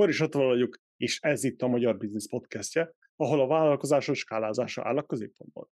[0.00, 4.96] Boris Attila vagyok, és ez itt a Magyar Biznisz Podcastje, ahol a vállalkozások skálázása áll
[4.96, 5.70] a középpontban.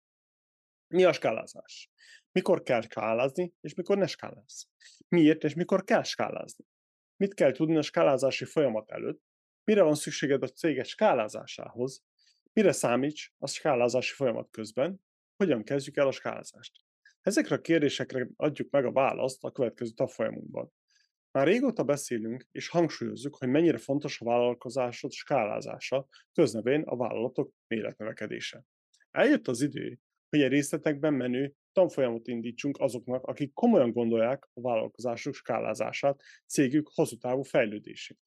[0.87, 1.91] Mi a skálázás?
[2.31, 4.67] Mikor kell skálázni, és mikor ne skáláz?
[5.07, 6.65] Miért és mikor kell skálázni?
[7.15, 9.21] Mit kell tudni a skálázási folyamat előtt?
[9.63, 12.03] Mire van szükséged a céget skálázásához?
[12.53, 15.01] Mire számíts a skálázási folyamat közben?
[15.35, 16.73] Hogyan kezdjük el a skálázást?
[17.21, 20.71] Ezekre a kérdésekre adjuk meg a választ a következő tanfolyamunkban.
[21.37, 28.63] Már régóta beszélünk és hangsúlyozzuk, hogy mennyire fontos a vállalkozásod skálázása, köznevén a vállalatok méretnövekedése.
[29.11, 35.33] Eljött az idő, hogy a részletekben menő tanfolyamot indítsunk azoknak, akik komolyan gondolják a vállalkozásuk
[35.33, 38.19] skálázását, cégük hosszú távú fejlődését.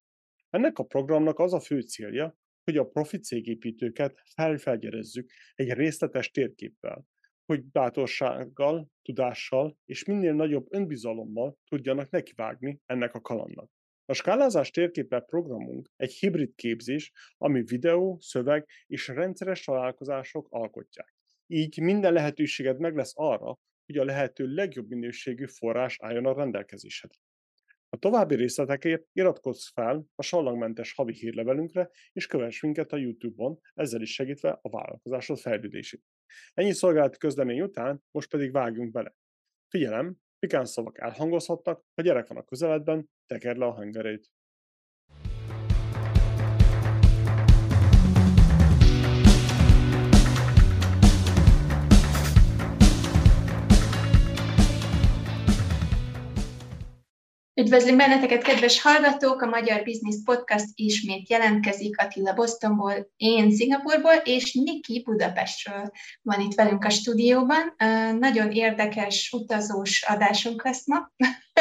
[0.49, 7.05] Ennek a programnak az a fő célja, hogy a profit cégépítőket felfelgyerezzük egy részletes térképpel,
[7.51, 13.71] hogy bátorsággal, tudással és minél nagyobb önbizalommal tudjanak nekivágni ennek a kalandnak.
[14.05, 21.15] A skálázás térképe programunk egy hibrid képzés, ami videó, szöveg és rendszeres találkozások alkotják.
[21.47, 27.19] Így minden lehetőséged meg lesz arra, hogy a lehető legjobb minőségű forrás álljon a rendelkezésedre.
[27.89, 34.01] A további részletekért iratkozz fel a sallagmentes havi hírlevelünkre, és kövess minket a YouTube-on, ezzel
[34.01, 36.03] is segítve a vállalkozásod fejlődését.
[36.53, 39.15] Ennyi szolgálati közlemény után most pedig vágjunk bele.
[39.67, 44.31] Figyelem, pikán szavak elhangozhatnak, a gyerek van a közeledben, tekerd le a hangerét.
[57.61, 59.41] Üdvözlünk benneteket, kedves hallgatók!
[59.41, 65.91] A Magyar Business Podcast ismét jelentkezik Attila Bostonból, én Szingapurból, és Niki Budapestről
[66.21, 67.75] van itt velünk a stúdióban.
[68.19, 71.11] Nagyon érdekes utazós adásunk lesz ma.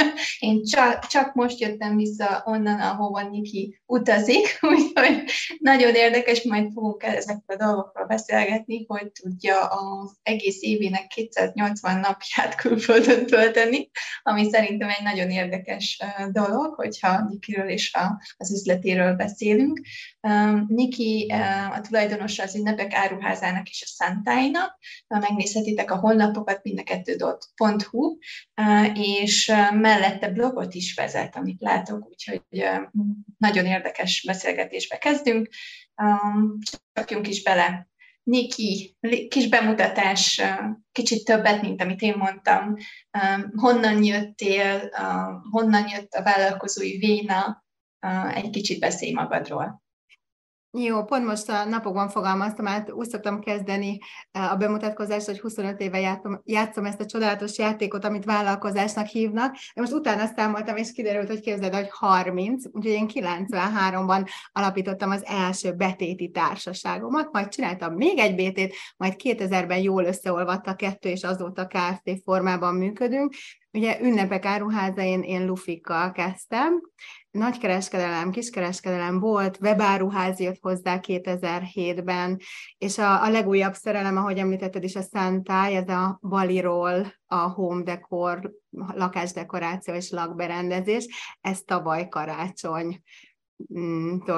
[0.38, 5.24] Én csak, csak most jöttem vissza onnan, ahova Niki utazik, úgyhogy
[5.58, 12.54] nagyon érdekes, majd fogunk ezekről a dolgokról beszélgetni, hogy tudja az egész évének 280 napját
[12.54, 13.90] külföldön tölteni,
[14.22, 15.98] ami szerintem egy nagyon érdekes
[16.32, 19.80] dolog, hogyha Nikiről és a, az üzletéről beszélünk.
[20.66, 21.32] Niki
[21.76, 24.78] a tulajdonosa az ünnepek áruházának és a Santáinak,
[25.08, 28.18] megnézhetitek a honlapokat mind a kettő.hu,
[28.94, 29.52] és
[29.90, 32.42] mellette blogot is vezet, amit látok, úgyhogy
[33.38, 35.48] nagyon érdekes beszélgetésbe kezdünk.
[36.92, 37.88] Csapjunk is bele.
[38.22, 38.96] Niki,
[39.28, 40.42] kis bemutatás,
[40.92, 42.76] kicsit többet, mint amit én mondtam.
[43.56, 44.90] Honnan jöttél,
[45.50, 47.64] honnan jött a vállalkozói véna,
[48.34, 49.82] egy kicsit beszélj magadról.
[50.72, 53.98] Jó, pont most a napokban fogalmaztam át, úgy szoktam kezdeni
[54.30, 59.56] eh, a bemutatkozást, hogy 25 éve játszom, játszom ezt a csodálatos játékot, amit vállalkozásnak hívnak.
[59.74, 65.24] De most utána számoltam, és kiderült, hogy képzeld, hogy 30, úgyhogy én 93-ban alapítottam az
[65.24, 71.22] első betéti társaságomat, majd csináltam még egy BT-t, majd 2000-ben jól összeolvadt a kettő, és
[71.22, 72.22] azóta Kft.
[72.24, 73.34] formában működünk.
[73.72, 76.80] Ugye ünnepek áruháza, én, lufikkal kezdtem,
[77.30, 82.40] nagykereskedelem, kiskereskedelem volt, webáruház jött hozzá 2007-ben,
[82.78, 87.82] és a, a legújabb szerelem, ahogy említetted is, a Santai, ez a Baliról, a home
[87.82, 88.52] decor,
[88.94, 93.00] lakásdekoráció és lakberendezés, ez tavaly karácsonytól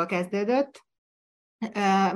[0.06, 0.84] kezdődött.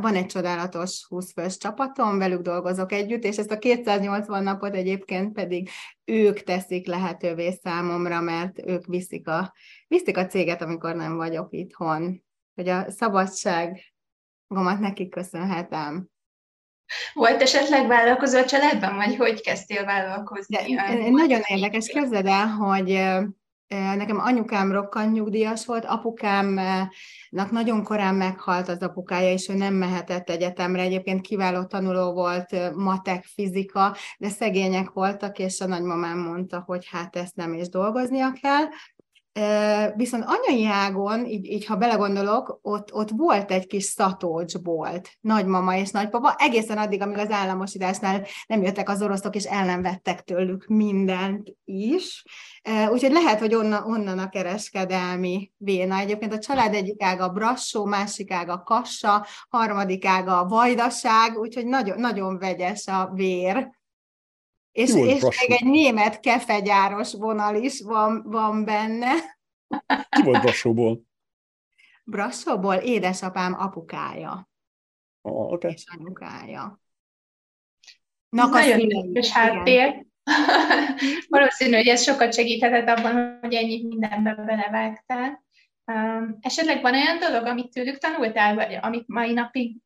[0.00, 5.32] Van egy csodálatos 20 fős csapatom, velük dolgozok együtt, és ezt a 280 napot egyébként
[5.32, 5.68] pedig
[6.04, 9.54] ők teszik lehetővé számomra, mert ők viszik a,
[9.88, 12.24] viszik a céget, amikor nem vagyok itthon.
[12.54, 16.08] Hogy a szabadságomat nekik köszönhetem.
[17.12, 20.74] Volt esetleg vállalkozó a családban, vagy hogy kezdtél vállalkozni?
[20.74, 22.90] De, nagyon érdekes, képzeld el, hogy
[23.68, 30.30] Nekem anyukám rokkant nyugdíjas volt, apukámnak nagyon korán meghalt az apukája, és ő nem mehetett
[30.30, 30.82] egyetemre.
[30.82, 37.16] Egyébként kiváló tanuló volt, matek, fizika, de szegények voltak, és a nagymamám mondta, hogy hát
[37.16, 38.64] ezt nem is dolgoznia kell.
[39.96, 45.90] Viszont anyai ágon, így, így ha belegondolok, ott, ott volt egy kis szatócsbolt, nagymama és
[45.90, 50.66] nagypapa, egészen addig, amíg az államosításnál nem jöttek az oroszok, és el nem vettek tőlük
[50.66, 52.24] mindent is.
[52.90, 55.98] Úgyhogy lehet, hogy onnan, onnan a kereskedelmi véna.
[55.98, 62.00] Egyébként a család egyik ága Brassó, másik ága Kassa, harmadik ága a Vajdaság, úgyhogy nagyon,
[62.00, 63.74] nagyon vegyes a vér.
[64.72, 69.35] És, és még egy német kefegyáros vonal is van, van benne.
[70.08, 71.02] Ki volt Brassóból?
[72.04, 74.48] Brassóból édesapám apukája.
[75.22, 75.72] Oh, okay.
[75.72, 76.80] És anyukája.
[78.28, 80.06] Nak nagyon érdekes háttér.
[81.28, 85.44] Valószínű, hogy ez sokat segíthetett abban, hogy ennyi mindenbe belevágtál.
[86.40, 89.76] Esetleg van olyan dolog, amit tőlük tanultál, vagy amit mai napig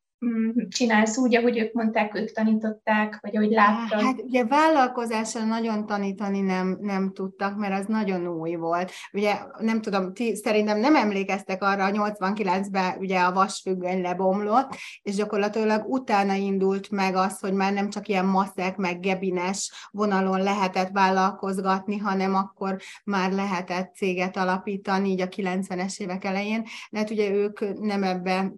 [0.67, 4.01] csinálsz úgy, ahogy ők mondták, ők tanították, vagy ahogy láttad?
[4.01, 8.91] Hát ugye vállalkozásra nagyon tanítani nem, nem tudtak, mert az nagyon új volt.
[9.13, 15.15] Ugye nem tudom, ti szerintem nem emlékeztek arra, a 89-ben ugye a vasfüggöny lebomlott, és
[15.15, 20.89] gyakorlatilag utána indult meg az, hogy már nem csak ilyen maszek, meg gebines vonalon lehetett
[20.91, 26.63] vállalkozgatni, hanem akkor már lehetett céget alapítani, így a 90-es évek elején.
[26.91, 28.51] De hát ugye ők nem ebbe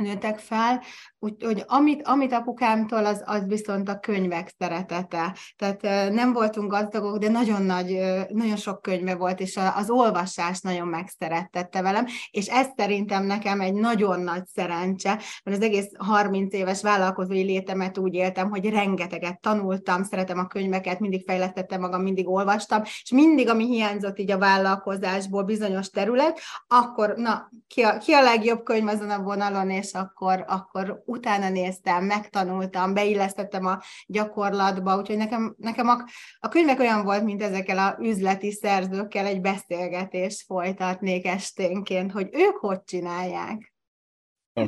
[0.00, 0.82] nőttek fel,
[1.20, 5.36] úgyhogy amit, amit apukámtól, az, az viszont a könyvek szeretete.
[5.56, 10.88] Tehát nem voltunk gazdagok, de nagyon nagy, nagyon sok könyve volt, és az olvasás nagyon
[10.88, 15.10] megszerettette velem, és ez szerintem nekem egy nagyon nagy szerencse,
[15.44, 21.00] mert az egész 30 éves vállalkozói létemet úgy éltem, hogy rengeteget tanultam, szeretem a könyveket,
[21.00, 27.14] mindig fejlesztettem magam, mindig olvastam, és mindig, ami hiányzott így a vállalkozásból bizonyos terület, akkor
[27.16, 32.04] na, ki a, ki a legjobb könyv azon a vonalon, és akkor, akkor utána néztem,
[32.04, 36.04] megtanultam, beillesztettem a gyakorlatba, úgyhogy nekem, nekem a,
[36.38, 42.56] a könyvek olyan volt, mint ezekkel a üzleti szerzőkkel egy beszélgetést folytatnék esténként, hogy ők
[42.56, 43.74] hogy csinálják.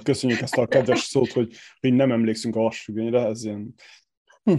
[0.03, 3.75] Köszönjük ezt a kedves szót, hogy, hogy nem emlékszünk a vasfüggönyre, ez ilyen...
[4.43, 4.55] Hm.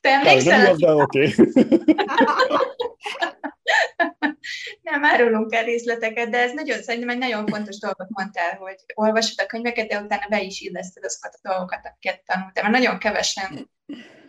[0.00, 0.62] Te emlékszel?
[0.62, 1.34] Nem, nem oké.
[4.82, 9.40] nem árulunk el részleteket, de ez nagyon, szerintem egy nagyon fontos dolgot mondtál, hogy olvasod
[9.40, 12.62] a könyveket, de utána be is illeszted azokat a dolgokat, amiket tanultál.
[12.62, 13.70] Mert nagyon kevesen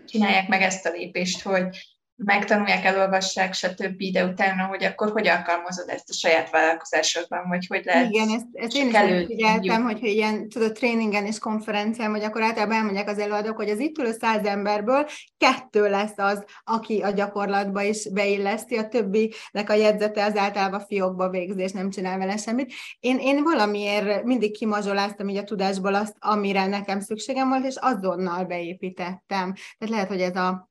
[0.06, 1.78] csinálják meg ezt a lépést, hogy
[2.26, 7.82] megtanulják, elolvassák, stb., de utána, hogy akkor hogy alkalmazod ezt a saját vállalkozásodban, vagy hogy
[7.86, 12.44] lehet Igen, ezt, ezt én is figyeltem, hogy ilyen, tudod, tréningen és konferencián, vagy akkor
[12.44, 15.08] általában elmondják az előadók, hogy az itt ülő száz emberből
[15.38, 21.30] kettő lesz az, aki a gyakorlatba is beilleszti, a többinek a jegyzete az általában fiókba
[21.30, 22.74] végzés, nem csinál vele semmit.
[23.00, 28.46] Én, én valamiért mindig kimazsoláztam így a tudásból azt, amire nekem szükségem volt, és azonnal
[28.46, 29.54] beépítettem.
[29.54, 30.70] Tehát lehet, hogy ez a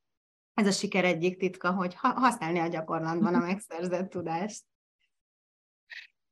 [0.58, 4.62] ez a siker egyik titka, hogy használni a gyakorlatban a megszerzett tudást.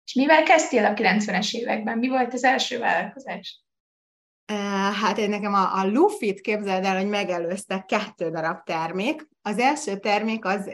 [0.04, 1.98] És mivel kezdtél a 90-es években?
[1.98, 3.64] Mi volt az első vállalkozás?
[5.02, 9.28] Hát én nekem a, a Lufit képzeld el, hogy megelőzte kettő darab termék.
[9.42, 10.70] Az első termék az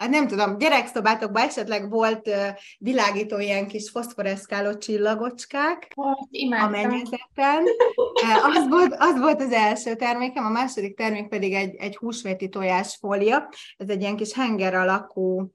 [0.00, 2.34] hát nem tudom, gyerekszobátokban esetleg volt uh,
[2.78, 5.92] világító ilyen kis foszforeszkáló csillagocskák
[6.60, 7.64] a mennyezeten.
[8.42, 13.48] Az, volt, az volt az első termékem, a második termék pedig egy, egy húsvéti tojásfólia.
[13.76, 15.52] Ez egy ilyen kis henger alakú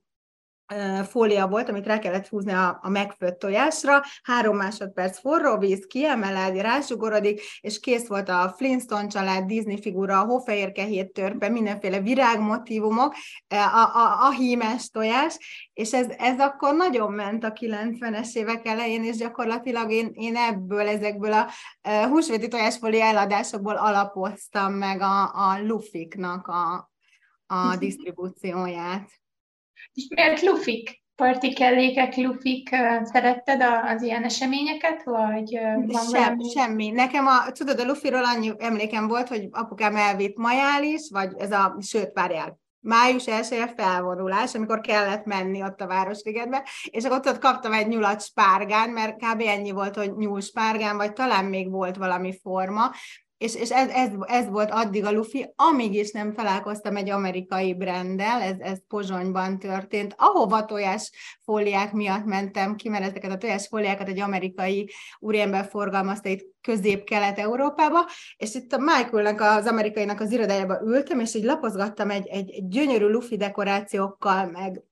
[1.09, 6.61] fólia volt, amit rá kellett húzni a, a megfőtt tojásra, három másodperc forró víz, kiemeled,
[6.61, 13.15] rásugorodik, és kész volt a Flintstone család, Disney figura, a hófehérke hét törpe, mindenféle virágmotívumok,
[13.47, 15.37] a, a, a hímes tojás,
[15.73, 20.87] és ez, ez akkor nagyon ment a 90-es évek elején, és gyakorlatilag én, én ebből,
[20.87, 21.47] ezekből a
[22.07, 26.91] húsvéti tojásfólia eladásokból alapoztam meg a, a lufiknak a,
[27.45, 29.23] a disztribúcióját.
[29.93, 31.03] És miért lufik?
[31.15, 32.69] Parti kellékek, lufik,
[33.03, 36.49] szeretted az ilyen eseményeket, vagy van Sem, valami?
[36.49, 36.89] Semmi.
[36.89, 41.77] Nekem a, tudod, a lufiról annyi emlékem volt, hogy apukám elvitt majális, vagy ez a,
[41.81, 47.73] sőt, várjál, május 1 felvonulás, amikor kellett menni ott a Városligetbe, és akkor ott kaptam
[47.73, 49.41] egy nyulat spárgán, mert kb.
[49.41, 52.91] ennyi volt, hogy nyúl spárgán, vagy talán még volt valami forma,
[53.37, 57.73] és, és ez, ez, ez volt addig a lufi, amíg is nem találkoztam egy amerikai
[57.73, 64.19] brenddel, ez, ez Pozsonyban történt, ahova tojásfóliák miatt mentem ki, mert ezeket a tojásfóliákat egy
[64.19, 64.89] amerikai
[65.19, 67.99] úriember forgalmazta itt közép-kelet-európába,
[68.37, 73.05] és itt a Michaelnek, az amerikainak az irodájába ültem, és így lapozgattam egy, egy gyönyörű
[73.05, 74.83] lufi dekorációkkal, meg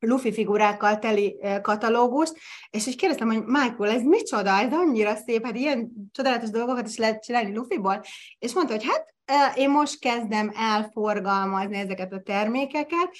[0.00, 2.34] lufi figurákkal teli katalógust,
[2.70, 6.96] és így kérdeztem, hogy Michael, ez micsoda, ez annyira szép, hát ilyen csodálatos dolgokat is
[6.96, 8.02] lehet csinálni lufiból,
[8.38, 9.14] és mondta, hogy hát
[9.56, 13.10] én most kezdem elforgalmazni ezeket a termékeket,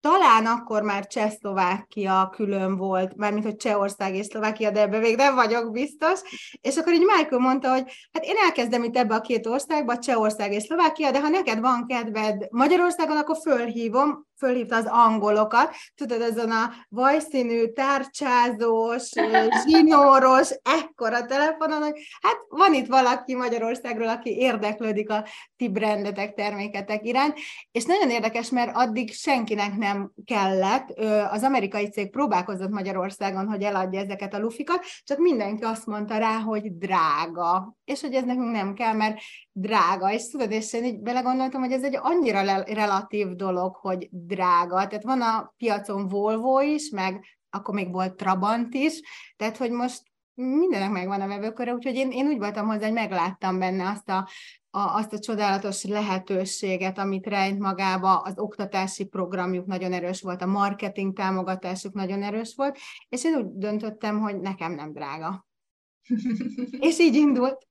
[0.00, 5.34] talán akkor már Csehszlovákia külön volt, mármint hogy Csehország és Szlovákia, de ebbe még nem
[5.34, 6.20] vagyok biztos.
[6.60, 10.52] És akkor így Michael mondta, hogy hát én elkezdem itt ebbe a két országba, Csehország
[10.52, 16.50] és Szlovákia, de ha neked van kedved Magyarországon, akkor fölhívom, fölhívta az angolokat, tudod, azon
[16.50, 19.08] a vajszínű, tárcsázós,
[19.66, 25.24] zsinóros, ekkora telefonon, hogy hát van itt valaki Magyarországról, aki érdeklődik a
[25.56, 27.38] ti brandetek, terméketek iránt,
[27.72, 29.85] és nagyon érdekes, mert addig senkinek nem
[30.24, 30.90] kellett,
[31.30, 36.38] az amerikai cég próbálkozott Magyarországon, hogy eladja ezeket a lufikat, csak mindenki azt mondta rá,
[36.38, 39.18] hogy drága, és hogy ez nekünk nem kell, mert
[39.52, 44.86] drága, és tudod, és én így belegondoltam, hogy ez egy annyira relatív dolog, hogy drága.
[44.86, 49.00] Tehát van a piacon Volvo is, meg akkor még volt Trabant is,
[49.36, 50.02] tehát hogy most
[50.34, 54.28] mindenek megvan a vevőköre, úgyhogy én, én úgy voltam hozzá, hogy megláttam benne azt a,
[54.76, 60.46] a, azt a csodálatos lehetőséget, amit rejt magába, az oktatási programjuk nagyon erős volt, a
[60.46, 62.78] marketing támogatásuk nagyon erős volt,
[63.08, 65.46] és én úgy döntöttem, hogy nekem nem drága.
[66.88, 67.66] és így indult.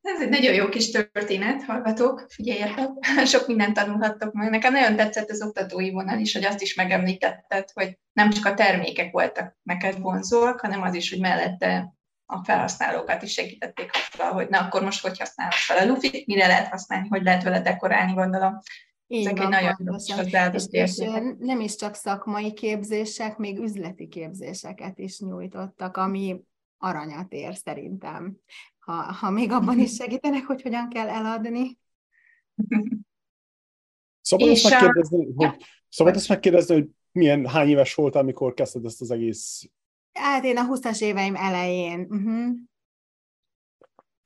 [0.00, 2.88] Ez egy nagyon jó kis történet, hallgatók, figyeljetek,
[3.32, 4.50] sok mindent tanulhattok meg.
[4.50, 8.54] Nekem nagyon tetszett az oktatói vonal is, hogy azt is megemlítetted, hogy nem csak a
[8.54, 11.94] termékek voltak neked vonzóak, hanem az is, hogy mellette
[12.26, 16.46] a felhasználókat is segítették azzal, hogy na akkor most hogy használod fel a lufit, mire
[16.46, 18.58] lehet használni, hogy lehet vele dekorálni, gondolom.
[19.06, 19.98] Így Ezek van, egy nagyon
[20.52, 20.96] és, és
[21.38, 26.40] nem is csak szakmai képzések, még üzleti képzéseket is nyújtottak, ami
[26.78, 28.36] aranyat ér szerintem.
[28.78, 31.78] Ha, ha még abban is segítenek, hogy hogyan kell eladni.
[34.20, 35.32] Szabad ezt megkérdezni, a...
[35.34, 39.70] hogy, szabad ezt megkérdezni, hogy milyen, hány éves voltál, amikor kezdted ezt az egész...
[40.14, 42.06] Hát én a 20-as éveim elején.
[42.10, 42.52] Uh-huh.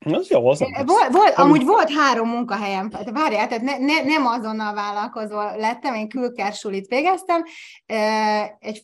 [0.05, 4.73] Az jó, az volt, volt, Amúgy volt három munkahelyem, várjál, tehát ne, ne, nem azonnal
[4.73, 7.43] vállalkozó lettem, én külkersulit végeztem,
[8.59, 8.83] egy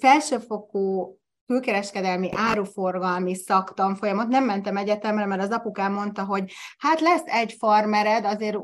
[0.00, 1.18] felsőfokú
[1.48, 8.24] külkereskedelmi áruforgalmi szaktanfolyamot, nem mentem egyetemre, mert az apukám mondta, hogy hát lesz egy farmered,
[8.24, 8.56] azért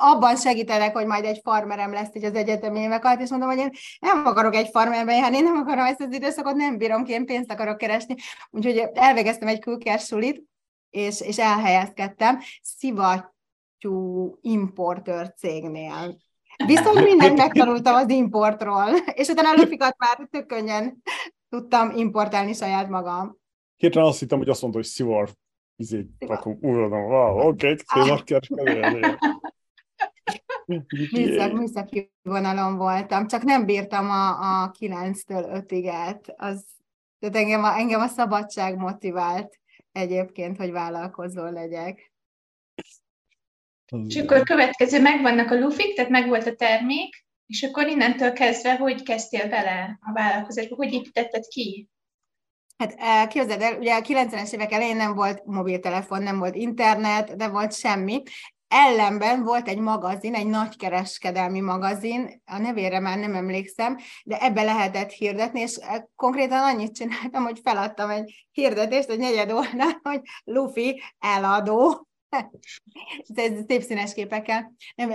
[0.00, 3.58] abban segítenek, hogy majd egy farmerem lesz így az egyetemi évek alatt, és mondom, hogy
[3.58, 3.70] én
[4.00, 7.26] nem akarok egy farmerben járni, én nem akarom ezt az időszakot, nem bírom ki, én
[7.26, 8.14] pénzt akarok keresni.
[8.50, 10.42] Úgyhogy elvégeztem egy külkersulit,
[10.90, 16.16] és, és elhelyezkedtem szivattyú importőr cégnél.
[16.66, 21.02] Viszont mindent megtanultam az importról, és utána a lufikat már tök könnyen
[21.52, 23.36] tudtam importálni saját magam.
[23.76, 25.30] Hirtelen azt hittem, hogy azt mondta, hogy szivar
[25.76, 26.62] izét rakunk.
[26.62, 27.76] Uram, wow, oké,
[28.50, 29.00] okay.
[31.12, 34.28] Műszak, műszaki vonalon voltam, csak nem bírtam a,
[34.62, 36.66] a 9-től 5-ig Az,
[37.18, 39.60] tehát engem a, engem a szabadság motivált
[39.92, 42.12] egyébként, hogy vállalkozó legyek.
[44.06, 49.02] És akkor következő, megvannak a lufik, tehát megvolt a termék, és akkor innentől kezdve, hogy
[49.02, 51.88] kezdtél bele a vállalkozásba, hogy építetted ki?
[52.76, 57.36] Hát eh, képzeld el, ugye a 90-es évek elején nem volt mobiltelefon, nem volt internet,
[57.36, 58.22] nem volt semmi.
[58.68, 65.10] Ellenben volt egy magazin, egy nagykereskedelmi magazin, a nevére már nem emlékszem, de ebbe lehetett
[65.10, 71.02] hirdetni, és eh, konkrétan annyit csináltam, hogy feladtam egy hirdetést, egy negyed oldal, hogy Luffy
[71.18, 72.06] eladó,
[73.68, 74.72] szép színes képekkel.
[74.94, 75.10] Nem,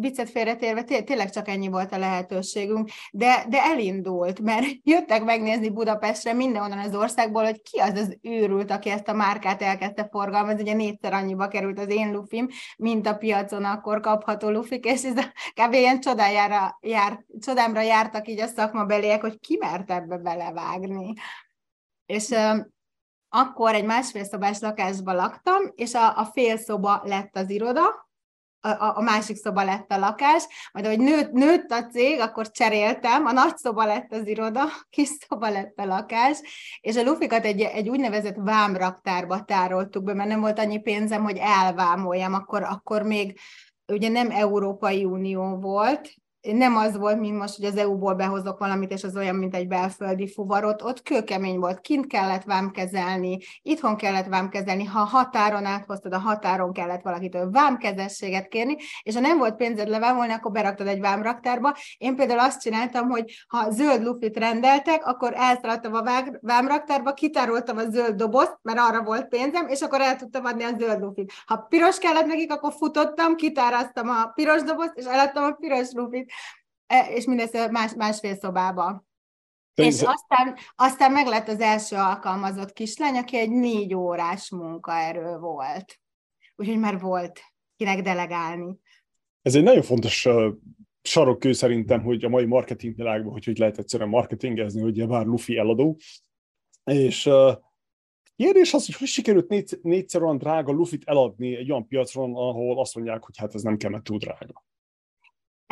[0.00, 5.70] viccet félretérve, té- tényleg csak ennyi volt a lehetőségünk, de, de elindult, mert jöttek megnézni
[5.70, 10.62] Budapestre mindenhonnan az országból, hogy ki az az őrült, aki ezt a márkát elkezdte forgalmazni,
[10.62, 15.16] ugye négyszer annyiba került az én lufim, mint a piacon akkor kapható lufik, és ez
[15.16, 15.72] a, kb.
[15.72, 21.12] ilyen csodájára jár, csodámra jártak így a szakmabeliek, hogy ki mert ebbe belevágni.
[22.06, 22.34] És
[23.34, 28.10] akkor egy másfél szobás lakásban laktam, és a, a fél szoba lett az iroda,
[28.60, 33.26] a, a másik szoba lett a lakás, majd ahogy nőtt, nőtt a cég, akkor cseréltem,
[33.26, 36.38] a nagy szoba lett az iroda, kis szoba lett a lakás,
[36.80, 41.36] és a lufikat egy, egy úgynevezett vámraktárba tároltuk be, mert nem volt annyi pénzem, hogy
[41.40, 43.38] elvámoljam, akkor, akkor még
[43.92, 48.92] ugye nem Európai Unió volt, nem az volt, mint most, hogy az EU-ból behozok valamit,
[48.92, 54.26] és az olyan, mint egy belföldi fuvarot, ott kőkemény volt, kint kellett vámkezelni, itthon kellett
[54.26, 59.88] vámkezelni, ha határon áthoztad, a határon kellett valakitől vámkezességet kérni, és ha nem volt pénzed
[59.88, 61.76] levámolni, akkor beraktad egy vámraktárba.
[61.98, 66.02] Én például azt csináltam, hogy ha zöld lufit rendeltek, akkor elszaladtam a
[66.40, 70.76] vámraktárba, kitároltam a zöld dobozt, mert arra volt pénzem, és akkor el tudtam adni a
[70.78, 71.32] zöld lufit.
[71.46, 76.31] Ha piros kellett nekik, akkor futottam, kitáraztam a piros dobozt, és eladtam a piros lufit.
[76.92, 79.06] E, és mindezt más, másfél szobába.
[79.74, 86.00] És aztán, aztán meg lett az első alkalmazott kislány, aki egy négy órás munkaerő volt.
[86.56, 87.40] Úgyhogy már volt
[87.76, 88.78] kinek delegálni.
[89.42, 90.54] Ez egy nagyon fontos uh,
[91.02, 95.56] sarokkő szerintem, hogy a mai marketing világban, hogy hogy lehet egyszerűen marketingezni, hogy bár Luffy
[95.58, 95.96] eladó.
[96.84, 97.52] És uh,
[98.36, 102.80] kérdés az, hogy hogy sikerült négy, négyszer olyan drága Luffy-t eladni egy olyan piacon, ahol
[102.80, 104.64] azt mondják, hogy hát ez nem kell, mert túl drága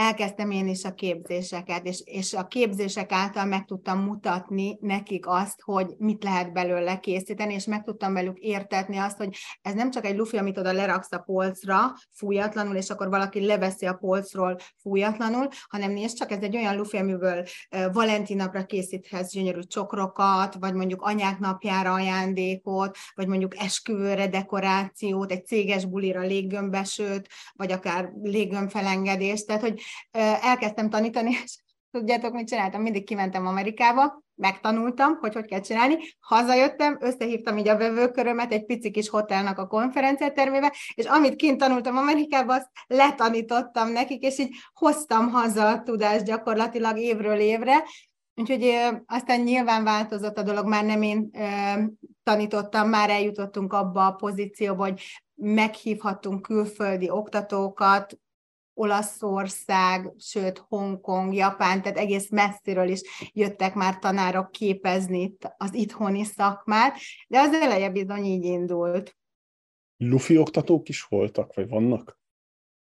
[0.01, 5.61] elkezdtem én is a képzéseket, és, és a képzések által meg tudtam mutatni nekik azt,
[5.61, 10.05] hogy mit lehet belőle készíteni, és meg tudtam velük értetni azt, hogy ez nem csak
[10.05, 11.79] egy lufi, amit oda leraksz a polcra
[12.13, 16.97] fújatlanul, és akkor valaki leveszi a polcról fújatlanul, hanem nézd csak, ez egy olyan lufi,
[16.97, 17.45] amiből
[17.93, 25.47] Valentin napra készíthetsz gyönyörű csokrokat, vagy mondjuk anyák napjára ajándékot, vagy mondjuk esküvőre dekorációt, egy
[25.47, 29.81] céges bulira léggömbesőt, vagy akár léggömbfelengedést, tehát hogy
[30.43, 31.59] elkezdtem tanítani, és
[31.93, 32.83] tudjátok, mit csináltam?
[32.83, 38.91] Mindig kimentem Amerikába, megtanultam, hogy hogy kell csinálni, hazajöttem, összehívtam így a vevőkörömet egy pici
[38.91, 45.29] kis hotelnak a konferenciatermébe, és amit kint tanultam Amerikában, azt letanítottam nekik, és így hoztam
[45.29, 47.85] haza a tudást gyakorlatilag évről évre,
[48.35, 48.75] Úgyhogy
[49.07, 51.31] aztán nyilván változott a dolog, már nem én
[52.23, 55.03] tanítottam, már eljutottunk abba a pozícióba, hogy
[55.35, 58.19] meghívhattunk külföldi oktatókat,
[58.81, 63.01] Olaszország, sőt Hongkong, Japán, tehát egész messziről is
[63.33, 66.97] jöttek már tanárok képezni az itthoni szakmát,
[67.29, 69.17] de az eleje bizony így indult.
[69.97, 72.19] Lufi oktatók is voltak, vagy vannak?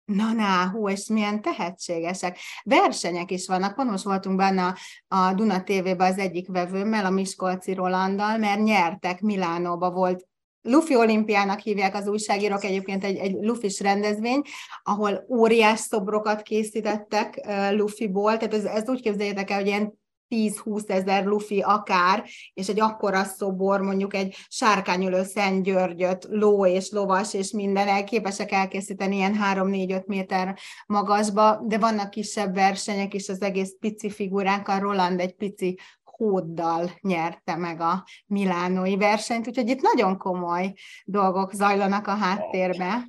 [0.05, 2.39] Na, na, hú, és milyen tehetségesek.
[2.63, 4.77] Versenyek is vannak, pont most voltunk benne a,
[5.17, 10.27] a Duna TV-ben az egyik vevőmmel, a Miskolci Rolanddal, mert nyertek, Milánóba volt
[10.67, 14.43] Luffy olimpiának hívják az újságírók, egyébként egy, egy Luffy-s rendezvény,
[14.83, 17.41] ahol óriás szobrokat készítettek
[17.71, 20.03] Luffy-ból, tehát ez, ez úgy képzeljétek el, hogy ilyen
[20.35, 26.91] 10-20 ezer lufi akár, és egy akkora szobor, mondjuk egy sárkányülő Szent Györgyöt, ló és
[26.91, 33.29] lovas és minden el, képesek elkészíteni ilyen 3-4-5 méter magasba, de vannak kisebb versenyek is,
[33.29, 35.79] az egész pici figurák, a Roland egy pici
[36.17, 43.07] hóddal nyerte meg a milánói versenyt, úgyhogy itt nagyon komoly dolgok zajlanak a háttérbe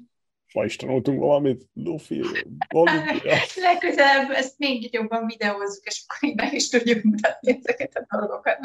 [0.55, 2.21] ma is tanultunk valamit, Luffy,
[3.67, 8.57] Legközelebb ezt még jobban videózzuk, és akkor így meg is tudjuk mutatni ezeket a dolgokat.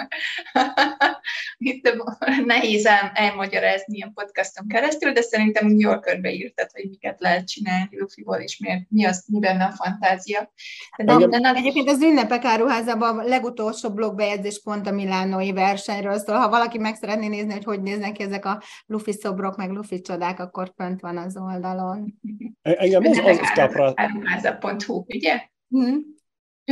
[1.59, 1.97] Itt
[2.45, 8.37] nehéz el, elmagyarázni ilyen podcaston keresztül, de szerintem jól körbeírtad, hogy miket lehet csinálni Luffy-ból,
[8.37, 10.53] és miért, mi, az, mi benne a fantázia.
[10.97, 11.57] De minden az...
[11.57, 16.37] Egyébként az ünnepek áruházában a legutolsó blogbejegyzés pont a milánói versenyről szól.
[16.37, 20.01] Ha valaki meg szeretné nézni, hogy hogy néznek ki ezek a Luffy szobrok, meg Luffy
[20.01, 21.37] csodák, akkor fönt van az
[21.81, 22.21] oldalon.
[22.63, 23.93] Engem az, az, káprál...
[23.97, 25.49] Áruháza.hu, ugye?
[25.69, 25.99] Hmm.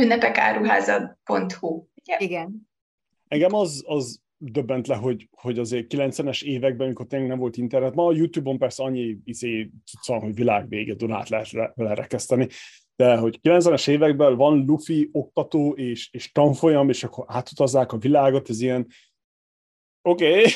[0.01, 2.17] Ünnepekáruháza.hu, ugye?
[2.17, 2.69] Igen.
[3.27, 7.95] Engem az, az döbbent le, hogy, hogy azért 90-es években, amikor tényleg nem volt internet,
[7.95, 12.47] ma a YouTube-on persze annyi izé, szóval, hogy világvége Dunát lehet lerekeszteni,
[12.95, 18.49] de hogy 90-es években van Luffy oktató és, és tanfolyam, és akkor átutazzák a világot,
[18.49, 18.87] ez ilyen
[20.01, 20.43] Oké.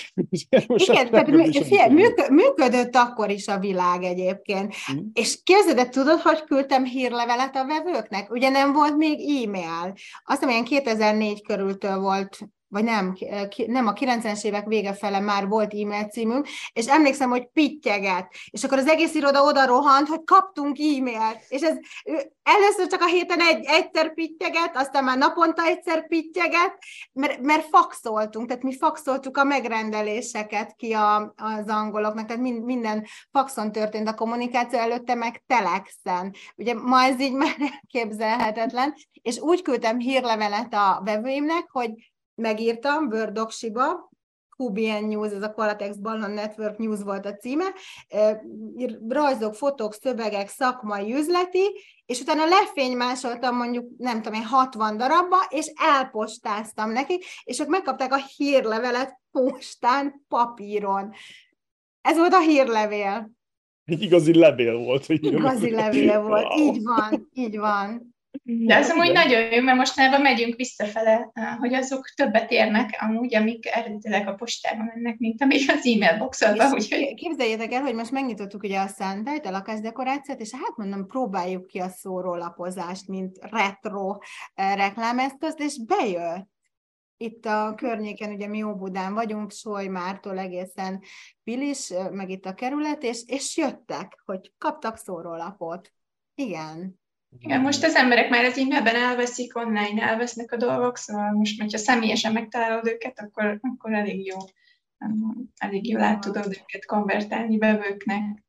[0.68, 0.86] Okay.
[0.86, 4.76] Igen, tehát működött akkor is a világ egyébként.
[4.94, 4.98] Mm.
[5.14, 8.32] És képzeld, tudod, hogy küldtem hírlevelet a vevőknek?
[8.32, 9.94] Ugye nem volt még e-mail.
[10.24, 12.38] Azt hiszem, ilyen 2004 körültől volt
[12.74, 13.18] vagy nem,
[13.66, 18.64] nem a 90-es évek vége fele már volt e-mail címünk, és emlékszem, hogy pittyeget, és
[18.64, 21.78] akkor az egész iroda oda rohant, hogy kaptunk e-mailt, és ez
[22.44, 26.78] először csak a héten egy, egyszer pittyeget, aztán már naponta egyszer pittyeget,
[27.14, 33.06] mert, mert faxoltunk, tehát mi faxoltuk a megrendeléseket ki a, az angoloknak, tehát mind, minden
[33.32, 36.34] faxon történt a kommunikáció, előtte meg telexen.
[36.56, 37.56] Ugye ma ez így már
[37.94, 44.12] képzelhetetlen, és úgy küldtem hírlevelet a vevőimnek, hogy megírtam Word doksiba,
[44.58, 47.66] QBN News, ez a Qualatex Ballon Network News volt a címe,
[49.08, 55.72] rajzok, fotók, szövegek, szakmai, üzleti, és utána lefénymásoltam mondjuk, nem tudom én, 60 darabba, és
[55.76, 61.14] elpostáztam nekik, és ők megkapták a hírlevelet postán, papíron.
[62.02, 63.32] Ez volt a hírlevél.
[63.86, 65.10] Egy igazi levél volt.
[65.10, 66.60] Igazi levél volt, wow.
[66.60, 68.13] így van, így van.
[68.46, 73.76] De az amúgy nagyon jó, mert mostanában megyünk visszafele, hogy azok többet érnek amúgy, amik
[73.76, 76.72] eredetileg a postába mennek, mint amik az e-mail boxolba.
[76.72, 77.14] Úgyhogy...
[77.14, 81.80] Képzeljétek el, hogy most megnyitottuk ugye a Sunday-t, a lakásdekorációt, és hát mondom, próbáljuk ki
[81.80, 84.18] a szórólapozást, mint retro
[84.56, 86.52] reklámeszközt, és bejött
[87.18, 91.02] itt a környéken, ugye mi Óbudán vagyunk, Solymártól egészen
[91.44, 95.94] Pilis, meg itt a kerület, és, és jöttek, hogy kaptak szórólapot.
[96.36, 97.02] Igen.
[97.40, 101.78] Igen, most az emberek már az e-mailben elveszik, online elvesznek a dolgok, szóval most, hogyha
[101.78, 104.38] személyesen megtalálod őket, akkor, akkor elég jó,
[105.58, 108.44] elég jól át tudod őket konvertálni bevőknek.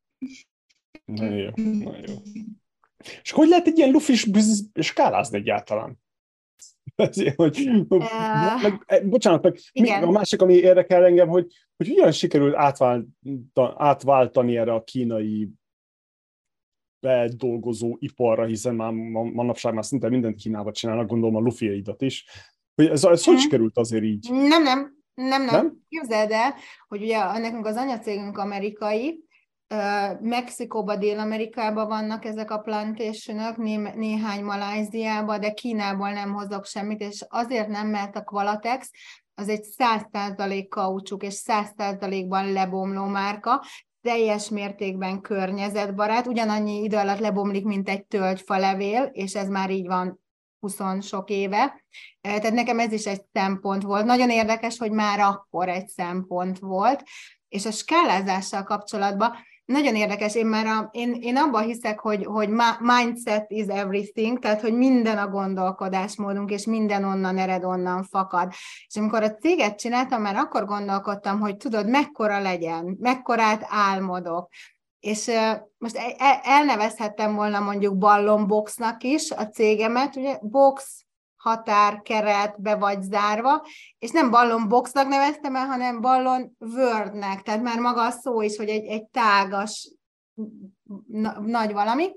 [1.05, 2.15] Nagyon jó, nagyon jó.
[3.23, 4.27] És hogy lehet egy ilyen lufis
[4.75, 6.03] skálázni egyáltalán?
[6.97, 10.03] Ezért, hogy, uh, meg, eh, bocsánat, meg igen.
[10.03, 13.07] a másik, ami érdekel engem, hogy, hogy hogyan sikerült átvált,
[13.77, 15.49] átváltani erre a kínai
[17.05, 18.93] bedolgozó iparra, hiszen már
[19.33, 22.25] manapság már szinte mindent Kínába csinálnak, gondolom a lufiaidat is.
[22.75, 23.43] Hogy ez, ez hogy mhm.
[23.43, 24.31] sikerült azért így?
[24.31, 25.55] Nem, nem, nem, nem.
[25.55, 25.79] nem?
[25.89, 26.55] Képzeld el,
[26.89, 29.25] hogy ugye nekünk az anyacégünk amerikai,
[30.21, 37.25] Mexikóba, Dél-Amerikában vannak ezek a plantationok, né- néhány Maláziában, de Kínából nem hozok semmit, és
[37.29, 38.91] azért nem, mert a Qualatex
[39.35, 43.65] az egy 100% kaucsuk és 100%-ban lebomló márka,
[44.05, 49.87] teljes mértékben környezetbarát, ugyanannyi idő alatt lebomlik, mint egy tölgyfa levél, és ez már így
[49.87, 50.21] van
[50.61, 51.85] 20 sok éve.
[52.21, 54.05] Tehát nekem ez is egy szempont volt.
[54.05, 57.03] Nagyon érdekes, hogy már akkor egy szempont volt.
[57.49, 59.35] És a skálázással kapcsolatban
[59.65, 62.49] nagyon érdekes, én már a, én, én abban hiszek, hogy, hogy
[62.81, 68.53] mindset is everything, tehát hogy minden a gondolkodásmódunk, és minden onnan ered, onnan fakad.
[68.87, 74.49] És amikor a céget csináltam, már akkor gondolkodtam, hogy tudod, mekkora legyen, mekkorát álmodok.
[75.01, 75.31] És
[75.79, 81.04] most e, e, elnevezhettem volna mondjuk ballonboxnak is a cégemet, ugye box,
[81.45, 83.67] határ, keretbe vagy zárva,
[83.99, 88.57] és nem ballon boxnak neveztem el, hanem ballon wordnek, tehát már maga a szó is,
[88.57, 89.93] hogy egy, egy tágas
[91.07, 92.11] na, nagy valami,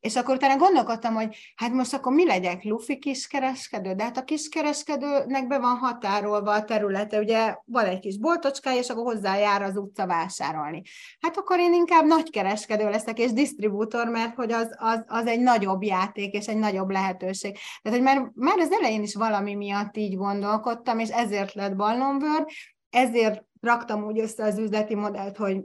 [0.00, 3.94] és akkor utána gondolkodtam, hogy hát most akkor mi legyek, lufi kiskereskedő?
[3.94, 8.88] De hát a kiskereskedőnek be van határolva a területe, ugye van egy kis boltocskája, és
[8.88, 10.82] akkor hozzájár az utca vásárolni.
[11.20, 15.40] Hát akkor én inkább nagy kereskedő leszek, és disztribútor, mert hogy az, az, az egy
[15.40, 17.58] nagyobb játék, és egy nagyobb lehetőség.
[17.82, 22.46] Tehát, hogy már, már az elején is valami miatt így gondolkodtam, és ezért lett Ballonbőr,
[22.90, 25.64] ezért raktam úgy össze az üzleti modellt, hogy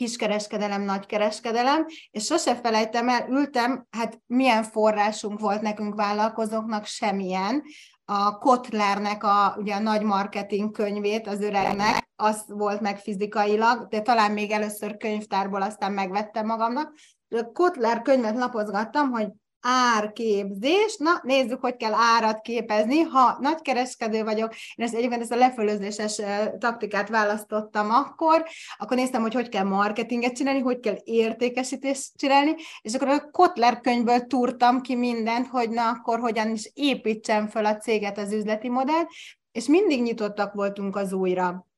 [0.00, 7.62] kiskereskedelem, nagykereskedelem, és sose felejtem el, ültem, hát milyen forrásunk volt nekünk vállalkozóknak, semmilyen.
[8.04, 14.00] A Kotlernek a, ugye a nagy marketing könyvét az öregnek, az volt meg fizikailag, de
[14.00, 16.94] talán még először könyvtárból aztán megvettem magamnak.
[17.28, 19.28] A Kotler könyvet lapozgattam, hogy
[19.60, 20.96] árképzés.
[20.98, 23.00] Na, nézzük, hogy kell árat képezni.
[23.00, 26.20] Ha nagykereskedő vagyok, én ezt egyébként ezt a lefölözéses
[26.58, 28.44] taktikát választottam akkor,
[28.78, 33.80] akkor néztem, hogy hogy kell marketinget csinálni, hogy kell értékesítést csinálni, és akkor a Kotler
[33.80, 38.68] könyvből túrtam ki mindent, hogy na akkor hogyan is építsem fel a céget, az üzleti
[38.68, 39.08] modellt,
[39.52, 41.69] és mindig nyitottak voltunk az újra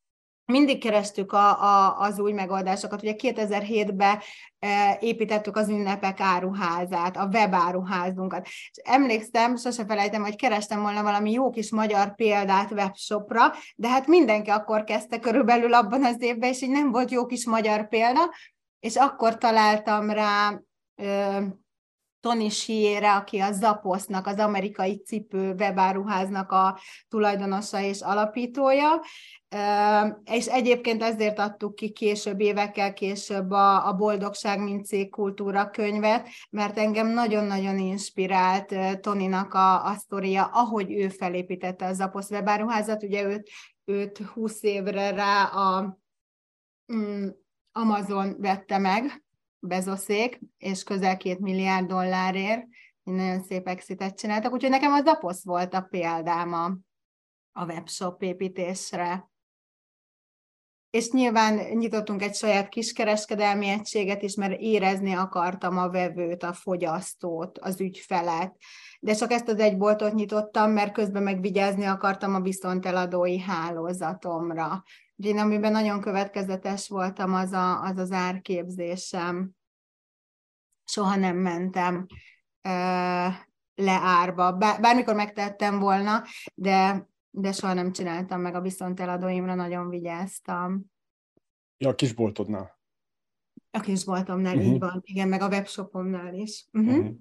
[0.45, 3.03] mindig kerestük a, a, az új megoldásokat.
[3.03, 4.19] Ugye 2007-ben
[4.59, 8.47] e, építettük az ünnepek áruházát, a webáruházunkat.
[8.47, 14.07] És emlékszem, sose felejtem, hogy kerestem volna valami jó kis magyar példát webshopra, de hát
[14.07, 18.31] mindenki akkor kezdte körülbelül abban az évben, és így nem volt jó kis magyar példa,
[18.81, 20.61] és akkor találtam rá
[22.23, 29.01] Tony Siére, aki a Zaposznak, az amerikai cipő webáruháznak a tulajdonosa és alapítója,
[30.25, 36.79] és egyébként ezért adtuk ki később, évekkel később a, a Boldogság, mint cégkultúra könyvet, mert
[36.79, 43.51] engem nagyon-nagyon inspirált Toninak a, a sztoria, ahogy ő felépítette az Zaposz webáruházat, ugye őt,
[43.85, 45.99] őt 20 évre rá a
[46.93, 47.29] mm,
[47.73, 49.23] Amazon vette meg,
[49.65, 52.67] Bezoszék, és közel két milliárd dollárért,
[53.03, 56.77] nagyon szép exitet csináltak, úgyhogy nekem az Zaposz volt a példám a,
[57.53, 59.33] a webshop építésre
[60.93, 67.59] és nyilván nyitottunk egy saját kiskereskedelmi egységet is, mert érezni akartam a vevőt, a fogyasztót,
[67.59, 68.57] az ügyfelet.
[69.01, 74.83] De csak ezt az egy boltot nyitottam, mert közben megvigyázni akartam a viszonteladói hálózatomra.
[75.23, 79.51] Úgyhogy én amiben nagyon következetes voltam, az a, az, az árképzésem.
[80.85, 82.07] Soha nem mentem
[83.75, 84.53] le árba.
[84.53, 86.23] Bármikor megtettem volna,
[86.55, 90.85] de de soha nem csináltam meg a viszonteladóimra, nagyon vigyáztam.
[91.79, 92.81] Ja, a kisboltodnál.
[93.71, 94.73] A kisboltomnál, uh-huh.
[94.73, 96.67] így van, igen, meg a webshopomnál is.
[96.73, 96.97] Uh-huh.
[96.97, 97.15] Uh-huh.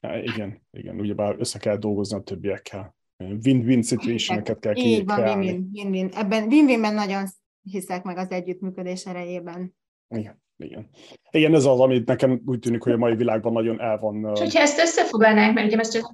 [0.00, 2.96] Ja, igen, igen, ugyebár össze kell dolgozni a többiekkel.
[3.18, 6.08] Win-win situationeket kell Így van, win-win, win-win.
[6.14, 7.26] Ebben win-winben nagyon
[7.62, 9.76] hiszek meg az együttműködés erejében.
[10.08, 10.42] Igen.
[10.56, 10.88] Igen.
[11.30, 14.32] Igen, ez az, amit nekem úgy tűnik, hogy a mai világban nagyon el van.
[14.34, 16.12] És hogyha ezt összefoglalnánk, mert ugye ezt csak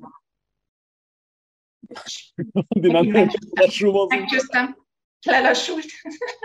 [2.71, 3.07] nem
[4.09, 4.87] Megcsúsztam.
[5.27, 5.85] Lelassult.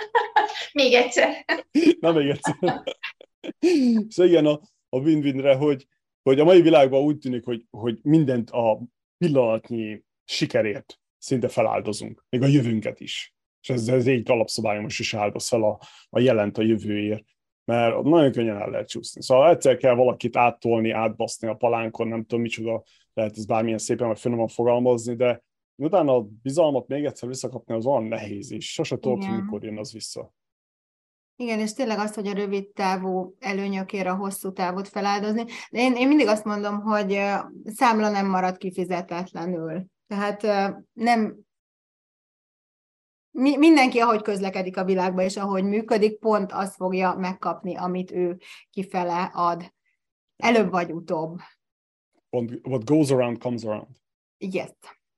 [0.74, 1.46] még egyszer.
[2.00, 2.56] Na, még egyszer.
[4.10, 5.88] szóval igen, a, a win-winre, hogy,
[6.22, 8.82] hogy a mai világban úgy tűnik, hogy, hogy mindent a
[9.18, 13.34] pillanatnyi sikerért szinte feláldozunk, még a jövőnket is.
[13.62, 17.24] És ez, ez egy alapszabályom is áldoz fel a, a jelent a jövőért,
[17.66, 19.24] mert nagyon könnyen el lehet csúszni.
[19.24, 24.08] Szóval egyszer kell valakit áttolni, átbaszni a palánkon, nem tudom micsoda lehet ez bármilyen szépen
[24.08, 25.44] vagy finoman fogalmazni, de
[25.76, 29.78] utána a bizalmat még egyszer visszakapni az olyan nehéz, és sose tudod, hogy mikor jön
[29.78, 30.34] az vissza.
[31.36, 35.46] Igen, és tényleg az, hogy a rövid távú előnyökért a hosszú távot feláldozni.
[35.72, 37.22] De én, én mindig azt mondom, hogy
[37.64, 39.86] számla nem marad kifizetetlenül.
[40.10, 40.42] Tehát
[40.94, 41.48] nem
[43.32, 48.40] mi, mindenki, ahogy közlekedik a világban, és ahogy működik, pont azt fogja megkapni, amit ő
[48.70, 49.74] kifele ad.
[50.36, 51.40] Előbb vagy utóbb
[52.64, 53.96] what goes around comes around.
[54.38, 54.70] Yes.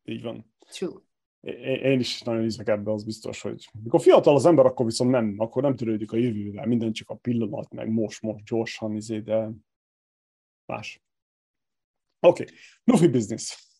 [0.04, 0.54] Így van.
[0.60, 1.01] True.
[1.84, 5.36] Én is nagyon hiszek ebbe, az biztos, hogy mikor fiatal az ember, akkor viszont nem,
[5.38, 9.49] akkor nem törődik a jövővel, minden csak a pillanat, meg most, most, gyorsan, izé, de
[10.65, 11.01] más.
[12.19, 12.56] Oké, okay.
[12.84, 13.70] Luffy business.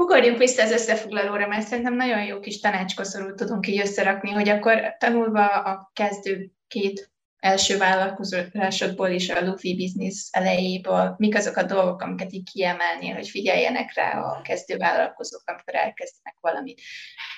[0.00, 4.96] Ugorjunk vissza az összefoglalóra, mert szerintem nagyon jó kis tanácskoszorút tudunk így összerakni, hogy akkor
[4.98, 12.00] tanulva a kezdő két első vállalkozásodból is a Luffy Business elejéből, mik azok a dolgok,
[12.00, 16.80] amiket így kiemelnél, hogy figyeljenek rá a kezdő vállalkozók, amikor elkezdenek valamit.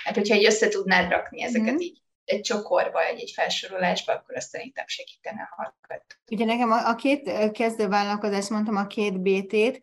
[0.05, 1.79] Hát, hogyha egy össze tudnád rakni ezeket mm.
[1.79, 1.99] így
[2.31, 6.15] egy csokorba, egy, egy felsorolásba, akkor azt szerintem segítene a hallgató.
[6.31, 9.81] Ugye nekem a, a két kezdő vállalkozás, mondtam a két BT-t,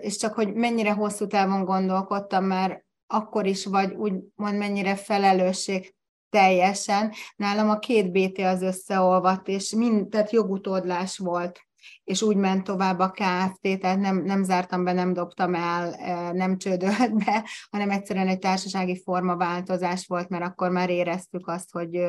[0.00, 5.94] és csak hogy mennyire hosszú távon gondolkodtam, mert akkor is vagy úgy mond mennyire felelősség
[6.30, 7.12] teljesen.
[7.36, 11.65] Nálam a két BT az összeolvadt, és mind, tehát jogutódlás volt
[12.04, 15.90] és úgy ment tovább a KFT, tehát nem, nem zártam be, nem dobtam el,
[16.32, 22.06] nem csődölt be, hanem egyszerűen egy társasági formaváltozás volt, mert akkor már éreztük azt, hogy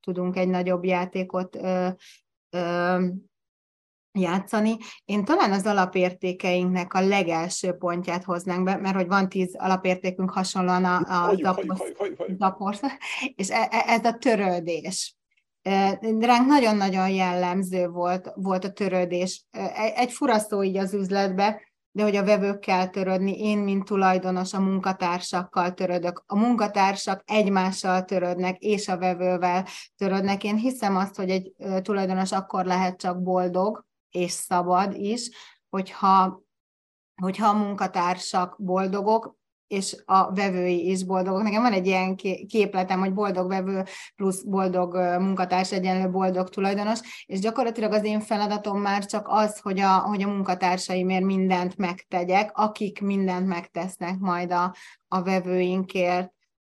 [0.00, 1.58] tudunk egy nagyobb játékot
[4.12, 4.76] játszani.
[5.04, 10.84] Én talán az alapértékeinknek a legelső pontját hoznánk be, mert hogy van tíz alapértékünk hasonlóan
[10.84, 11.34] a, a
[12.38, 12.74] zapor,
[13.34, 15.14] és e, e, ez a törődés.
[16.20, 19.44] Ránk nagyon-nagyon jellemző volt, volt a törődés.
[19.94, 24.60] Egy fura szó így az üzletbe, de hogy a vevőkkel törődni, én, mint tulajdonos, a
[24.60, 26.22] munkatársakkal törödök.
[26.26, 30.44] A munkatársak egymással törődnek, és a vevővel törődnek.
[30.44, 35.30] Én hiszem azt, hogy egy tulajdonos akkor lehet csak boldog, és szabad is,
[35.68, 36.42] hogyha,
[37.22, 39.38] hogyha a munkatársak boldogok,
[39.70, 41.42] és a vevői is boldogok.
[41.42, 43.84] Nekem van egy ilyen képletem, hogy boldog vevő
[44.16, 49.80] plusz boldog munkatárs egyenlő boldog tulajdonos, és gyakorlatilag az én feladatom már csak az, hogy
[49.80, 54.74] a, hogy a munkatársaimért mindent megtegyek, akik mindent megtesznek majd a,
[55.08, 56.32] a vevőinkért.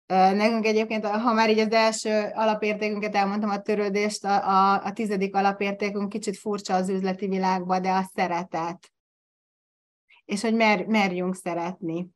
[0.08, 5.36] Nekünk egyébként, ha már így az első alapértékünket elmondtam, a törődést, a, a, a tizedik
[5.36, 8.92] alapértékünk kicsit furcsa az üzleti világban, de a szeretet.
[10.26, 12.13] És hogy mer, merjünk szeretni.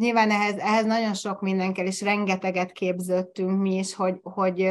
[0.00, 4.68] Nyilván ehhez, ehhez nagyon sok minden kell, és rengeteget képződtünk mi is, hogy, hogy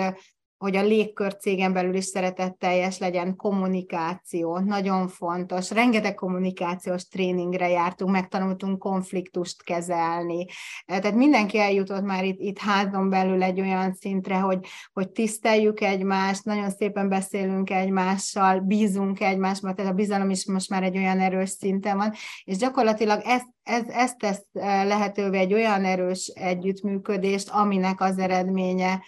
[0.60, 5.72] hogy a légkör cégen belül is szeretetteljes legyen, kommunikáció, nagyon fontos.
[5.72, 10.46] Rengeteg kommunikációs tréningre jártunk, megtanultunk konfliktust kezelni.
[10.86, 16.46] Tehát mindenki eljutott már itt, itt házon belül egy olyan szintre, hogy, hogy tiszteljük egymást,
[16.46, 21.50] nagyon szépen beszélünk egymással, bízunk egymásban, tehát a bizalom is most már egy olyan erős
[21.50, 24.46] szinten van, és gyakorlatilag ez, ez, ez tesz
[24.84, 29.02] lehetővé egy olyan erős együttműködést, aminek az eredménye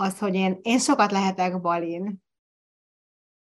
[0.00, 2.22] az, hogy én, én sokat lehetek balin.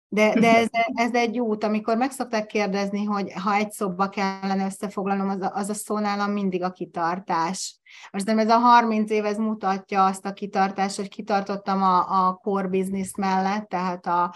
[0.07, 4.65] De, de ez, ez egy út, amikor meg szokták kérdezni, hogy ha egy szobba kellene
[4.65, 7.79] összefoglalnom, az a, az a szó nálam mindig a kitartás.
[8.11, 12.33] Most nem ez a 30 év, ez mutatja azt a kitartást, hogy kitartottam a, a
[12.33, 14.33] core business mellett, tehát a,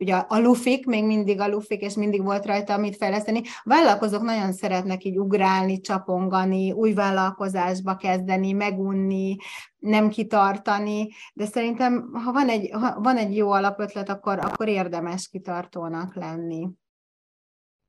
[0.00, 3.40] ugye a lufik, még mindig a lufik, és mindig volt rajta mit fejleszteni.
[3.44, 9.36] A vállalkozók nagyon szeretnek így ugrálni, csapongani, új vállalkozásba kezdeni, megunni,
[9.78, 15.28] nem kitartani, de szerintem, ha van egy, ha van egy jó alapötlet, akkor, akkor érdemes
[15.28, 16.68] kitartónak lenni.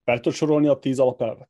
[0.04, 1.50] Fel tudod sorolni a tíz alapelvet?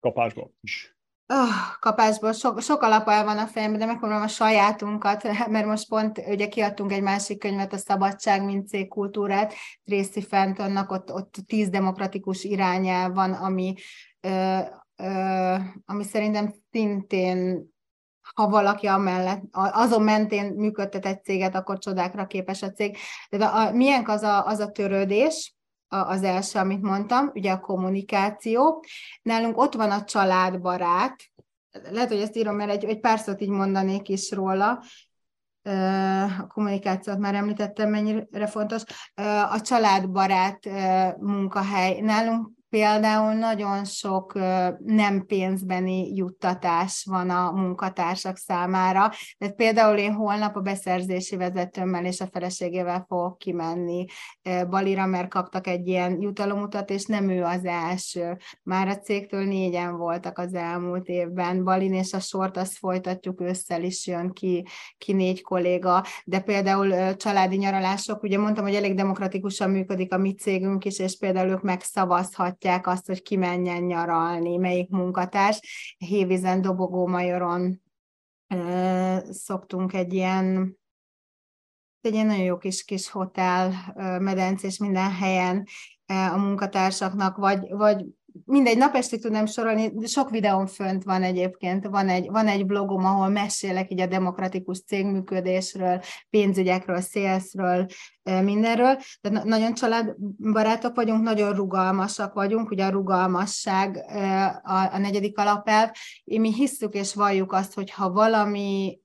[0.00, 0.95] Kapásban is
[1.28, 6.22] oh, kapásból sok, sok alapel van a fejemben, de megpróbálom a sajátunkat, mert most pont
[6.28, 12.44] ugye kiadtunk egy másik könyvet, a Szabadság, mint cégkultúrát, Tracy Fentonnak, ott, ott tíz demokratikus
[12.44, 13.74] irányel van, ami,
[14.20, 14.58] ö,
[14.96, 17.68] ö, ami szerintem szintén
[18.34, 22.96] ha valaki amellett, azon mentén működtet egy céget, akkor csodákra képes a cég.
[23.30, 25.55] De a, milyen az a, az a törődés,
[25.88, 28.84] az első, amit mondtam, ugye a kommunikáció.
[29.22, 31.16] Nálunk ott van a családbarát,
[31.90, 34.82] lehet, hogy ezt írom, mert egy, egy pár szót így mondanék is róla,
[36.38, 38.82] a kommunikációt már említettem, mennyire fontos.
[39.50, 40.64] A családbarát
[41.18, 42.00] munkahely.
[42.00, 44.34] Nálunk például nagyon sok
[44.84, 49.12] nem pénzbeni juttatás van a munkatársak számára.
[49.38, 54.04] Tehát például én holnap a beszerzési vezetőmmel és a feleségével fogok kimenni
[54.68, 58.36] Balira, mert kaptak egy ilyen jutalomutat, és nem ő az első.
[58.62, 61.64] Már a cégtől négyen voltak az elmúlt évben.
[61.64, 64.66] Balin és a sort azt folytatjuk, ősszel is jön ki,
[64.98, 70.34] ki négy kolléga, de például családi nyaralások, ugye mondtam, hogy elég demokratikusan működik a mi
[70.34, 75.60] cégünk is, és például ők megszavazhatják választják azt, hogy ki menjen nyaralni, melyik munkatárs.
[75.98, 77.82] Hévizen, Dobogó Majoron
[79.30, 80.78] szoktunk egy ilyen
[82.00, 83.72] egy ilyen nagyon jó kis, kis hotel,
[84.20, 85.66] medencés minden helyen
[86.06, 88.04] a munkatársaknak, vagy, vagy
[88.44, 93.28] mindegy, napestig tudnám sorolni, sok videón fönt van egyébként, van egy, van egy blogom, ahol
[93.28, 97.86] mesélek így a demokratikus cégműködésről, pénzügyekről, szélszről,
[98.22, 98.98] mindenről.
[99.20, 103.96] Tehát nagyon családbarátok vagyunk, nagyon rugalmasak vagyunk, ugye a rugalmasság
[104.62, 105.90] a, a negyedik alapelv.
[106.24, 109.00] Mi hisszük és valljuk azt, hogy ha valami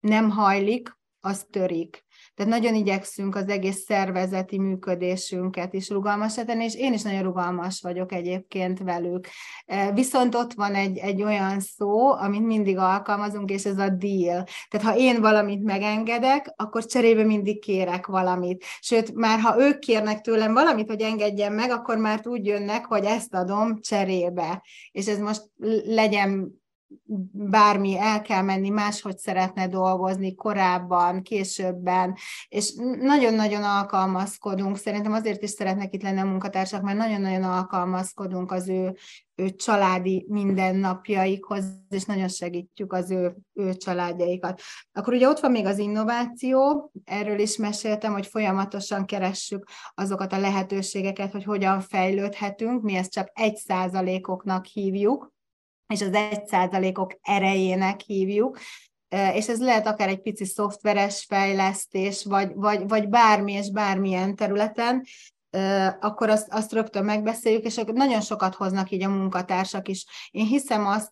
[0.00, 2.05] nem hajlik, az törik.
[2.36, 7.80] Tehát nagyon igyekszünk az egész szervezeti működésünket is rugalmasra tenni, és én is nagyon rugalmas
[7.80, 9.26] vagyok egyébként velük.
[9.66, 14.44] E, viszont ott van egy, egy olyan szó, amit mindig alkalmazunk, és ez a deal.
[14.68, 18.64] Tehát ha én valamit megengedek, akkor cserébe mindig kérek valamit.
[18.80, 23.04] Sőt, már ha ők kérnek tőlem valamit, hogy engedjem meg, akkor már úgy jönnek, hogy
[23.04, 24.62] ezt adom cserébe.
[24.92, 25.42] És ez most
[25.84, 26.60] legyen
[27.32, 32.16] bármi, el kell menni, máshogy szeretne dolgozni korábban, későbben,
[32.48, 38.68] és nagyon-nagyon alkalmazkodunk, szerintem azért is szeretnek itt lenni a munkatársak, mert nagyon-nagyon alkalmazkodunk az
[38.68, 38.96] ő,
[39.34, 44.60] ő családi mindennapjaikhoz, és nagyon segítjük az ő, ő családjaikat.
[44.92, 50.38] Akkor ugye ott van még az innováció, erről is meséltem, hogy folyamatosan keressük azokat a
[50.38, 55.34] lehetőségeket, hogy hogyan fejlődhetünk, mi ezt csak egy százalékoknak hívjuk,
[55.86, 58.58] és az egy százalékok erejének hívjuk,
[59.34, 65.04] és ez lehet akár egy pici szoftveres fejlesztés, vagy, vagy, vagy bármi és bármilyen területen,
[66.00, 70.06] akkor azt, azt rögtön megbeszéljük, és nagyon sokat hoznak így a munkatársak is.
[70.30, 71.10] Én hiszem azt,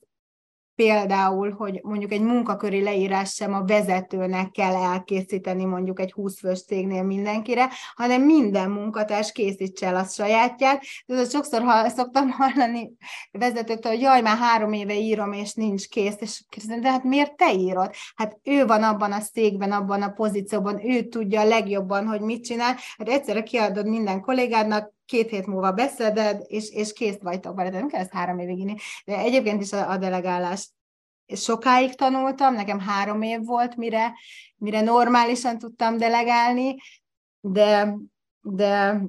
[0.74, 6.64] például, hogy mondjuk egy munkaköri leírás sem a vezetőnek kell elkészíteni mondjuk egy 20 fős
[6.64, 10.82] cégnél mindenkire, hanem minden munkatárs készítse el a sajátját.
[11.06, 12.92] Ez sokszor ha, szoktam hallani
[13.30, 17.36] vezetőktől, hogy jaj, már három éve írom, és nincs kész, és kérdezem, de hát miért
[17.36, 17.90] te írod?
[18.14, 22.44] Hát ő van abban a székben, abban a pozícióban, ő tudja a legjobban, hogy mit
[22.44, 22.76] csinál.
[22.98, 27.78] Hát egyszerre kiadod minden kollégádnak, két hét múlva beszeded, és, és kész vagytok vele, de
[27.78, 28.76] nem kell ezt három évig inni.
[29.04, 30.70] De egyébként is a, a delegálást
[31.26, 34.12] sokáig tanultam, nekem három év volt, mire,
[34.56, 36.76] mire normálisan tudtam delegálni,
[37.40, 37.96] de,
[38.40, 39.02] de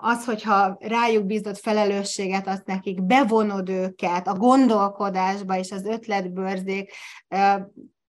[0.00, 6.92] az, hogyha rájuk bízott felelősséget, azt nekik bevonod őket a gondolkodásba és az ötletbőrzék,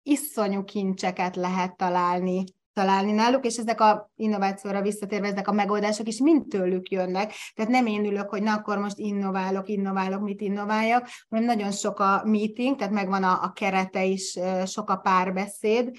[0.03, 2.43] iszonyú kincseket lehet találni
[2.75, 7.33] találni náluk, és ezek a innovációra visszatérve, ezek a megoldások is mind tőlük jönnek.
[7.53, 11.99] Tehát nem én ülök, hogy na akkor most innoválok, innoválok, mit innováljak, hanem nagyon sok
[11.99, 15.91] a meeting, tehát megvan a, a kerete is, sok a párbeszéd,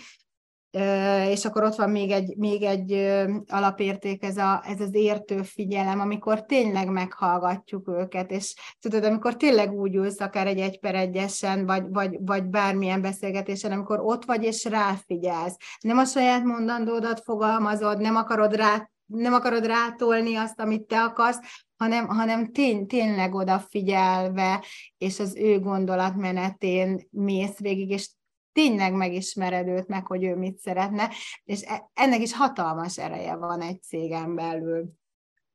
[1.28, 2.92] és akkor ott van még egy, még egy
[3.46, 9.72] alapérték, ez, a, ez az értő figyelem, amikor tényleg meghallgatjuk őket, és tudod, amikor tényleg
[9.72, 14.44] úgy ülsz, akár egy egy per egyesen, vagy, vagy, vagy bármilyen beszélgetésen, amikor ott vagy
[14.44, 15.56] és ráfigyelsz.
[15.80, 21.38] Nem a saját mondandódat fogalmazod, nem akarod rá nem akarod rátolni azt, amit te akarsz,
[21.76, 24.64] hanem, hanem tény, tényleg odafigyelve,
[24.98, 28.10] és az ő gondolatmenetén mész végig, és
[28.56, 31.10] tényleg megismered őt meg, hogy ő mit szeretne,
[31.44, 34.88] és e, ennek is hatalmas ereje van egy cégen belül.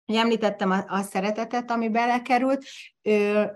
[0.06, 2.66] Említettem a, a szeretetet, ami belekerült,
[3.02, 3.50] ő,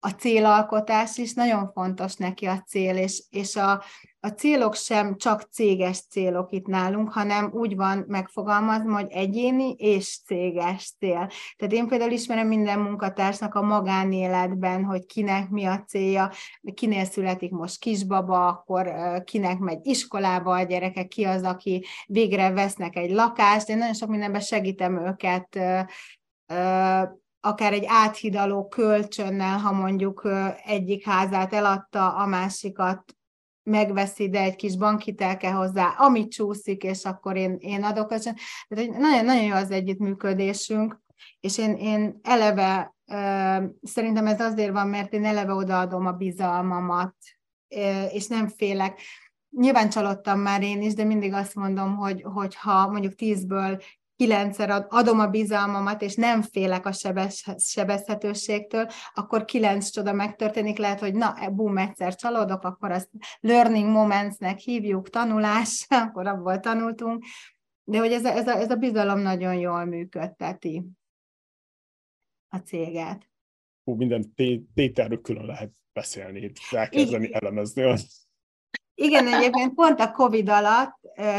[0.00, 3.82] a célalkotás is nagyon fontos neki a cél, és, és a,
[4.26, 10.20] a célok sem csak céges célok itt nálunk, hanem úgy van megfogalmazva, hogy egyéni és
[10.24, 11.30] céges cél.
[11.56, 16.30] Tehát én például ismerem minden munkatársnak a magánéletben, hogy kinek mi a célja,
[16.74, 18.92] kinél születik most kisbaba, akkor
[19.24, 23.68] kinek megy iskolába a gyereke, ki az, aki végre vesznek egy lakást.
[23.68, 25.58] Én nagyon sok mindenben segítem őket
[27.40, 30.28] akár egy áthidaló kölcsönnel, ha mondjuk
[30.64, 33.15] egyik házát eladta, a másikat
[33.66, 38.08] megveszi, de egy kis bankhitel kell hozzá, amit csúszik, és akkor én, én adok.
[38.08, 41.00] Tehát nagyon, nagyon jó az együttműködésünk,
[41.40, 42.94] és én, én eleve,
[43.82, 47.14] szerintem ez azért van, mert én eleve odaadom a bizalmamat,
[48.08, 49.00] és nem félek.
[49.50, 53.82] Nyilván csalódtam már én is, de mindig azt mondom, hogy, hogy ha mondjuk tízből
[54.16, 61.00] kilencszer adom a bizalmamat, és nem félek a sebez, sebezhetőségtől, akkor kilenc csoda megtörténik, lehet,
[61.00, 67.24] hogy na, e, bum, egyszer csalódok, akkor azt learning momentsnek hívjuk, tanulás, akkor abból tanultunk,
[67.84, 70.84] de hogy ez a, ez a, ez a bizalom nagyon jól működteti
[72.48, 73.30] a céget.
[73.84, 74.34] Hú, minden
[74.74, 78.25] tételről külön lehet beszélni, elkezdeni elemezni azt.
[78.98, 80.94] Igen, egyébként pont a Covid alatt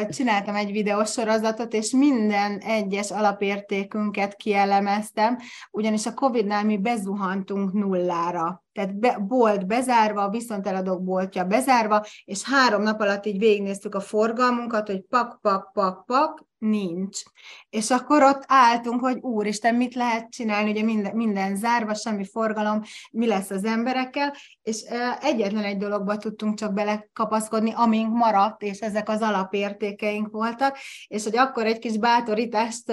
[0.10, 5.38] csináltam egy videósorozatot, és minden egyes alapértékünket kielemeztem,
[5.72, 8.64] ugyanis a Covid-nál mi bezuhantunk nullára.
[8.78, 14.00] Tehát be, bolt bezárva, viszont eladók boltja bezárva, és három nap alatt így végignéztük a
[14.00, 17.22] forgalmunkat, hogy pak, pak, pak, pak, nincs.
[17.70, 22.82] És akkor ott álltunk, hogy úristen, mit lehet csinálni, ugye minden, minden zárva, semmi forgalom,
[23.12, 24.82] mi lesz az emberekkel, és
[25.22, 31.38] egyetlen egy dologba tudtunk csak belekapaszkodni, amink maradt, és ezek az alapértékeink voltak, és hogy
[31.38, 32.92] akkor egy kis bátorítást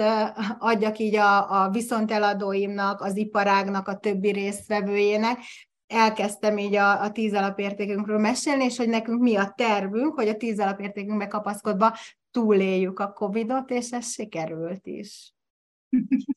[0.59, 5.37] adjak így a, a viszonteladóimnak, az iparágnak, a többi résztvevőjének,
[5.87, 10.37] elkezdtem így a, a tíz alapértékünkről mesélni, és hogy nekünk mi a tervünk, hogy a
[10.37, 11.97] tíz alapértékünkbe kapaszkodva
[12.31, 15.33] túléljük a Covid-ot, és ez sikerült is.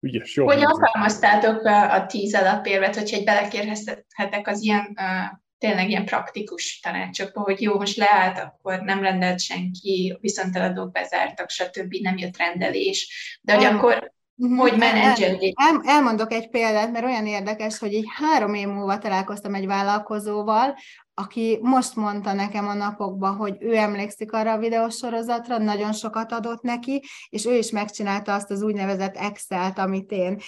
[0.00, 0.44] Ügyes, jó.
[0.44, 6.80] Hogy alkalmaztátok a, a tíz alapérvet, hogyha egy belekérhetek az ilyen uh, tényleg ilyen praktikus
[6.80, 11.94] tanácsokba, hogy jó, most leállt, akkor nem rendelt senki, viszont eladók bezártak, stb.
[11.94, 14.56] nem jött rendelés, de hogy akkor Mhm.
[14.56, 15.54] hogy menedzseli.
[15.56, 20.74] El, elmondok egy példát, mert olyan érdekes, hogy így három év múlva találkoztam egy vállalkozóval,
[21.14, 26.62] aki most mondta nekem a napokban, hogy ő emlékszik arra a videósorozatra, nagyon sokat adott
[26.62, 30.40] neki, és ő is megcsinálta azt az úgynevezett Excel-t, amit én.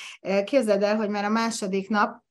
[0.45, 2.23] Képzeld el, hogy már a második nap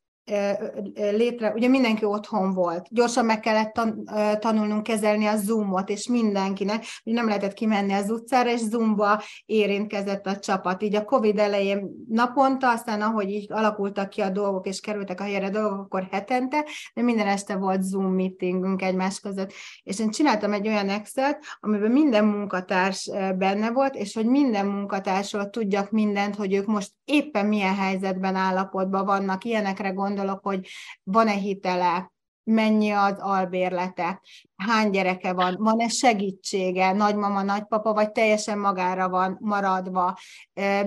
[0.93, 4.03] létre, ugye mindenki otthon volt, gyorsan meg kellett tan,
[4.39, 10.25] tanulnunk kezelni a Zoomot, és mindenkinek, hogy nem lehetett kimenni az utcára, és Zoomba érintkezett
[10.27, 10.83] a csapat.
[10.83, 15.23] Így a Covid elején naponta, aztán ahogy így alakultak ki a dolgok, és kerültek a
[15.23, 19.53] helyre dolgok, akkor hetente, de minden este volt Zoom meetingünk egymás között.
[19.83, 25.49] És én csináltam egy olyan Excel-t, amiben minden munkatárs benne volt, és hogy minden munkatársról
[25.49, 30.67] tudjak mindent, hogy ők most éppen milyen helyzetben, állapotban vannak, ilyenekre gondolok, gondolok, hogy
[31.03, 32.11] van-e hitele,
[32.43, 34.21] mennyi az albérlete,
[34.55, 40.17] hány gyereke van, van-e segítsége, nagymama, nagypapa, vagy teljesen magára van maradva,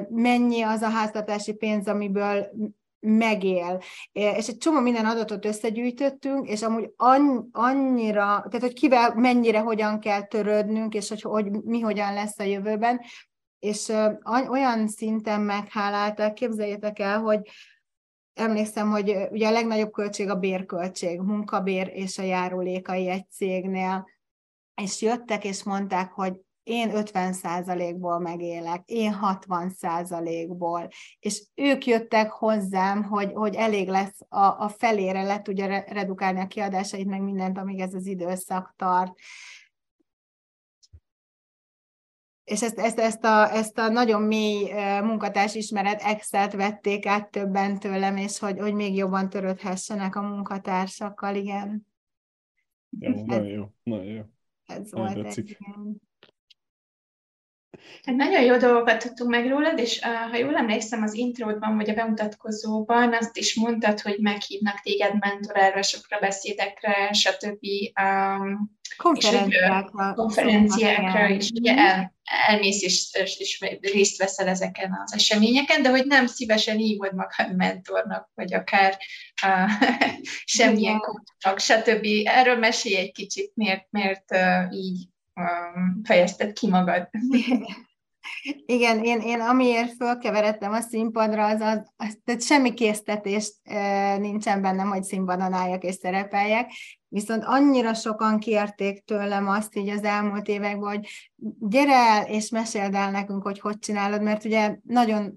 [0.09, 2.47] mennyi az a háztartási pénz, amiből
[3.01, 3.81] megél.
[4.13, 6.91] És egy csomó minden adatot összegyűjtöttünk, és amúgy
[7.53, 12.45] annyira, tehát hogy kivel mennyire hogyan kell törődnünk, és hogy, hogy mi hogyan lesz a
[12.45, 13.01] jövőben,
[13.59, 13.93] és
[14.49, 17.41] olyan szinten megháláltak, képzeljétek el, hogy
[18.35, 24.09] emlékszem, hogy ugye a legnagyobb költség a bérköltség, munkabér és a járulékai egy cégnél,
[24.83, 33.33] és jöttek és mondták, hogy én 50%-ból megélek, én 60%-ból, és ők jöttek hozzám, hogy,
[33.33, 37.95] hogy elég lesz a, a felére, le tudja redukálni a kiadásait, meg mindent, amíg ez
[37.95, 39.13] az időszak tart
[42.53, 44.73] és ezt, ezt, ezt, a, ezt a nagyon mély
[45.03, 51.35] munkatárs ismeret Excel-t vették át többen tőlem, és hogy, hogy még jobban törődhessenek a munkatársakkal,
[51.35, 51.87] igen.
[52.99, 54.23] Jó, ez, nagyon jó, nagyon jó.
[54.67, 56.01] Ez nagyon volt egy ilyen.
[58.03, 61.91] Hát nagyon jó dolgokat tudtunk meg rólad, és uh, ha jól emlékszem, az intródban vagy
[61.91, 67.67] a bemutatkozóban azt is mondtad, hogy meghívnak téged mentorálásokra, beszédekre, stb.
[68.03, 70.15] Um, konferenciákra.
[70.15, 72.15] konferenciákra is, ugye el,
[72.47, 77.57] elmész és, és, és részt veszel ezeken az eseményeken, de hogy nem szívesen hívod magad
[77.57, 78.99] mentornak, vagy akár
[79.47, 79.71] uh,
[80.57, 82.07] semmilyen coachnak, stb.
[82.25, 85.11] Erről mesélj egy kicsit, miért, miért uh, így
[86.05, 87.09] fejezted ki magad.
[88.67, 94.63] Igen, én, én amiért fölkeveredtem a színpadra, az, az, az tehát semmi késztetés e, nincsen
[94.63, 96.71] bennem, hogy színpadon álljak és szerepeljek,
[97.09, 101.09] viszont annyira sokan kérték tőlem azt így az elmúlt években, hogy
[101.59, 105.33] gyere el és meséld el nekünk, hogy hogy csinálod, mert ugye nagyon,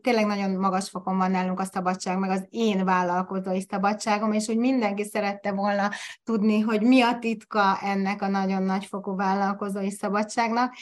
[0.00, 4.56] tényleg nagyon magas fokon van nálunk a szabadság, meg az én vállalkozói szabadságom, és hogy
[4.56, 5.90] mindenki szerette volna
[6.24, 10.74] tudni, hogy mi a titka ennek a nagyon nagyfokú vállalkozói szabadságnak,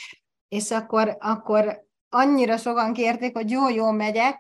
[0.49, 4.37] és akkor, akkor annyira sokan kérték, hogy jó, jó megyek,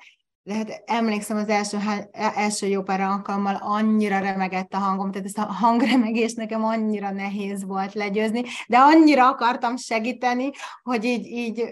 [0.46, 1.78] de hát emlékszem az első,
[2.12, 7.64] első jó pár alkalommal annyira remegett a hangom, tehát ezt a hangremegés nekem annyira nehéz
[7.64, 10.50] volt legyőzni, de annyira akartam segíteni,
[10.82, 11.64] hogy így, így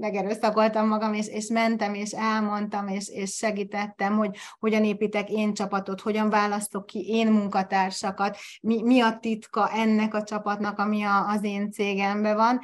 [0.00, 6.00] megerőszakoltam magam, és, és mentem, és elmondtam, és, és segítettem, hogy hogyan építek én csapatot,
[6.00, 11.44] hogyan választok ki én munkatársakat, mi, mi a titka ennek a csapatnak, ami a, az
[11.44, 12.60] én cégemben van,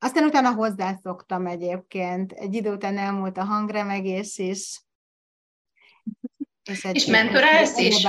[0.00, 2.32] aztán utána hozzászoktam egyébként.
[2.32, 4.80] Egy idő után elmúlt a hangremegés is.
[6.70, 8.06] És, és mentorálsz is?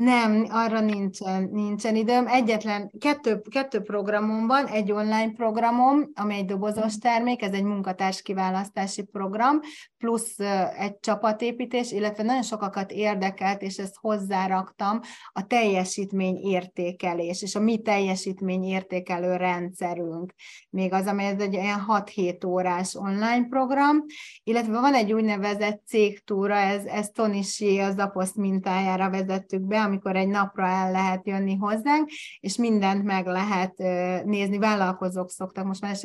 [0.00, 2.26] Nem, arra nincsen, nincsen időm.
[2.26, 8.22] Egyetlen kettő, kettő programom van, egy online programom, ami egy dobozos termék, ez egy munkatárs
[8.22, 9.60] kiválasztási program,
[9.98, 10.38] plusz
[10.78, 15.00] egy csapatépítés, illetve nagyon sokakat érdekelt, és ezt hozzáraktam,
[15.32, 20.34] a teljesítmény értékelés, és a mi teljesítmény értékelő rendszerünk.
[20.70, 24.04] Még az, amely ez egy olyan 6-7 órás online program,
[24.42, 30.28] illetve van egy úgynevezett cégtúra, ez, ez Tonisi az Aposzt mintájára vezettük be, amikor egy
[30.28, 32.08] napra el lehet jönni hozzánk,
[32.40, 33.78] és mindent meg lehet
[34.24, 34.58] nézni.
[34.58, 35.96] Vállalkozók szoktak, most már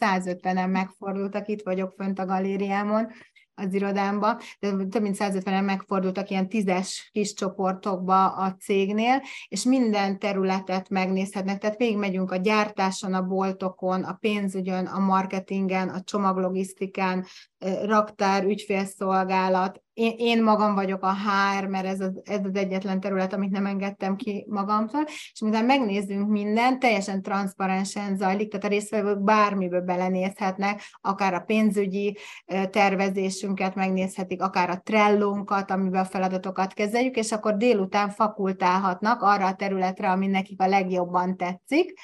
[0.00, 3.08] 150-en megfordultak, itt vagyok fönt a galériámon,
[3.54, 10.18] az irodámba, de több mint 150-en megfordultak ilyen tízes kis csoportokba a cégnél, és minden
[10.18, 17.24] területet megnézhetnek, tehát végigmegyünk a gyártáson, a boltokon, a pénzügyön, a marketingen, a csomaglogisztikán,
[17.84, 19.82] raktár, ügyfélszolgálat.
[19.92, 23.66] Én, én magam vagyok a HR, mert ez az, ez az egyetlen terület, amit nem
[23.66, 30.82] engedtem ki magamtól, és miután megnézzünk mindent, teljesen transzparensen zajlik, tehát a résztvevők bármiből belenézhetnek,
[31.00, 32.16] akár a pénzügyi
[32.70, 39.54] tervezésünket megnézhetik, akár a trellónkat, amiben a feladatokat kezeljük, és akkor délután fakultálhatnak arra a
[39.54, 41.98] területre, ami nekik a legjobban tetszik,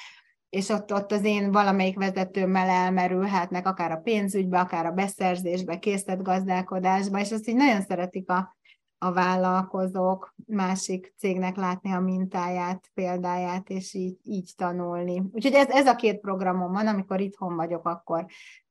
[0.49, 7.19] és ott, ott az én valamelyik vezetőmmel elmerülhetnek, akár a pénzügybe, akár a beszerzésbe, készletgazdálkodásba,
[7.19, 8.57] és azt így nagyon szeretik a,
[8.97, 15.23] a vállalkozók másik cégnek látni a mintáját, példáját, és így, így tanulni.
[15.31, 18.25] Úgyhogy ez, ez a két programom van, amikor itthon vagyok, akkor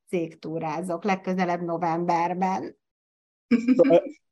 [0.08, 2.76] cégtúrázok, legközelebb novemberben.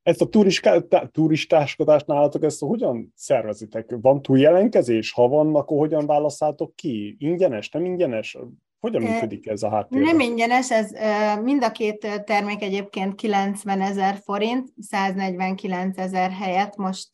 [0.02, 0.78] Ezt a turiská,
[1.12, 3.96] turistáskodást nálatok, ezt hogyan szervezitek?
[4.00, 5.12] Van túljelenkezés?
[5.12, 7.16] Ha van, akkor hogyan válaszátok ki?
[7.18, 8.38] Ingyenes, nem ingyenes?
[8.84, 10.08] Hogyan működik ez a háttérben?
[10.08, 10.90] Nem ingyenes, ez
[11.42, 17.08] mind a két termék egyébként 90 ezer forint, 149 ezer helyet most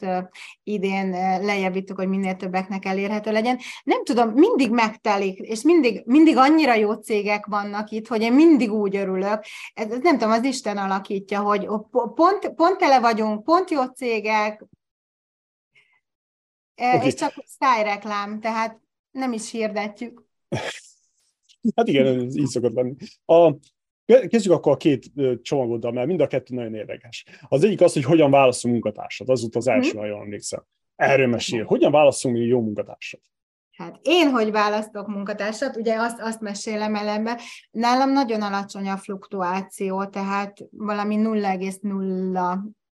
[0.62, 1.10] idén
[1.40, 3.58] lejjebb hogy minél többeknek elérhető legyen.
[3.84, 8.72] Nem tudom, mindig megtelik, és mindig, mindig annyira jó cégek vannak itt, hogy én mindig
[8.72, 9.44] úgy örülök.
[9.74, 11.68] Ez, ez nem tudom, az Isten alakítja, hogy
[12.14, 14.64] pont, pont tele vagyunk, pont jó cégek,
[16.76, 17.06] okay.
[17.06, 20.24] és csak szájreklám, tehát nem is hirdetjük.
[21.76, 22.94] Hát igen, ez így szokott lenni.
[23.24, 23.54] A,
[24.04, 27.24] kezdjük akkor a két csomagoddal, mert mind a kettő nagyon érdekes.
[27.48, 29.28] Az egyik az, hogy hogyan válaszunk munkatársat.
[29.28, 29.74] Az volt az mhm.
[29.74, 30.64] első, ha jól emlékszem.
[30.96, 31.64] Erről mesél.
[31.64, 33.20] Hogyan válaszunk mi jó munkatársat?
[33.80, 37.40] Hát én hogy választok munkatársat, ugye azt, azt mesélem elembe,
[37.70, 41.16] nálam nagyon alacsony a fluktuáció, tehát valami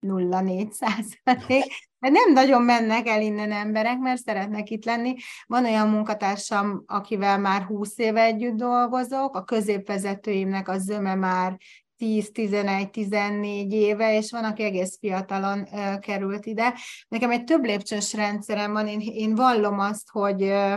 [0.08, 1.64] 0,04 százalék,
[2.00, 5.16] de nem nagyon mennek el innen emberek, mert szeretnek itt lenni.
[5.46, 11.58] Van olyan munkatársam, akivel már 20 éve együtt dolgozok, a középvezetőimnek a zöme már
[12.00, 16.74] 10-11-14 éve, és van, aki egész fiatalon uh, került ide.
[17.08, 20.74] Nekem egy több lépcsős rendszerem van, én, én vallom azt, hogy uh,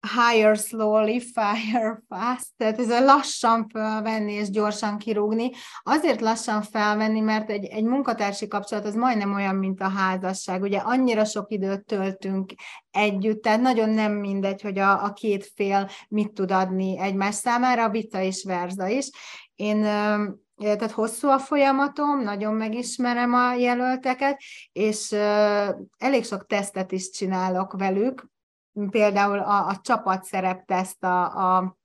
[0.00, 5.50] hire slowly, fire fast, tehát ez a lassan felvenni és gyorsan kirúgni.
[5.82, 10.62] Azért lassan felvenni, mert egy, egy munkatársi kapcsolat az majdnem olyan, mint a házasság.
[10.62, 12.52] Ugye annyira sok időt töltünk
[12.90, 17.88] együtt, tehát nagyon nem mindegy, hogy a, a két fél mit tud adni egymás számára,
[17.88, 19.10] vita és verza is.
[19.54, 19.86] Én
[20.60, 24.40] tehát hosszú a folyamatom, nagyon megismerem a jelölteket,
[24.72, 25.12] és
[25.98, 28.29] elég sok tesztet is csinálok velük,
[28.88, 31.78] például a, a csapatszerepteszt a, a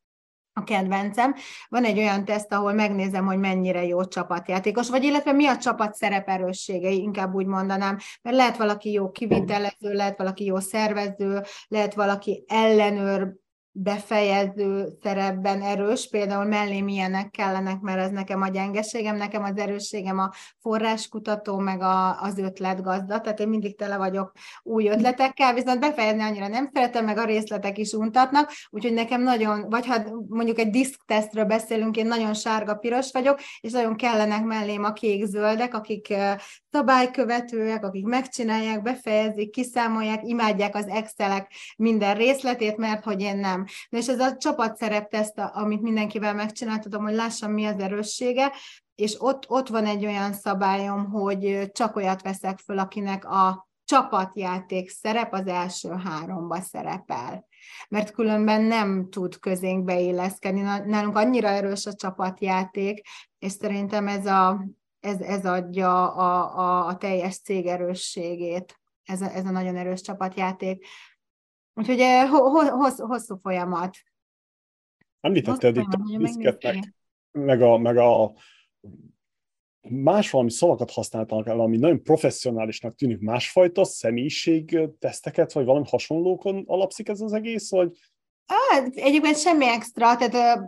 [0.57, 1.35] a kedvencem.
[1.67, 5.93] Van egy olyan teszt, ahol megnézem, hogy mennyire jó csapatjátékos, vagy illetve mi a csapat
[5.93, 12.43] szereperősségei, inkább úgy mondanám, mert lehet valaki jó kivitelező, lehet valaki jó szervező, lehet valaki
[12.47, 13.35] ellenőr,
[13.77, 20.19] befejező szerepben erős, például mellém ilyenek kellenek, mert ez nekem a gyengeségem, nekem az erősségem
[20.19, 24.31] a forráskutató, meg a, az ötletgazda, tehát én mindig tele vagyok
[24.63, 29.69] új ötletekkel, viszont befejezni annyira nem szeretem, meg a részletek is untatnak, úgyhogy nekem nagyon,
[29.69, 29.95] vagy ha
[30.27, 36.13] mondjuk egy diszktesztről beszélünk, én nagyon sárga-piros vagyok, és nagyon kellenek mellém a kék-zöldek, akik
[36.71, 43.64] szabálykövetőek, akik megcsinálják, befejezik, kiszámolják, imádják az Excelek minden részletét, mert hogy én nem.
[43.89, 48.51] Na és ez a csapatszerepteszt, amit mindenkivel megcsináltatom, hogy lássam, mi az erőssége,
[48.95, 54.89] és ott, ott van egy olyan szabályom, hogy csak olyat veszek föl, akinek a csapatjáték
[54.89, 57.47] szerep az első háromba szerepel.
[57.89, 60.61] Mert különben nem tud közénk beilleszkedni.
[60.61, 63.01] Nálunk annyira erős a csapatjáték,
[63.39, 64.65] és szerintem ez, a,
[64.99, 70.01] ez, ez adja a, a, a teljes cég erősségét, ez a, ez a nagyon erős
[70.01, 70.85] csapatjáték.
[71.75, 73.97] Úgyhogy eh, hossz, hosszú folyamat.
[75.19, 76.93] Említetted itt a diszketnek,
[77.31, 78.33] meg a, meg a
[79.89, 86.63] más valami szavakat használtak el, ami nagyon professzionálisnak tűnik, másfajta személyiség teszteket, vagy valami hasonlókon
[86.67, 87.97] alapszik ez az egész, vagy
[88.47, 90.59] Hát, egyébként semmi extra, tehát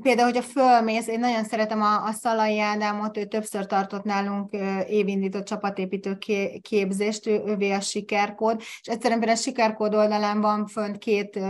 [0.00, 4.56] például, hogyha fölmész, én nagyon szeretem a, a Szalai Ádámot, ő többször tartott nálunk
[4.88, 6.18] évindított csapatépítő
[6.60, 11.40] képzést, ő, ővé a sikerkód, és egyszerűen a sikerkód oldalán van fönt két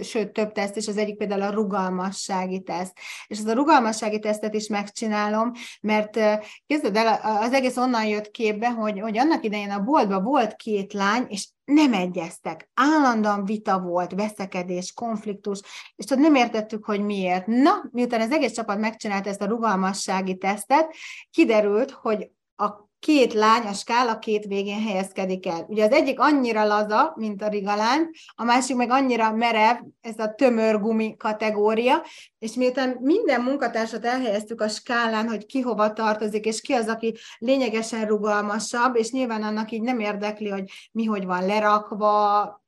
[0.00, 2.98] sőt, több teszt, és az egyik például a rugalmassági teszt.
[3.26, 5.50] És az a rugalmassági tesztet is megcsinálom,
[5.80, 6.20] mert
[6.66, 10.92] képzeld el, az egész onnan jött képbe, hogy, hogy annak idején a boltban volt két
[10.92, 12.70] lány, és nem egyeztek.
[12.74, 15.60] Állandóan vita volt, veszekedés, konfliktus,
[15.96, 17.46] és tudod, nem értettük, hogy miért.
[17.46, 20.94] Na, miután az egész csapat megcsinálta ezt a rugalmassági tesztet,
[21.30, 25.64] kiderült, hogy a két lány a skála két végén helyezkedik el.
[25.68, 30.34] Ugye az egyik annyira laza, mint a rigalán, a másik meg annyira merev, ez a
[30.34, 32.04] tömör gumi kategória,
[32.38, 37.14] és miután minden munkatársat elhelyeztük a skálán, hogy ki hova tartozik, és ki az, aki
[37.38, 42.64] lényegesen rugalmasabb, és nyilván annak így nem érdekli, hogy mi hogy van lerakva,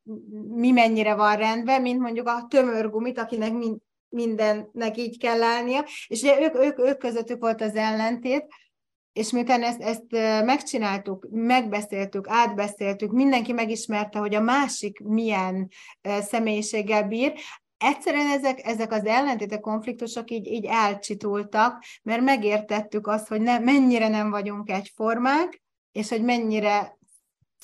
[0.54, 3.76] mi mennyire van rendben, mint mondjuk a tömörgumit, akinek mind,
[4.08, 8.46] mindennek így kell állnia, és ugye ők, ők, ők közöttük volt az ellentét,
[9.16, 10.04] és miután ezt, ezt
[10.44, 15.68] megcsináltuk, megbeszéltük, átbeszéltük, mindenki megismerte, hogy a másik milyen
[16.20, 17.32] személyiséggel bír,
[17.78, 24.08] egyszerűen ezek, ezek az ellentétek, konfliktusok így, így elcsitultak, mert megértettük azt, hogy ne, mennyire
[24.08, 25.62] nem vagyunk egyformák,
[25.92, 26.98] és hogy mennyire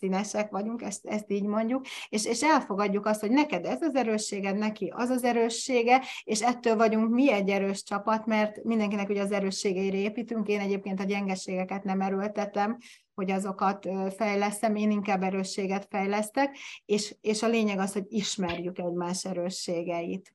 [0.03, 4.57] színesek vagyunk, ezt, ezt így mondjuk, és, és elfogadjuk azt, hogy neked ez az erősséged,
[4.57, 9.33] neki az az erőssége, és ettől vagyunk mi egy erős csapat, mert mindenkinek ugye az
[9.33, 12.79] erősségeire építünk, én egyébként a gyengeségeket nem erőltetem,
[13.15, 19.25] hogy azokat fejlesztem, én inkább erősséget fejlesztek, és, és a lényeg az, hogy ismerjük egymás
[19.25, 20.35] erősségeit.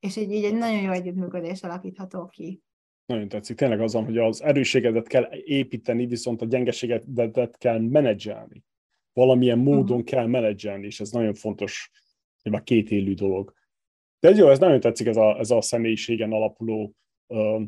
[0.00, 2.62] És így, így egy nagyon jó együttműködés alakítható ki.
[3.06, 3.56] Nagyon tetszik.
[3.56, 8.62] Tényleg azon, hogy az erősségedet kell építeni, viszont a gyengeségedet kell menedzselni.
[9.18, 10.04] Valamilyen módon uh-huh.
[10.04, 11.90] kell menedzselni, és ez nagyon fontos,
[12.42, 13.54] már két élő dolog.
[14.20, 16.94] De jó, ez nagyon tetszik ez a, ez a személyiségen alapuló
[17.26, 17.62] uh,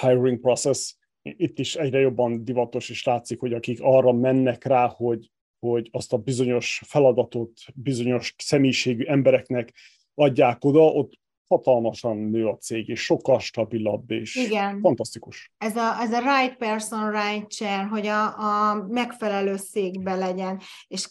[0.00, 0.94] hiring process.
[1.22, 6.12] Itt is egyre jobban divatos, és látszik, hogy akik arra mennek rá, hogy, hogy azt
[6.12, 9.72] a bizonyos feladatot bizonyos személyiségű embereknek
[10.14, 14.80] adják oda, ott hatalmasan nő a cég, és sokkal stabilabb, és Igen.
[14.80, 15.52] fantasztikus.
[15.58, 21.08] Ez a, ez a right person, right chair, hogy a, a megfelelő székbe legyen, és,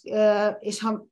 [0.59, 1.07] és ha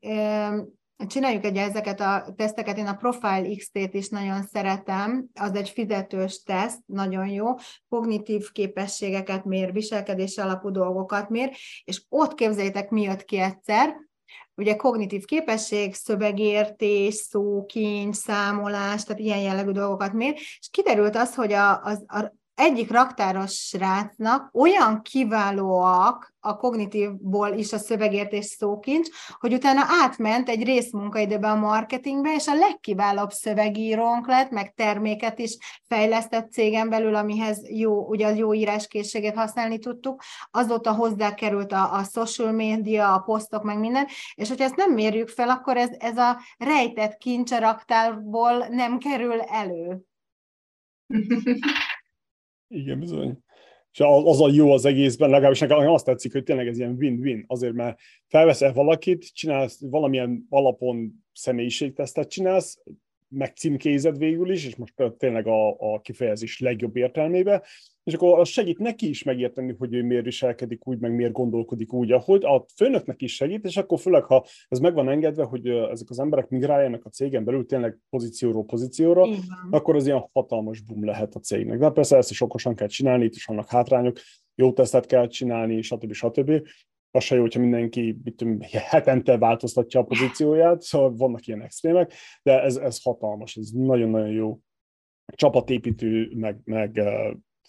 [1.08, 6.44] csináljuk egy ezeket a teszteket, én a Profile XT-t is nagyon szeretem, az egy fizetős
[6.44, 7.46] teszt, nagyon jó,
[7.90, 13.96] kognitív képességeket mér, viselkedés alapú dolgokat mér, és ott képzeljétek, mi jött ki egyszer,
[14.56, 21.54] ugye kognitív képesség, szövegértés, szókincs, számolás, tehát ilyen jellegű dolgokat mér, és kiderült az, hogy
[21.54, 29.54] a, az, a egyik raktáros srácnak olyan kiválóak a kognitívból is a szövegértés szókincs, hogy
[29.54, 36.52] utána átment egy részmunkaidőbe a marketingbe, és a legkiválóbb szövegírónk lett, meg terméket is fejlesztett
[36.52, 40.24] cégen belül, amihez jó, ugye az jó íráskészséget használni tudtuk.
[40.52, 44.94] Azóta hozzá került a, a social media, a posztok, meg minden, és hogyha ezt nem
[44.94, 50.02] mérjük fel, akkor ez, ez a rejtett kincs a raktárból nem kerül elő.
[52.72, 53.38] Igen, bizony.
[53.92, 57.44] És az a jó az egészben, legalábbis nekem azt tetszik, hogy tényleg ez ilyen win-win.
[57.48, 62.82] Azért, mert felveszel valakit, csinálsz valamilyen alapon személyiségtesztet csinálsz,
[63.28, 67.64] meg címkézed végül is, és most tényleg a, a kifejezés legjobb értelmébe,
[68.04, 71.94] és akkor az segít neki is megérteni, hogy ő miért viselkedik úgy, meg miért gondolkodik
[71.94, 75.68] úgy, ahogy a főnöknek is segít, és akkor főleg, ha ez meg van engedve, hogy
[75.68, 79.42] ezek az emberek migráljanak a cégen belül tényleg pozícióról pozícióra, Igen.
[79.70, 81.80] akkor az ilyen hatalmas boom lehet a cégnek.
[81.80, 84.18] De persze ezt is okosan kell csinálni, itt is vannak hátrányok,
[84.56, 86.14] jó tesztet kell csinálni, stb.
[86.14, 86.68] stb.
[87.12, 92.14] Az se jó, hogyha mindenki mit tudom, hetente változtatja a pozícióját, szóval vannak ilyen extrémek,
[92.44, 94.60] de ez, ez hatalmas, ez nagyon-nagyon jó
[95.26, 97.02] csapatépítő, meg, meg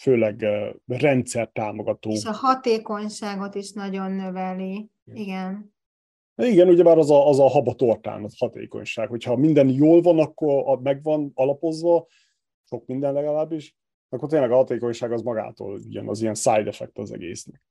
[0.01, 0.47] főleg
[0.87, 2.11] rendszer támogató.
[2.11, 4.91] És a hatékonyságot is nagyon növeli.
[5.05, 5.75] Igen.
[6.35, 9.09] Igen, ugyebár az a, az a haba tortán, az hatékonyság.
[9.09, 12.07] Hogyha minden jól van, akkor megvan alapozva,
[12.63, 13.77] sok minden legalábbis,
[14.09, 17.63] akkor tényleg a hatékonyság az magától jön, az ilyen side effect az egésznek.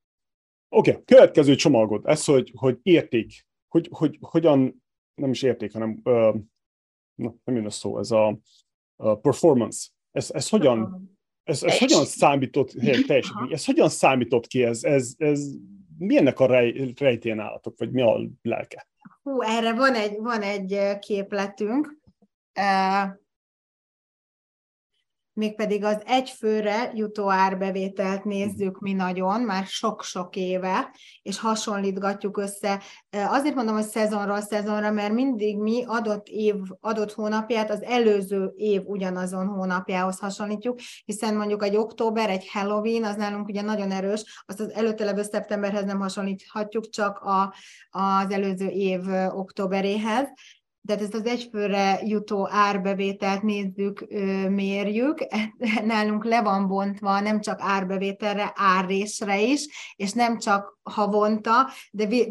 [0.68, 4.82] Oké, okay, következő csomagot, ez, hogy, hogy érték, hogy, hogy hogyan,
[5.14, 6.36] nem is érték, hanem uh,
[7.14, 8.38] na, nem jön a szó, ez a,
[8.96, 9.88] a performance.
[10.10, 11.10] Ez, ez hogyan,
[11.44, 12.70] ez, ez hogyan számított,
[13.06, 15.40] teljesítmény, ez hogyan számított ki, ez, ez, ez
[15.98, 18.86] mi ennek a rej, rejtén állatok, vagy mi a lelke?
[19.22, 22.00] Hú, erre van egy, van egy képletünk.
[25.34, 32.82] Mégpedig az egyfőre jutó árbevételt nézzük mi nagyon, már sok-sok éve, és hasonlítgatjuk össze.
[33.10, 38.82] Azért mondom, hogy szezonról szezonra, mert mindig mi adott év, adott hónapját az előző év
[38.84, 44.60] ugyanazon hónapjához hasonlítjuk, hiszen mondjuk egy október, egy Halloween, az nálunk ugye nagyon erős, azt
[44.60, 47.54] az előtte levő szeptemberhez nem hasonlíthatjuk, csak a,
[47.90, 50.28] az előző év októberéhez
[50.86, 54.06] tehát ezt az egyfőre jutó árbevételt nézzük,
[54.48, 55.26] mérjük,
[55.84, 62.26] nálunk le van bontva nem csak árbevételre, árrésre is, és nem csak havonta, de mi,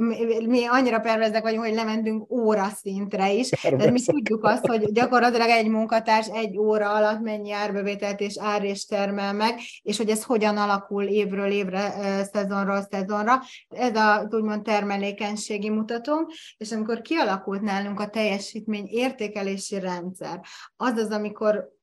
[0.46, 3.50] mi annyira pervezek vagyunk, hogy lementünk óraszintre is.
[3.50, 8.90] Tehát mi tudjuk azt, hogy gyakorlatilag egy munkatárs egy óra alatt mennyi árbevételt és árrést
[8.90, 11.94] termel meg, és hogy ez hogyan alakul évről évre,
[12.34, 13.42] szezonról szezonra.
[13.70, 20.42] Ez a úgymond termelékenységi mutatónk, és amikor kialakult nálunk a teljesítmény értékelési rendszer,
[20.76, 21.80] az az, amikor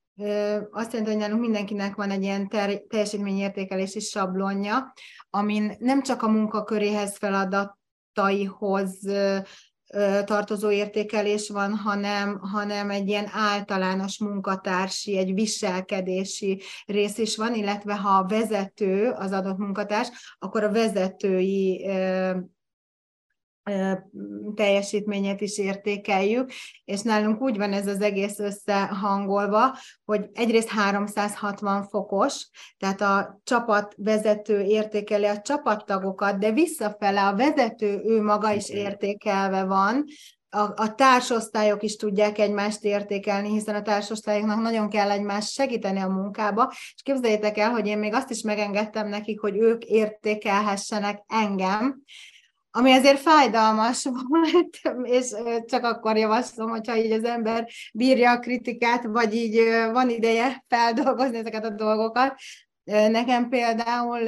[0.70, 4.92] azt jelenti, hogy nálunk mindenkinek van egy ilyen ter- teljesítményértékelési sablonja,
[5.30, 8.98] amin nem csak a munkaköréhez feladataihoz
[10.24, 17.96] tartozó értékelés van, hanem, hanem egy ilyen általános munkatársi, egy viselkedési rész is van, illetve
[17.96, 21.90] ha a vezető az adott munkatárs, akkor a vezetői
[24.54, 26.50] teljesítményét is értékeljük,
[26.84, 32.48] és nálunk úgy van ez az egész összehangolva, hogy egyrészt 360 fokos,
[32.78, 39.64] tehát a csapat vezető értékeli a csapattagokat, de visszafele a vezető ő maga is értékelve
[39.64, 40.04] van,
[40.50, 46.08] a, a társosztályok is tudják egymást értékelni, hiszen a társosztályoknak nagyon kell egymást segíteni a
[46.08, 52.02] munkába, és képzeljétek el, hogy én még azt is megengedtem nekik, hogy ők értékelhessenek engem,
[52.70, 55.34] ami azért fájdalmas volt, és
[55.66, 59.60] csak akkor javaslom, hogyha így az ember bírja a kritikát, vagy így
[59.92, 62.34] van ideje feldolgozni ezeket a dolgokat,
[62.88, 64.18] Nekem például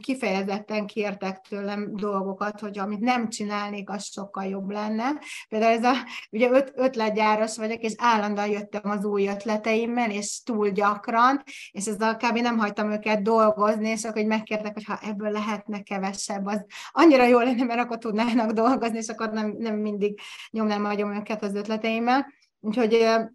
[0.00, 5.08] kifejezetten kértek tőlem dolgokat, hogy amit nem csinálnék, az sokkal jobb lenne.
[5.48, 5.92] Például ez a,
[6.30, 12.00] ugye öt, ötletgyáros vagyok, és állandóan jöttem az új ötleteimmel, és túl gyakran, és ez
[12.00, 12.38] a kb.
[12.38, 17.38] nem hagytam őket dolgozni, és akkor megkértek, hogy ha ebből lehetne kevesebb, az annyira jó
[17.38, 20.20] lenne, mert akkor tudnának dolgozni, és akkor nem, nem mindig
[20.50, 22.26] nyomnám magyom őket az ötleteimmel.
[22.60, 22.90] Úgyhogy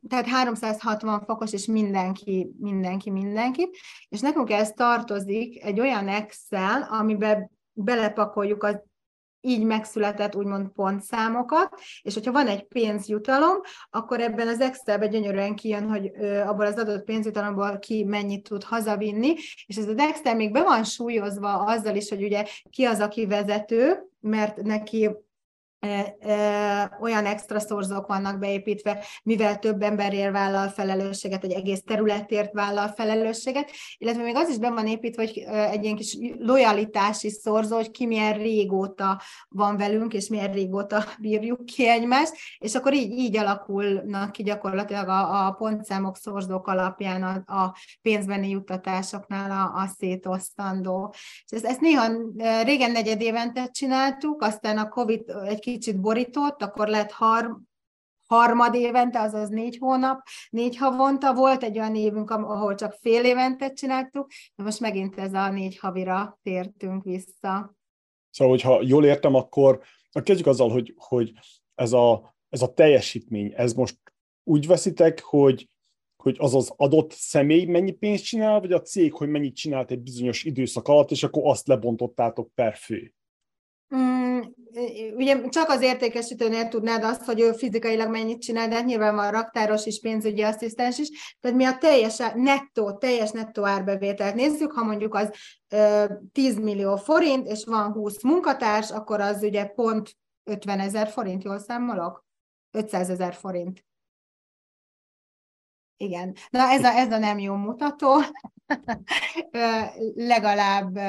[0.08, 3.70] tehát 360 fokos, és mindenki, mindenki, mindenki.
[4.10, 8.82] És nekünk ez tartozik egy olyan Excel, amiben belepakoljuk az
[9.46, 13.58] így megszületett úgymond pontszámokat, és hogyha van egy pénzjutalom,
[13.90, 16.12] akkor ebben az Excelben gyönyörűen kijön, hogy
[16.46, 19.34] abból az adott pénzjutalomból ki mennyit tud hazavinni,
[19.66, 23.26] és ez az Excel még be van súlyozva azzal is, hogy ugye ki az, aki
[23.26, 25.10] vezető, mert neki
[27.02, 33.72] olyan extra szorzók vannak beépítve, mivel több emberért vállal felelősséget, egy egész területért vállal felelősséget,
[33.98, 38.06] illetve még az is be van építve, hogy egy ilyen kis lojalitási szorzó, hogy ki
[38.06, 44.32] milyen régóta van velünk, és milyen régóta bírjuk ki egymást, és akkor így, így alakulnak
[44.32, 51.14] ki gyakorlatilag a, a pontszámok, szorzók alapján a, a pénzbeni juttatásoknál a, a szétosztandó.
[51.46, 52.12] És ezt, ezt néha
[52.64, 57.58] régen negyed évente csináltuk, aztán a Covid egy kicsit borított, akkor lett har,
[58.26, 61.34] harmad évente, azaz négy hónap, négy havonta.
[61.34, 65.78] Volt egy olyan évünk, ahol csak fél évente csináltuk, de most megint ez a négy
[65.78, 67.76] havira tértünk vissza.
[68.30, 69.82] Szóval, hogyha jól értem, akkor
[70.24, 71.34] kezdjük azzal, hogy, hogy
[71.76, 73.98] ez, a, ez a teljesítmény, ez most
[74.44, 75.70] úgy veszitek, hogy,
[76.24, 80.02] hogy az az adott személy mennyi pénzt csinál, vagy a cég, hogy mennyit csinált egy
[80.02, 83.14] bizonyos időszak alatt, és akkor azt lebontottátok per fő?
[83.96, 84.40] Mm,
[85.16, 89.32] ugye csak az értékesítőnél tudnád azt, hogy ő fizikailag mennyit csinál, de hát nyilván van
[89.32, 94.84] raktáros és pénzügyi asszisztens is, tehát mi a teljes nettó, teljes nettó árbevételt nézzük, ha
[94.84, 95.32] mondjuk az
[96.32, 101.60] 10 millió forint, és van 20 munkatárs, akkor az ugye pont 50 ezer forint, jól
[101.60, 102.26] számolok?
[102.72, 103.86] 500 ezer forint.
[105.98, 106.36] Igen.
[106.50, 108.22] Na ez a, ez a nem jó mutató.
[110.16, 111.00] Legalább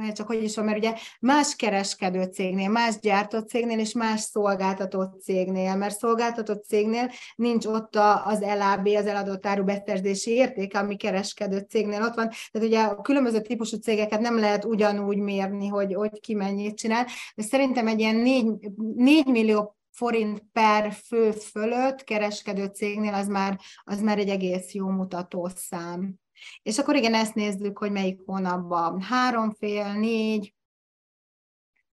[0.00, 4.20] mert csak hogy is van, mert ugye más kereskedő cégnél, más gyártó cégnél és más
[4.20, 10.96] szolgáltatott cégnél, mert szolgáltatott cégnél nincs ott az LAB, az eladott áru beszerzési értéke, ami
[10.96, 12.28] kereskedő cégnél ott van.
[12.50, 17.06] Tehát ugye a különböző típusú cégeket nem lehet ugyanúgy mérni, hogy, hogy ki mennyit csinál,
[17.34, 18.46] de szerintem egy ilyen 4,
[18.94, 24.88] 4 millió forint per fő fölött kereskedő cégnél az már, az már egy egész jó
[24.88, 26.14] mutatószám.
[26.62, 30.54] És akkor igen, ezt nézzük, hogy melyik hónapban három fél, négy,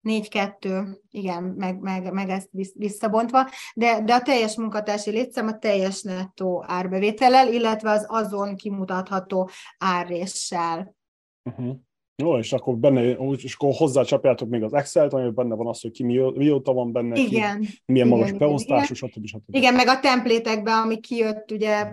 [0.02, 6.02] 4-2, igen, meg, meg, meg ezt visszabontva, de, de a teljes munkatársi létszám a teljes
[6.02, 10.94] nettó árbevétellel, illetve az azon kimutatható árréssel.
[11.42, 11.76] Uh-huh.
[12.22, 15.90] Jó, és akkor benne, és akkor hozzácsapjátok még az Excel-t, ami benne van az, hogy
[15.90, 18.94] ki mi, mióta van benne, igen, ki, milyen igen, magas igen, beosztás, igen.
[18.94, 19.26] stb.
[19.26, 19.54] stb.
[19.54, 21.86] Igen, meg a templétekben, ami kijött, ugye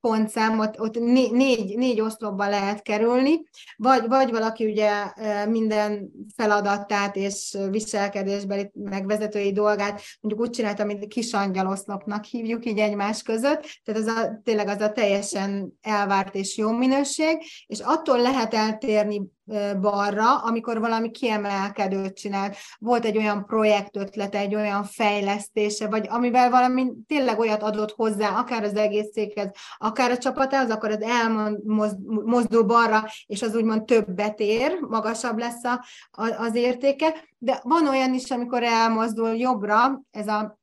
[0.00, 3.42] pontszám, ott, ott négy, négy oszlopba lehet kerülni,
[3.76, 4.90] vagy, vagy valaki ugye
[5.48, 11.30] minden feladatát és viselkedésbeli megvezetői dolgát mondjuk úgy csinálta, mint kis
[11.64, 16.70] oszlopnak hívjuk így egymás között, tehát az a, tényleg az a teljesen elvárt és jó
[16.70, 19.22] minőség, és attól lehet eltérni
[19.80, 22.56] balra, amikor valami kiemelkedőt csinált.
[22.78, 28.62] Volt egy olyan projektötlete, egy olyan fejlesztése, vagy amivel valami tényleg olyat adott hozzá, akár
[28.62, 34.78] az egész székhez, akár a csapatához, akkor az elmozdul balra, és az úgymond többet ér,
[34.80, 35.84] magasabb lesz a,
[36.38, 37.14] az értéke.
[37.38, 40.60] De van olyan is, amikor elmozdul jobbra, ez a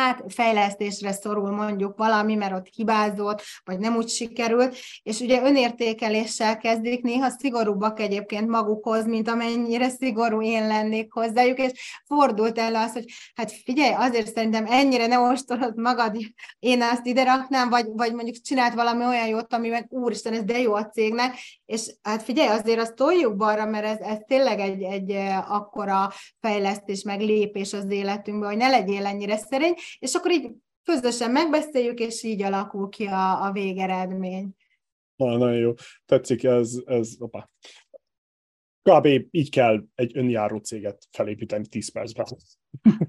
[0.00, 6.58] hát fejlesztésre szorul mondjuk valami, mert ott hibázott, vagy nem úgy sikerült, és ugye önértékeléssel
[6.58, 12.92] kezdik, néha szigorúbbak egyébként magukhoz, mint amennyire szigorú én lennék hozzájuk, és fordult elő az,
[12.92, 16.16] hogy hát figyelj, azért szerintem ennyire ne ostorod magad,
[16.58, 20.58] én ezt ide raknám, vagy, vagy mondjuk csinált valami olyan jót, amiben úristen, ez de
[20.58, 21.34] jó a cégnek,
[21.66, 25.10] és hát figyelj, azért azt toljuk balra, mert ez, ez tényleg egy, egy
[25.48, 30.50] akkora fejlesztés, meg lépés az életünkbe, hogy ne legyél ennyire szerény, és akkor így
[30.84, 34.54] közösen megbeszéljük, és így alakul ki a, a végeredmény.
[35.16, 35.72] Nagyon, nagyon jó.
[36.06, 37.50] Tetszik ez, ez opa.
[38.82, 39.06] Kb.
[39.30, 42.26] így kell egy önjáró céget felépíteni 10 percben.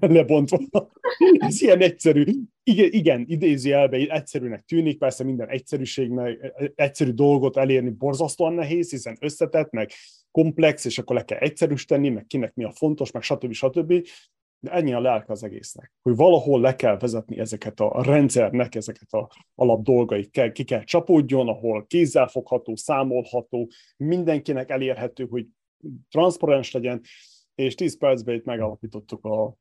[0.00, 0.90] Lebontva.
[1.38, 2.24] Ez ilyen egyszerű.
[2.62, 9.70] Igen, igen idézőjelben egyszerűnek tűnik, persze minden egyszerűségnek, egyszerű dolgot elérni borzasztóan nehéz, hiszen összetett,
[9.70, 9.90] meg
[10.30, 13.52] komplex, és akkor le kell egyszerűsíteni, meg kinek mi a fontos, meg stb.
[13.52, 14.08] stb.
[14.64, 19.12] De ennyi a lelke az egésznek, hogy valahol le kell vezetni ezeket a, rendszernek, ezeket
[19.12, 25.46] a alap dolgait kell, ki kell csapódjon, ahol kézzelfogható, számolható, mindenkinek elérhető, hogy
[26.10, 27.00] transzparens legyen,
[27.54, 29.54] és 10 percben itt megalapítottuk a,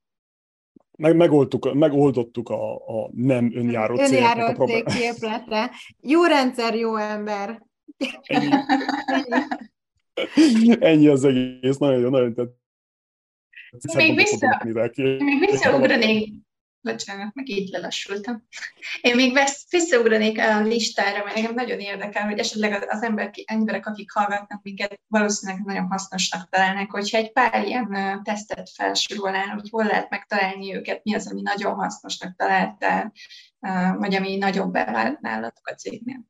[0.98, 5.72] meg, megoldtuk, megoldottuk a, a nem önjáró célnak a problémát.
[6.02, 7.62] Jó rendszer, jó ember.
[8.24, 8.50] Ennyi.
[10.80, 12.61] Ennyi az egész, nagyon nagyon tett.
[13.94, 16.34] Még, vissza, még visszaugranék,
[16.82, 18.48] bocsánat, meg így lelassultam.
[19.02, 24.12] Én még visszaugranék a listára, mert nekem nagyon érdekel, hogy esetleg az ember, emberek, akik
[24.12, 30.10] hallgatnak minket, valószínűleg nagyon hasznosnak találnak, hogyha egy pár ilyen tesztet felsorolnál, hogy hol lehet
[30.10, 33.14] megtalálni őket, mi az, ami nagyon hasznosnak találtál,
[33.98, 36.30] vagy ami nagyon bevált nálatok a cégnél.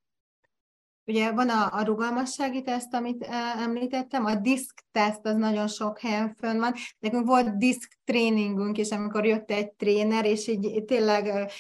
[1.12, 3.28] Ugye van a, a rugalmassági teszt, amit
[3.64, 6.74] említettem, a disk teszt az nagyon sok helyen fönn van.
[6.99, 11.51] Nekünk volt disk tréningünk is, amikor jött egy tréner, és így tényleg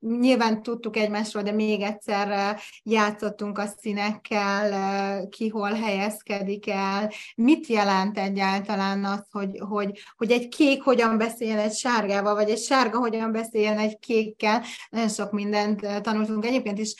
[0.00, 8.18] nyilván tudtuk egymásról, de még egyszer játszottunk a színekkel, ki hol helyezkedik el, mit jelent
[8.18, 13.32] egyáltalán az, hogy, hogy, hogy egy kék hogyan beszéljen egy sárgával, vagy egy sárga hogyan
[13.32, 14.62] beszéljen egy kékkel.
[14.90, 16.46] Nagyon sok mindent tanultunk.
[16.46, 16.94] Egyébként is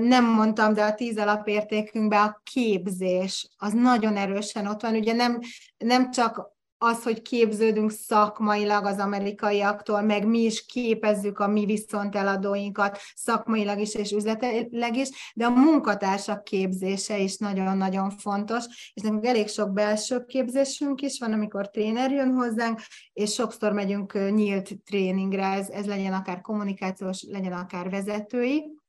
[0.00, 4.94] nem mondtam, de a tíz alapértékünkben a képzés az nagyon erősen ott van.
[4.94, 5.38] Ugye nem,
[5.78, 12.98] nem csak az, hogy képződünk szakmailag az amerikaiaktól, meg mi is képezzük a mi viszonteladóinkat
[13.14, 19.48] szakmailag is és üzletileg is, de a munkatársak képzése is nagyon-nagyon fontos, és nekünk elég
[19.48, 22.80] sok belső képzésünk is van, amikor tréner jön hozzánk,
[23.12, 28.82] és sokszor megyünk nyílt tréningre, ez, ez legyen akár kommunikációs, legyen akár vezetői,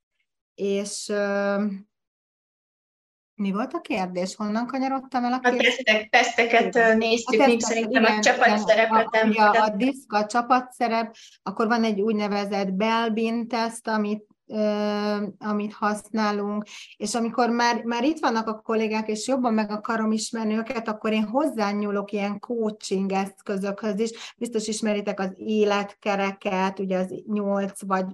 [0.56, 1.12] és
[3.36, 4.36] mi volt a kérdés?
[4.36, 5.78] Honnan kanyarodtam el a kérdés?
[5.78, 10.26] A tesztek, teszteket néztük, a még szerintem igen, a csapatszerepet a, a, a diszk, a
[10.26, 14.26] csapatszerep, akkor van egy úgynevezett Belbin teszt, amit
[15.38, 16.66] amit használunk,
[16.98, 21.12] és amikor már, már itt vannak a kollégák, és jobban meg akarom ismerni őket, akkor
[21.12, 24.34] én hozzányúlok ilyen coaching eszközökhöz is.
[24.38, 28.06] Biztos ismeritek az életkereket, ugye az 8 vagy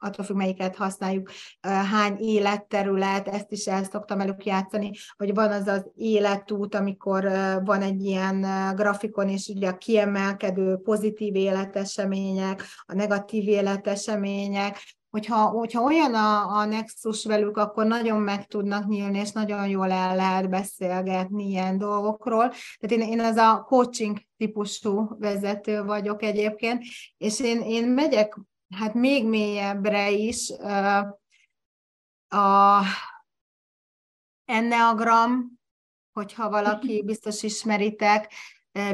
[0.00, 1.30] attól függ, melyiket használjuk,
[1.60, 7.22] hány életterület, ezt is el szoktam elők játszani, hogy van az az életút, amikor
[7.64, 14.78] van egy ilyen grafikon, és ugye a kiemelkedő pozitív életesemények, a negatív életesemények,
[15.10, 19.90] hogyha, hogyha olyan a, a nexus velük, akkor nagyon meg tudnak nyílni, és nagyon jól
[19.90, 22.52] el lehet beszélgetni ilyen dolgokról.
[22.78, 26.82] Tehát én, én az a coaching típusú vezető vagyok egyébként,
[27.18, 28.36] és én, én megyek
[28.74, 30.50] hát még mélyebbre is
[32.28, 32.82] a
[34.44, 35.58] enneagram,
[36.12, 38.32] hogyha valaki biztos ismeritek,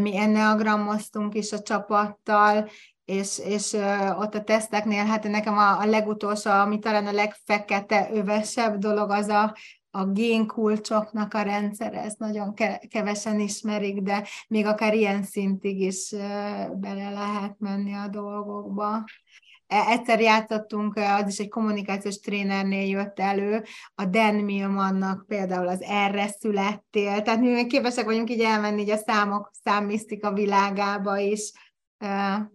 [0.01, 2.68] mi enneagrammoztunk is a csapattal,
[3.05, 3.72] és, és
[4.18, 9.29] ott a teszteknél, hát nekem a, a legutolsó, ami talán a legfekete övesebb dolog, az
[9.29, 9.57] a,
[9.91, 12.55] a génkulcsoknak a rendszer, ezt nagyon
[12.89, 16.11] kevesen ismerik, de még akár ilyen szintig is
[16.72, 19.05] bele lehet menni a dolgokba.
[19.66, 23.62] E, egyszer játszottunk, az is egy kommunikációs trénernél jött elő,
[23.94, 28.96] a Dan Millmannak például az erre születtél, tehát mi képesek vagyunk így elmenni így a
[28.96, 31.52] számok, számmisztika világába is,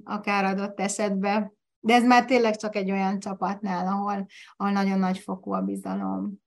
[0.04, 1.54] akár adott esetben.
[1.80, 6.42] De ez már tényleg csak egy olyan csapatnál, ahol, ahol nagyon nagy fokú a bizalom.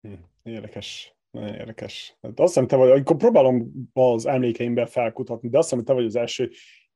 [0.00, 2.16] Hm, érdekes, nagyon érdekes.
[2.20, 6.04] De azt hiszem, te vagy, amikor próbálom az emlékeimben felkutatni, de azt hiszem, te vagy
[6.04, 6.50] az első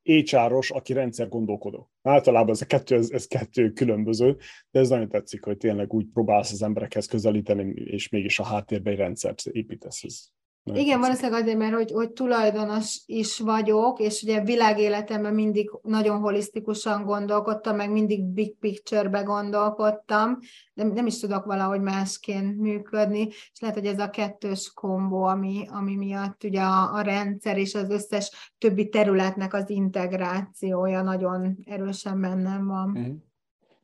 [0.05, 1.91] HR-os, aki rendszer gondolkodó.
[2.01, 4.37] Általában ez a kettő, ez, ez kettő különböző,
[4.71, 8.93] de ez nagyon tetszik, hogy tényleg úgy próbálsz az emberekhez közelíteni, és mégis a háttérben
[8.93, 10.03] egy rendszert építesz.
[10.03, 10.33] Ez
[10.65, 16.19] nagyon Igen, valószínűleg azért, mert hogy, hogy tulajdonos is vagyok, és ugye világéletemben mindig nagyon
[16.19, 20.37] holisztikusan gondolkodtam, meg mindig big picture-be gondolkodtam,
[20.73, 25.65] de nem is tudok valahogy másként működni, és lehet, hogy ez a kettős kombó, ami,
[25.67, 32.21] ami miatt ugye a, a rendszer és az összes többi területnek az integrációja nagyon erősen
[32.21, 32.97] bennem van.
[32.99, 33.15] Mm.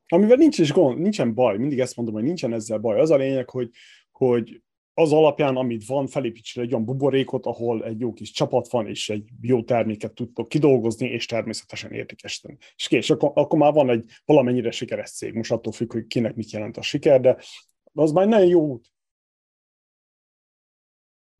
[0.08, 3.00] Amivel nincs is gond, nincsen baj, mindig ezt mondom, hogy nincsen ezzel baj.
[3.00, 3.70] Az a lényeg, hogy,
[4.12, 4.62] hogy
[4.94, 9.10] az alapján, amit van, felépítsél egy olyan buborékot, ahol egy jó kis csapat van, és
[9.10, 12.58] egy jó terméket tudtok kidolgozni, és természetesen értékesíteni.
[12.76, 15.34] És kész, akkor, akkor már van egy valamennyire sikeres cég.
[15.34, 17.38] Most attól függ, hogy kinek mit jelent a siker, de
[17.94, 18.92] az már nagyon jó út.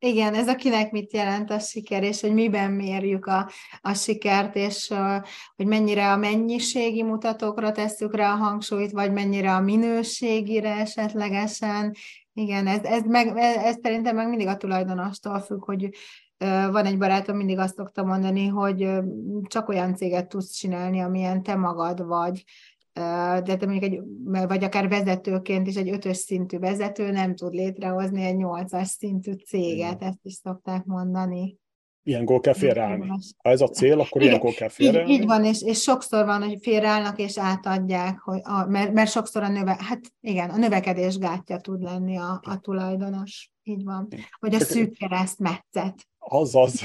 [0.04, 3.50] Igen, ez a kinek mit jelent a siker, és hogy miben mérjük a,
[3.80, 4.92] a sikert, és
[5.56, 11.94] hogy mennyire a mennyiségi mutatókra tesszük rá a hangsúlyt, vagy mennyire a minőségire esetlegesen,
[12.32, 15.88] igen, ez, ez, meg, ez szerintem meg mindig a tulajdonostól függ, hogy
[16.70, 18.88] van egy barátom, mindig azt szokta mondani, hogy
[19.42, 22.44] csak olyan céget tudsz csinálni, amilyen te magad vagy,
[23.44, 24.00] de te mondjuk egy,
[24.46, 30.02] vagy akár vezetőként is egy ötös szintű vezető nem tud létrehozni egy nyolcas szintű céget,
[30.02, 31.60] ezt is szokták mondani
[32.04, 33.08] ilyenkor kell félreállni.
[33.36, 35.12] Ha ez a cél, akkor igen, ilyenkor kell félreállni.
[35.12, 39.10] Így, így van, és, és sokszor van, hogy félreállnak és átadják, hogy a, mert, mert
[39.10, 43.50] sokszor a növe, hát igen, a növekedés gátja tud lenni a, a tulajdonos.
[43.62, 44.08] Így van.
[44.38, 45.94] Vagy a szűk keresztmetszet.
[45.94, 46.82] Az az.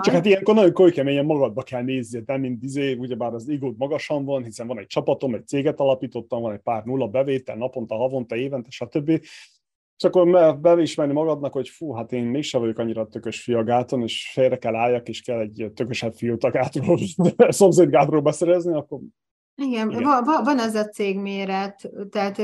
[0.00, 4.24] Csak hát ilyenkor nagyon keményen magadba kell nézni, nem mint izé, ugyebár az igód magasan
[4.24, 8.36] van, hiszen van egy csapatom, egy céget alapítottam, van egy pár nulla bevétel, naponta, havonta,
[8.36, 9.08] évente, stb.
[9.96, 14.02] És akkor beismerni magadnak, hogy fú, hát én mégsem vagyok annyira tökös fi a gáton,
[14.02, 16.98] és félre kell álljak, és kell egy tökösebb fiút a gátról,
[17.48, 19.00] szomszéd gátról beszerezni, akkor...
[19.54, 20.02] Igen, Igen.
[20.02, 22.42] Van, van az a cégméret, tehát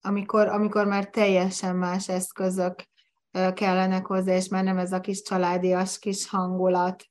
[0.00, 2.74] amikor, amikor már teljesen más eszközök
[3.54, 7.04] kellenek hozzá, és már nem ez a kis családias kis hangulat.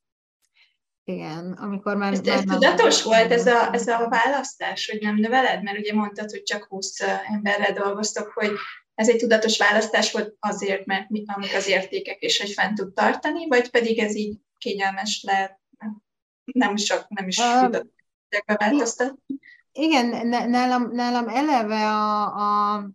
[1.03, 2.13] Igen, amikor már...
[2.13, 5.63] Ez, már ez nem tudatos volt ez a, ez a választás, hogy nem növeled?
[5.63, 8.51] Mert ugye mondtad, hogy csak 20 emberrel dolgoztok, hogy
[8.95, 12.93] ez egy tudatos választás volt azért, mert mi, amik az értékek, és hogy fent tud
[12.93, 15.59] tartani, vagy pedig ez így kényelmes lehet,
[16.43, 17.91] nem sok, nem is uh, tudatos
[18.45, 19.39] változtatni?
[19.71, 22.89] Igen, nálam, nálam eleve a, a,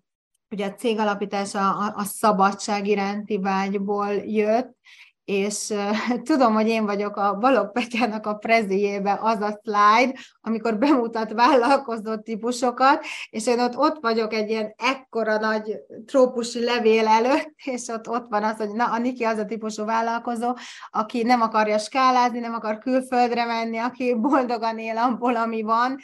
[0.51, 4.77] ugye a cég alapítása a, a szabadság iránti vágyból jött,
[5.25, 5.75] és
[6.31, 12.17] tudom, hogy én vagyok a Balog Petyának a prezijébe az a slide, amikor bemutat vállalkozó
[12.17, 18.09] típusokat, és én ott, ott vagyok egy ilyen ekkora nagy trópusi levél előtt, és ott,
[18.09, 20.57] ott van az, hogy na, a Niki az a típusú vállalkozó,
[20.91, 25.97] aki nem akarja skálázni, nem akar külföldre menni, aki boldogan él abból, ami van.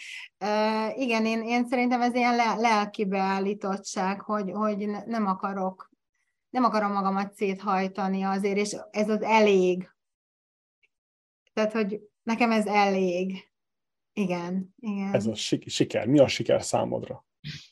[0.44, 5.94] Uh, igen, én, én szerintem ez ilyen le, lelki beállítottság, hogy, hogy nem akarok
[6.50, 9.90] nem akarom magamat széthajtani azért, és ez az elég.
[11.52, 13.50] Tehát, hogy nekem ez elég.
[14.12, 15.14] Igen, igen.
[15.14, 16.06] Ez a siker.
[16.06, 17.24] Mi a siker számodra?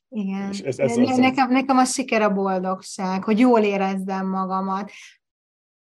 [0.08, 0.50] Igen.
[0.50, 4.90] És ez, ez, ez, nekem, nekem a siker a boldogság, hogy jól érezzem magamat.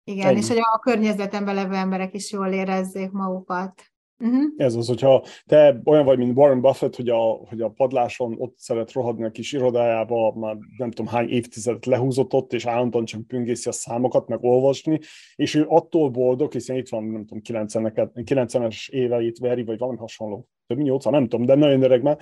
[0.04, 0.38] Igen, Ennyi.
[0.38, 3.92] és hogy a környezetemben levő emberek is jól érezzék magukat.
[4.20, 4.54] Uh-huh.
[4.58, 8.58] Ez az, hogyha te olyan vagy, mint Warren Buffett, hogy a, hogy a padláson ott
[8.58, 13.28] szeret rohadni a kis irodájába, már nem tudom hány évtizedet lehúzott ott, és állandóan csak
[13.28, 15.00] püngészi a számokat, meg olvasni,
[15.36, 17.42] és ő attól boldog, hiszen itt van, nem tudom,
[18.26, 22.18] 90-es éveit veri, vagy valami hasonló, több mint 80, nem tudom, de nagyon öreg már,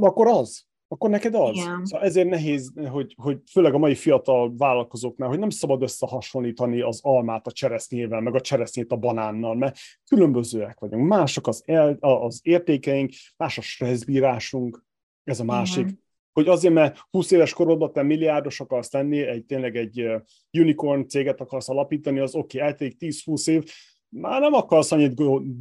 [0.00, 1.56] akkor az akkor neked az.
[1.56, 1.84] Igen.
[1.84, 7.00] Szóval ezért nehéz, hogy, hogy főleg a mai fiatal vállalkozóknál, hogy nem szabad összehasonlítani az
[7.02, 9.78] almát a cseresznyével, meg a cseresznyét a banánnal, mert
[10.08, 11.08] különbözőek vagyunk.
[11.08, 14.84] Mások az, el, az értékeink, más a stresszbírásunk,
[15.24, 15.86] ez a másik.
[15.86, 16.04] Igen.
[16.32, 20.10] hogy azért, mert 20 éves korodban te milliárdos akarsz lenni, egy, tényleg egy
[20.52, 23.64] unicorn céget akarsz alapítani, az oké, okay, eltelik 10-20 év,
[24.08, 25.14] már nem akarsz annyit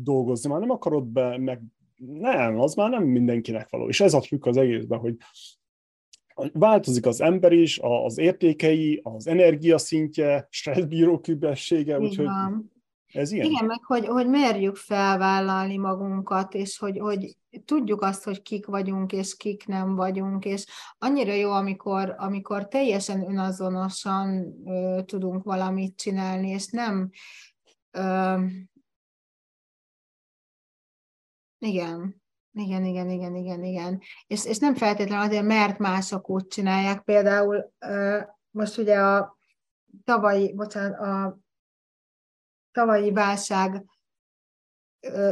[0.03, 1.61] dolgozni, már nem akarod be, meg
[1.96, 3.88] nem, az már nem mindenkinek való.
[3.88, 5.18] És ez a trükk az egészben, hogy
[6.54, 12.28] változik az ember is, az értékei, az energiaszintje, stresszbíró képessége, úgyhogy
[13.16, 13.46] ez ilyen.
[13.46, 19.14] Igen, meg hogy, hogy merjük felvállalni magunkat, és hogy, hogy tudjuk azt, hogy kik vagyunk,
[19.14, 20.66] és kik nem vagyunk, és
[20.98, 27.10] annyira jó, amikor, amikor teljesen önazonosan ö, tudunk valamit csinálni, és nem
[27.91, 28.36] ö,
[31.58, 34.01] igen, igen, igen, igen, igen, igen.
[34.28, 37.01] És, és nem feltétlenül azért, mert mások úgy csinálják.
[37.01, 37.74] Például
[38.49, 39.38] most ugye a
[40.03, 41.39] tavalyi, bocsánat, a
[42.72, 43.86] tavalyi válság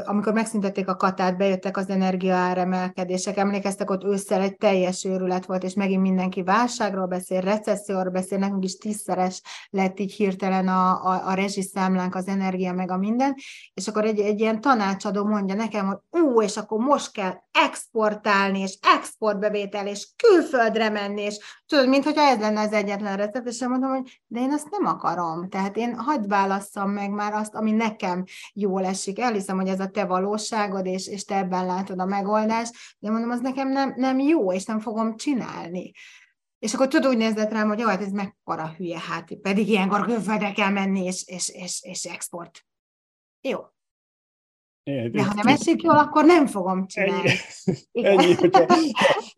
[0.03, 5.73] amikor megszüntették a katát, bejöttek az energiaáremelkedések, emlékeztek, ott ősszel egy teljes őrület volt, és
[5.73, 11.33] megint mindenki válságról beszél, recesszióról beszél, nekünk is tízszeres lett így hirtelen a, a, a
[11.33, 13.35] rezsiszámlánk, az energia, meg a minden,
[13.73, 18.59] és akkor egy, egy ilyen tanácsadó mondja nekem, hogy ú, és akkor most kell exportálni,
[18.59, 21.39] és exportbevétel, és külföldre menni, és
[21.73, 25.49] tudod, mintha ez lenne az egyetlen recept, és mondom, hogy de én azt nem akarom,
[25.49, 29.87] tehát én hagyd válasszam meg már azt, ami nekem jól esik, elhiszem, hogy ez a
[29.87, 34.19] te valóságod, és, és te ebben látod a megoldást, de mondom, az nekem nem, nem
[34.19, 35.91] jó, és nem fogom csinálni.
[36.59, 40.05] És akkor tudod úgy nézett rám, hogy jó, hát ez mekkora hülye, hát pedig ilyenkor
[40.05, 42.65] külföldre kell menni, és, és, és, és export.
[43.41, 43.59] Jó,
[44.83, 47.29] de ha nem esik jól, akkor nem fogom csinálni.
[47.93, 48.65] Ennyi, Ennyi hogyha,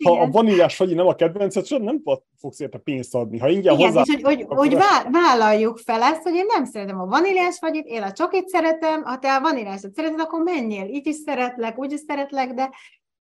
[0.03, 2.01] ha a vaníliás fagyi nem a kedvenced, nem
[2.37, 3.37] fogsz érte pénzt adni.
[3.37, 4.77] Ha ingyen Igen, hozzá, és hogy, hogy, hogy
[5.11, 9.19] vállaljuk fel ezt, hogy én nem szeretem a vaníliás fagyit, én a csokit szeretem, ha
[9.19, 10.85] te a vaníliásot szereted, akkor menjél.
[10.85, 12.69] Így is szeretlek, úgy is szeretlek, de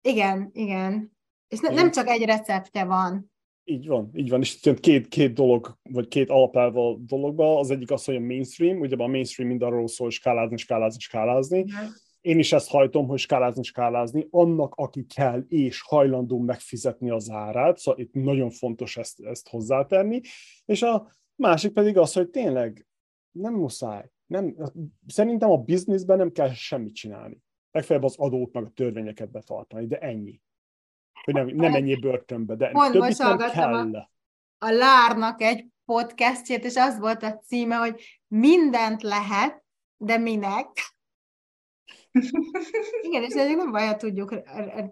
[0.02, 1.12] igen, igen.
[1.48, 3.32] És ne, nem csak egy receptje van.
[3.64, 7.58] Így van, így van, és két, két dolog, vagy két alapelv a dologban.
[7.58, 11.00] Az egyik az, hogy a mainstream, ugye a mainstream mind arról szól, hogy skálázni, skálázni,
[11.00, 11.58] skálázni.
[11.60, 11.92] Igen
[12.22, 17.78] én is ezt hajtom, hogy skálázni, skálázni, annak, aki kell és hajlandó megfizetni az árát,
[17.78, 20.22] szóval itt nagyon fontos ezt, ezt hozzátenni,
[20.66, 22.88] és a másik pedig az, hogy tényleg
[23.32, 24.56] nem muszáj, nem,
[25.08, 27.42] szerintem a bizniszben nem kell semmit csinálni.
[27.72, 30.42] Legfeljebb az adót meg a törvényeket betartani, de ennyi.
[31.24, 33.74] Hogy nem, nem ennyi börtönbe, de Pont többit nem kell.
[33.74, 34.12] A,
[34.58, 39.64] a Lárnak egy podcastjét, és az volt a címe, hogy mindent lehet,
[39.98, 40.68] de minek?
[43.02, 44.42] Igen, és nem baj, tudjuk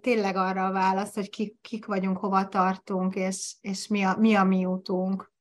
[0.02, 4.36] tényleg arra a választ, hogy kik, kik vagyunk, hova tartunk, és, és mi, a, mi
[4.36, 5.34] a mi útunk.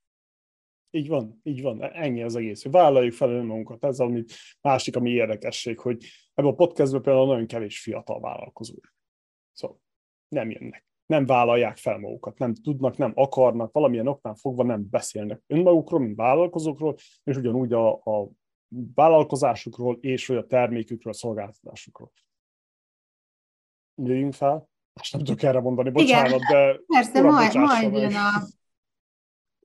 [0.90, 2.64] Így van, így van, ennyi az egész.
[2.64, 3.84] Vállaljuk fel önmagunkat.
[3.84, 4.24] Ez ami
[4.60, 6.04] másik, ami érdekesség, hogy
[6.34, 8.74] ebben a podcastben például nagyon kevés fiatal vállalkozó.
[9.52, 9.80] Szóval
[10.28, 10.86] nem jönnek.
[11.06, 16.16] Nem vállalják fel magukat, nem tudnak, nem akarnak, valamilyen oknál fogva nem beszélnek önmagukról, mint
[16.16, 18.30] vállalkozókról, és ugyanúgy a, a
[18.94, 22.12] vállalkozásukról és vagy a termékükről, a szolgáltatásukról.
[23.94, 24.68] Jöjjünk fel.
[24.92, 26.80] Most nem tudok erre mondani, bocsánat, Igen, de...
[26.86, 28.42] Persze, majd, majd jön a,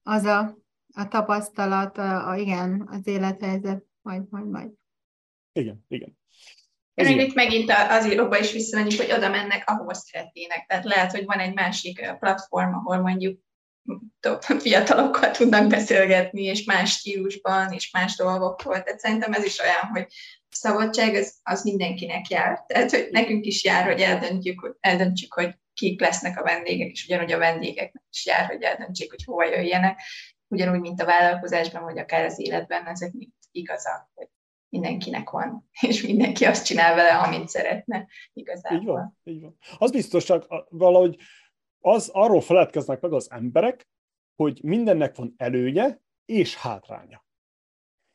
[0.03, 0.57] az a,
[0.93, 4.71] a tapasztalat, a, a, igen, az élethelyzet, majd, majd, majd.
[5.51, 6.17] Igen, igen.
[6.93, 10.65] Ez Én itt megint az íróba is visszamegyünk, hogy oda mennek, ahova szeretnének.
[10.65, 13.39] Tehát lehet, hogy van egy másik platform, ahol mondjuk
[14.59, 18.83] fiatalokkal tudnak beszélgetni, és más stílusban, és más dolgokról.
[18.83, 20.05] Tehát szerintem ez is olyan, hogy
[20.39, 22.63] a szabadság az, az mindenkinek jár.
[22.67, 27.31] Tehát, hogy nekünk is jár, hogy eldöntjük, eldöntjük, hogy kik lesznek a vendégek, és ugyanúgy
[27.31, 30.01] a vendégeknek is jár, hogy eldöntsék, hogy hova jöjjenek.
[30.47, 34.27] Ugyanúgy, mint a vállalkozásban, vagy akár az életben, ezek mind igazak, hogy
[34.69, 38.79] mindenkinek van, és mindenki azt csinál vele, amit szeretne igazából.
[38.79, 39.57] Így van, így van.
[39.77, 41.17] Az biztos, csak valahogy
[41.85, 43.87] az arról feledkeznek meg az emberek,
[44.35, 47.25] hogy mindennek van előnye és hátránya.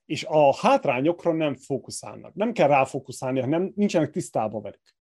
[0.04, 2.34] És a hátrányokra nem fókuszálnak.
[2.34, 4.94] Nem kell ráfókuszálni, hanem nincsenek tisztában velük.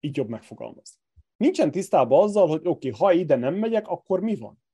[0.00, 1.00] Így jobb megfogalmazni.
[1.36, 4.64] Nincsen tisztában azzal, hogy oké, okay, ha ide nem megyek, akkor mi van?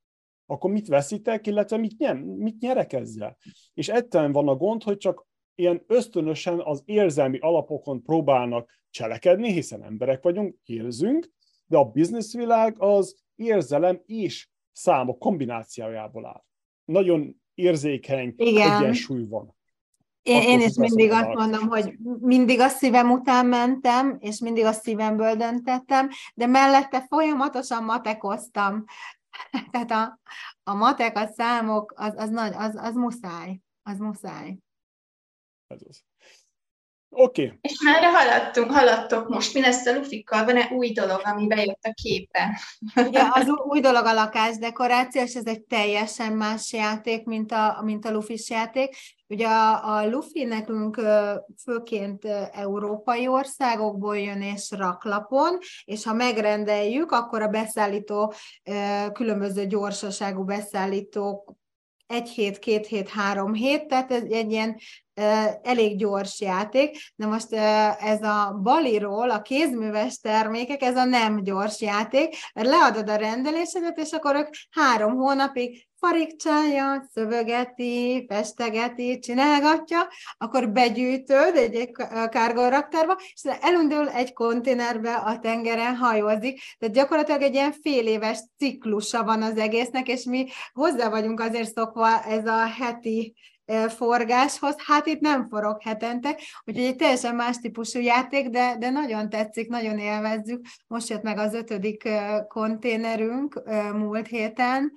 [0.47, 3.37] Akkor mit veszítek, illetve mit, nyem, mit nyerek ezzel?
[3.75, 9.85] És ettől van a gond, hogy csak ilyen ösztönösen az érzelmi alapokon próbálnak cselekedni, hiszen
[9.85, 11.31] emberek vagyunk, érzünk,
[11.67, 16.45] de a bizniszvilág az érzelem és számok kombinációjából áll.
[16.85, 18.83] Nagyon érzékeny Igen.
[18.83, 19.55] egyensúly van.
[20.23, 24.73] Én, én is mindig azt mondom, hogy mindig a szívem után mentem, és mindig a
[24.73, 28.85] szívemből döntettem, de mellette folyamatosan matekoztam.
[29.71, 30.21] Tehát a,
[30.63, 33.61] a matek, a számok, az, az, nagy, az, az muszáj.
[33.83, 34.57] Az muszáj.
[35.67, 36.05] Ez az.
[37.15, 37.45] Oké.
[37.45, 37.59] Okay.
[37.61, 39.55] És már haladtunk, haladtok most.
[39.55, 40.45] Mi lesz a lufikkal?
[40.45, 42.61] Van-e új dolog, ami bejött a képe?
[42.95, 48.05] Ugye az új dolog a lakásdekoráció, és ez egy teljesen más játék, mint a, mint
[48.05, 48.97] a lufis játék.
[49.29, 51.01] Ugye a, a lufi nekünk
[51.63, 58.35] főként európai országokból jön és raklapon, és ha megrendeljük, akkor a beszállító
[59.13, 61.55] különböző gyorsaságú beszállítók
[62.07, 64.79] egy hét, két hét, három hét, tehát ez egy ilyen
[65.63, 67.53] elég gyors játék, de most
[68.01, 74.11] ez a baliról, a kézműves termékek, ez a nem gyors játék, leadod a rendelésedet, és
[74.11, 80.09] akkor ők három hónapig farigcsálja, szövegeti, festegeti, csinálgatja,
[80.39, 81.91] akkor begyűjtöd egy, egy
[82.29, 86.61] kárgoraktárba, és elindul egy konténerbe a tengeren hajózik.
[86.79, 91.73] Tehát gyakorlatilag egy ilyen fél éves ciklusa van az egésznek, és mi hozzá vagyunk azért
[91.75, 93.35] szokva ez a heti
[93.89, 99.29] forgáshoz, hát itt nem forog hetente, úgyhogy egy teljesen más típusú játék, de, de nagyon
[99.29, 100.65] tetszik, nagyon élvezzük.
[100.87, 102.09] Most jött meg az ötödik
[102.49, 103.63] konténerünk
[103.93, 104.93] múlt héten,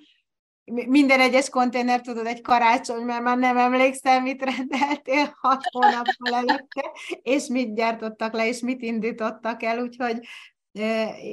[0.72, 6.92] minden egyes konténer, tudod, egy karácsony, mert már nem emlékszem, mit rendeltél hat hónappal előtte,
[7.22, 10.26] és mit gyártottak le, és mit indítottak el, úgyhogy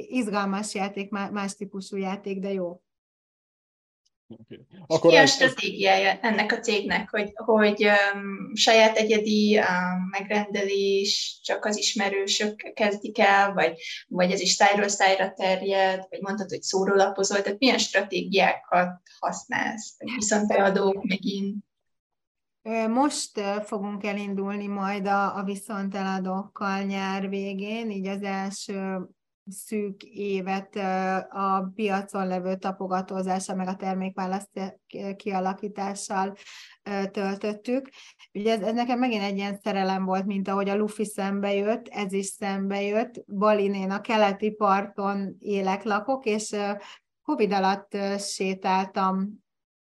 [0.08, 2.80] izgalmas játék, más típusú játék, de jó.
[4.28, 4.66] Okay.
[4.86, 11.64] Akkor Mi a stratégiája ennek a cégnek, hogy, hogy um, saját egyedi um, megrendelés csak
[11.64, 17.42] az ismerősök kezdik el, vagy, vagy ez is szájról szájra terjed, vagy mondtad, hogy szórólapozol,
[17.42, 21.64] tehát milyen stratégiákat használsz, vagy viszont beadók megint?
[22.88, 29.08] Most fogunk elindulni majd a, a viszonteladókkal nyár végén, így az első
[29.46, 30.76] szűk évet
[31.28, 34.78] a piacon levő tapogatózással, meg a termékválaszt
[35.16, 36.36] kialakítással
[37.10, 37.88] töltöttük.
[38.32, 41.88] Ugye ez, ez nekem megint egy ilyen szerelem volt, mint ahogy a Luffy szembe jött,
[41.88, 43.24] ez is szembe jött.
[43.26, 46.56] Balinén a keleti parton élek, lakok, és
[47.22, 49.43] Covid alatt sétáltam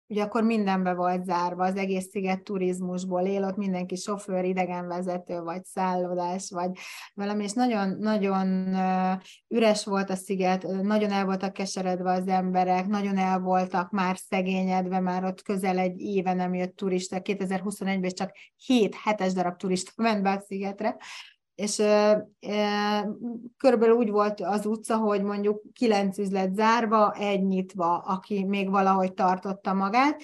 [0.08, 5.64] ugye akkor mindenbe volt zárva, az egész sziget turizmusból él, ott mindenki sofőr, idegenvezető, vagy
[5.64, 6.72] szállodás, vagy
[7.14, 8.76] valami, és nagyon, nagyon
[9.48, 15.00] üres volt a sziget, nagyon el voltak keseredve az emberek, nagyon el voltak már szegényedve,
[15.00, 18.32] már ott közel egy éve nem jött turista, 2021-ben csak
[18.68, 20.98] 7-7 darab turista ment be a szigetre,
[21.58, 23.08] és e, e,
[23.58, 29.14] körülbelül úgy volt az utca, hogy mondjuk kilenc üzlet zárva, egy nyitva, aki még valahogy
[29.14, 30.22] tartotta magát,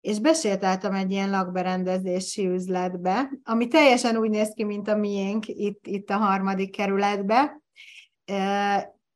[0.00, 5.86] és besétáltam egy ilyen lakberendezési üzletbe, ami teljesen úgy néz ki, mint a miénk itt,
[5.86, 7.62] itt a harmadik kerületbe,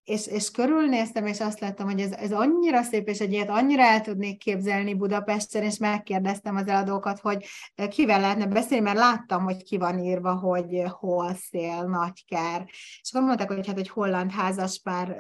[0.09, 3.83] és, és körülnéztem, és azt láttam, hogy ez, ez annyira szép, és egy ilyet annyira
[3.83, 7.47] el tudnék képzelni Budapesten, és megkérdeztem az eladókat, hogy
[7.89, 12.65] kivel lehetne beszélni, mert láttam, hogy ki van írva, hogy hol szél, nagyker.
[13.01, 15.17] És akkor mondták, hogy hát egy holland házaspár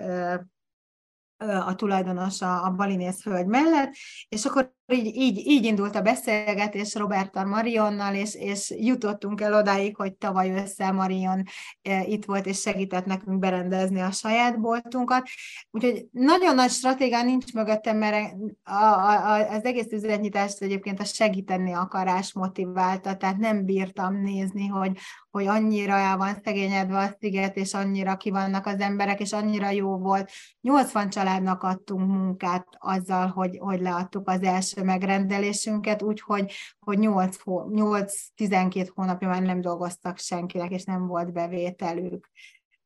[1.39, 3.93] a tulajdonos a, a Balinész hölgy mellett,
[4.28, 9.97] és akkor így, így, így indult a beszélgetés Roberta Marionnal, és, és jutottunk el odáig,
[9.97, 11.43] hogy tavaly össze Marion
[11.82, 15.28] e, itt volt, és segített nekünk berendezni a saját boltunkat.
[15.70, 21.73] Úgyhogy nagyon nagy stratégia nincs mögöttem, mert a, a, az egész üzletnyitást egyébként a segíteni
[21.73, 24.98] akarás motiválta, tehát nem bírtam nézni, hogy,
[25.31, 29.70] hogy annyira el van szegényedve a sziget, és annyira ki vannak az emberek, és annyira
[29.70, 30.31] jó volt.
[30.60, 39.28] 80 családnak adtunk munkát azzal, hogy, hogy leadtuk az első megrendelésünket, úgyhogy hogy 8-12 hónapja
[39.28, 42.30] már nem dolgoztak senkinek, és nem volt bevételük.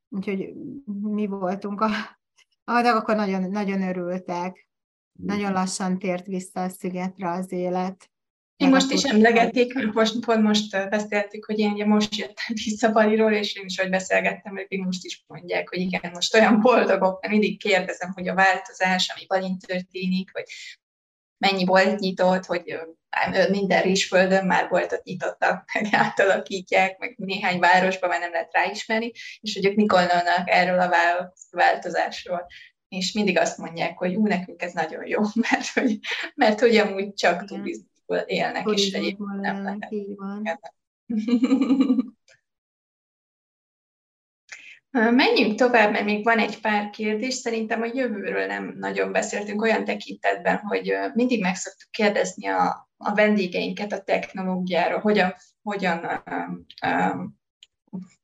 [0.08, 0.52] Úgyhogy
[1.00, 1.88] mi voltunk a,
[2.64, 4.68] de akkor nagyon, nagyon örültek.
[5.12, 8.12] Nagyon lassan tért vissza a szigetre az élet.
[8.56, 13.32] Én most is emlegették, most, pont most beszéltük, hogy én ugye most jöttem vissza Baliról,
[13.32, 17.32] és én is, hogy beszélgettem, hogy most is mondják, hogy igen, most olyan boldogok, mert
[17.32, 20.44] mindig kérdezem, hogy a változás, ami Balin történik, vagy
[21.42, 22.78] mennyi volt nyitott, hogy
[23.50, 29.54] minden rizsföldön már boltot nyitottak, meg átalakítják, meg néhány városban már nem lehet ráismerni, és
[29.54, 30.00] hogy ők mikor
[30.44, 30.90] erről a
[31.50, 32.46] változásról.
[32.88, 35.20] És mindig azt mondják, hogy ú, nekünk ez nagyon jó,
[35.50, 35.98] mert hogy,
[36.34, 40.74] mert hogy amúgy csak turizmusból élnek, és egyébként nem lehet.
[44.92, 47.34] Menjünk tovább, mert még van egy pár kérdés.
[47.34, 53.14] Szerintem a jövőről nem nagyon beszéltünk olyan tekintetben, hogy mindig meg szoktuk kérdezni a, a
[53.14, 57.40] vendégeinket a technológiáról, hogyan, hogyan um, um,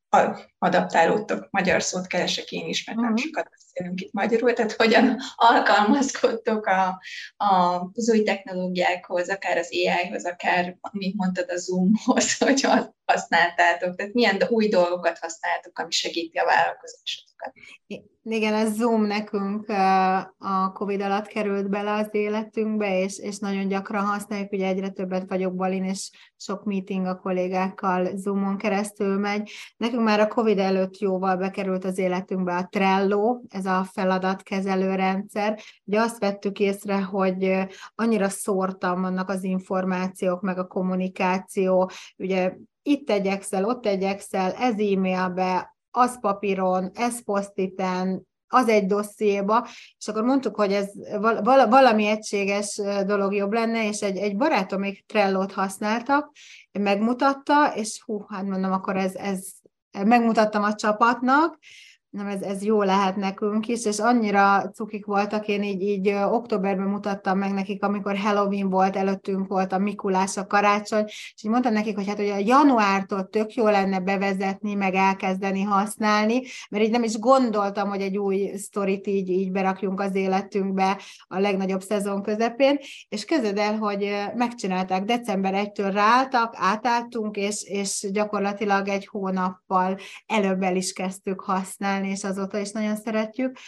[0.09, 3.21] a, adaptálódtok, magyar szót keresek én is, mert nem mhm.
[3.21, 7.01] sokat beszélünk itt magyarul, tehát hogyan alkalmazkodtok a,
[7.37, 12.67] a, az új technológiákhoz, akár az AI-hoz, akár, mint mondtad, a Zoomhoz, hogy
[13.05, 17.53] használtátok, tehát milyen új dolgokat használtok, ami segíti a vállalkozásokat.
[18.31, 19.69] Igen, ez Zoom nekünk
[20.39, 25.29] a Covid alatt került bele az életünkbe, és, és nagyon gyakran használjuk, ugye egyre többet
[25.29, 29.51] vagyok Balin, és sok meeting a kollégákkal Zoomon keresztül megy.
[29.77, 35.61] Nekünk már a Covid előtt jóval bekerült az életünkbe a Trello, ez a feladatkezelő rendszer.
[35.85, 43.11] Ugye azt vettük észre, hogy annyira szórtan vannak az információk, meg a kommunikáció, ugye itt
[43.11, 49.67] egy Excel, ott egy Excel, ez e-mailbe, az papíron, ez posztiten, az egy dossziéba,
[49.99, 50.91] és akkor mondtuk, hogy ez
[51.69, 56.31] valami egységes dolog jobb lenne, és egy, egy barátom még Trello-t használtak,
[56.73, 59.47] megmutatta, és hú, hát mondom, akkor ez, ez
[60.07, 61.59] megmutattam a csapatnak,
[62.11, 66.87] nem, ez, ez jó lehet nekünk is, és annyira cukik voltak, én így, így októberben
[66.87, 71.73] mutattam meg nekik, amikor Halloween volt, előttünk volt a Mikulás, a karácsony, és így mondtam
[71.73, 76.91] nekik, hogy hát hogy a januártól tök jó lenne bevezetni, meg elkezdeni használni, mert így
[76.91, 82.23] nem is gondoltam, hogy egy új sztorit így, így berakjunk az életünkbe a legnagyobb szezon
[82.23, 82.79] közepén,
[83.09, 90.63] és közöd el, hogy megcsinálták, december 1-től ráálltak, átálltunk, és, és gyakorlatilag egy hónappal előbb
[90.63, 93.59] el is kezdtük használni, használni, és azóta is nagyon szeretjük.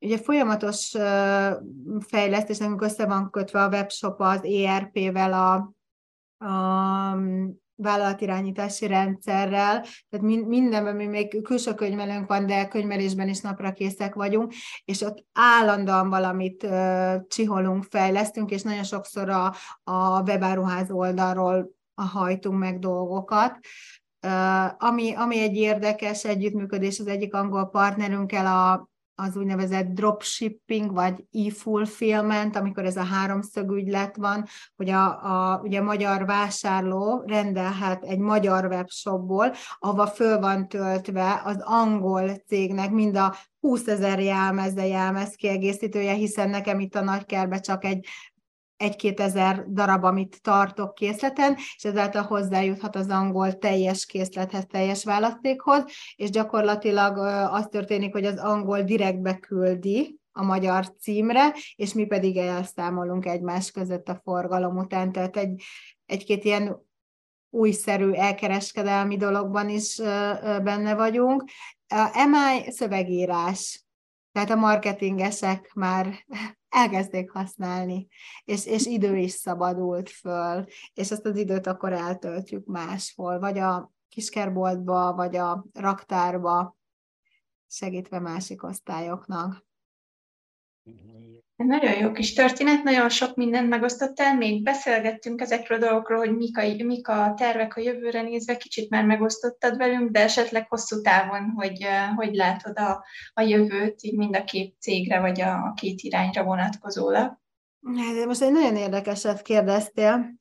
[0.00, 0.90] Ugye folyamatos
[2.06, 5.54] fejlesztés, nekünk össze van kötve a webshop az ERP-vel, a,
[6.44, 7.16] a
[7.74, 14.52] vállalatirányítási rendszerrel, tehát mindenben mi még külső könyvelőnk van, de könyvelésben is napra készek vagyunk,
[14.84, 16.66] és ott állandóan valamit
[17.28, 23.58] csiholunk, fejlesztünk, és nagyon sokszor a, a webáruház oldalról hajtunk meg dolgokat.
[24.78, 32.56] Ami, ami egy érdekes együttműködés az egyik angol partnerünkkel a, az úgynevezett dropshipping, vagy e-fulfillment,
[32.56, 34.44] amikor ez a háromszög ügylet van,
[34.76, 41.40] hogy a, a, ugye a magyar vásárló rendelhet egy magyar webshopból, ahova föl van töltve
[41.44, 47.04] az angol cégnek mind a 20 ezer jelmez, de jelmez kiegészítője, hiszen nekem itt a
[47.04, 48.06] nagykerbe csak egy
[48.80, 55.84] egy-két ezer darab, amit tartok készleten, és ezáltal hozzájuthat az angol teljes készlethez, teljes választékhoz,
[56.16, 57.18] és gyakorlatilag
[57.52, 63.70] az történik, hogy az angol direktbe küldi a magyar címre, és mi pedig elszámolunk egymás
[63.70, 65.62] között a forgalom után, tehát egy,
[66.06, 66.88] egy-két ilyen
[67.50, 69.96] újszerű elkereskedelmi dologban is
[70.62, 71.44] benne vagyunk.
[71.88, 73.84] A MI szövegírás,
[74.32, 76.26] tehát a marketingesek már
[76.68, 78.08] elkezdték használni,
[78.44, 83.92] és, és idő is szabadult föl, és ezt az időt akkor eltöltjük máshol, vagy a
[84.08, 86.76] kiskerboltba, vagy a raktárba,
[87.66, 89.68] segítve másik osztályoknak.
[91.56, 96.58] Nagyon jó kis történet, nagyon sok mindent megosztottál, még beszélgettünk ezekről a dolgokról, hogy mik
[96.58, 101.52] a, mik a tervek a jövőre nézve, kicsit már megosztottad velünk, de esetleg hosszú távon,
[101.56, 101.86] hogy
[102.16, 106.44] hogy látod a, a jövőt, így mind a két cégre, vagy a, a két irányra
[106.44, 107.38] vonatkozólag.
[107.96, 110.34] Hát, most egy nagyon érdekeset kérdeztél,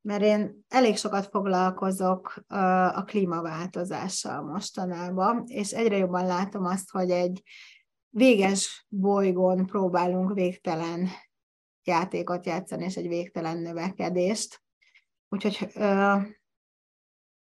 [0.00, 2.44] mert én elég sokat foglalkozok
[2.94, 7.42] a klímaváltozással mostanában, és egyre jobban látom azt, hogy egy
[8.14, 11.08] véges bolygón próbálunk végtelen
[11.82, 14.62] játékot játszani, és egy végtelen növekedést.
[15.28, 16.16] Úgyhogy ö,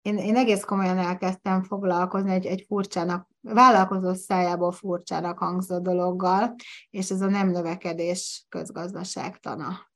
[0.02, 6.55] én, én egész komolyan elkezdtem foglalkozni egy, egy furcsának, vállalkozó szájából furcsának hangzó dologgal,
[6.90, 9.90] és ez a nem növekedés közgazdaságtana.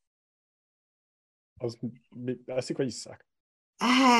[1.58, 1.78] Az
[2.44, 3.26] eszik, vagy isszák?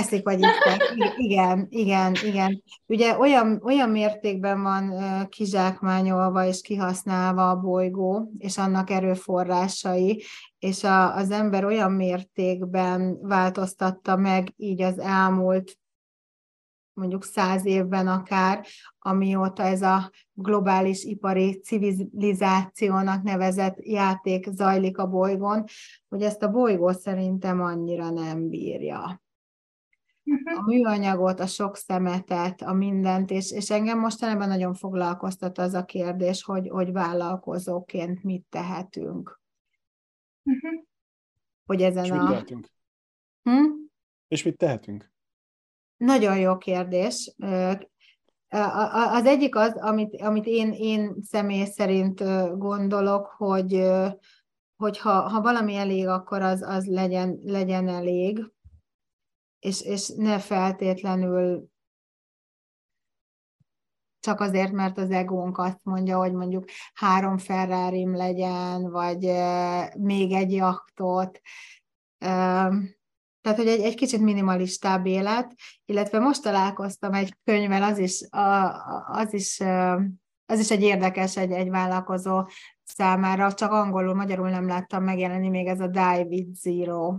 [0.01, 2.63] Eszik vagy iszek, igen, igen, igen.
[2.87, 4.93] Ugye olyan, olyan mértékben van
[5.29, 10.23] kizsákmányolva és kihasználva a bolygó, és annak erőforrásai,
[10.59, 15.79] és a, az ember olyan mértékben változtatta meg így az elmúlt
[16.93, 18.67] mondjuk száz évben akár,
[18.99, 25.65] amióta ez a globális ipari civilizációnak nevezett játék zajlik a bolygón,
[26.09, 29.25] hogy ezt a bolygó szerintem annyira nem bírja
[30.57, 35.85] a műanyagot, a sok szemetet, a mindent, és, és engem mostanában nagyon foglalkoztat az a
[35.85, 39.41] kérdés, hogy, hogy vállalkozóként mit tehetünk.
[40.43, 40.85] Uh-huh.
[41.67, 42.17] Hogy ezen és a...
[42.17, 42.69] mit tehetünk?
[43.43, 43.65] Hm?
[44.29, 45.13] És mit tehetünk?
[45.97, 47.35] Nagyon jó kérdés.
[48.49, 52.23] Az egyik az, amit, amit én, én személy szerint
[52.59, 53.89] gondolok, hogy,
[54.77, 58.55] hogy ha, ha valami elég, akkor az, az legyen, legyen elég
[59.59, 61.69] és, és ne feltétlenül
[64.21, 66.65] csak azért, mert az egónk azt mondja, hogy mondjuk
[66.95, 69.31] három ferrari legyen, vagy
[69.99, 71.41] még egy jachtot.
[73.47, 75.55] Tehát, hogy egy, egy kicsit minimalistább élet,
[75.85, 78.21] illetve most találkoztam egy könyvvel, az is,
[79.07, 79.61] az is,
[80.47, 82.49] az is egy érdekes, egy, egy vállalkozó
[82.83, 87.19] számára, csak angolul, magyarul nem láttam megjelenni még ez a Die with Zero.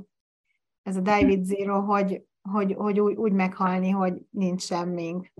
[0.87, 5.31] Ez a Die with Zero, hogy, hogy, hogy úgy, úgy meghalni, hogy nincs semmink.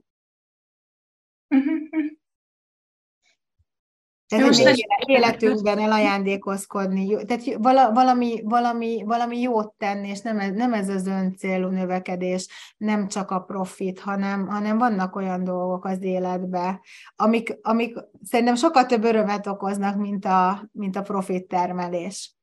[4.27, 7.43] Tehát Most egy életünkben elajándékozkodni, tehát
[7.93, 12.47] valami, valami, valami jót tenni, és nem ez, nem ez az öncélú növekedés,
[12.77, 16.79] nem csak a profit, hanem, hanem vannak olyan dolgok az életben,
[17.15, 22.36] amik, amik szerintem sokkal több örömet okoznak, mint a, mint a profit termelés.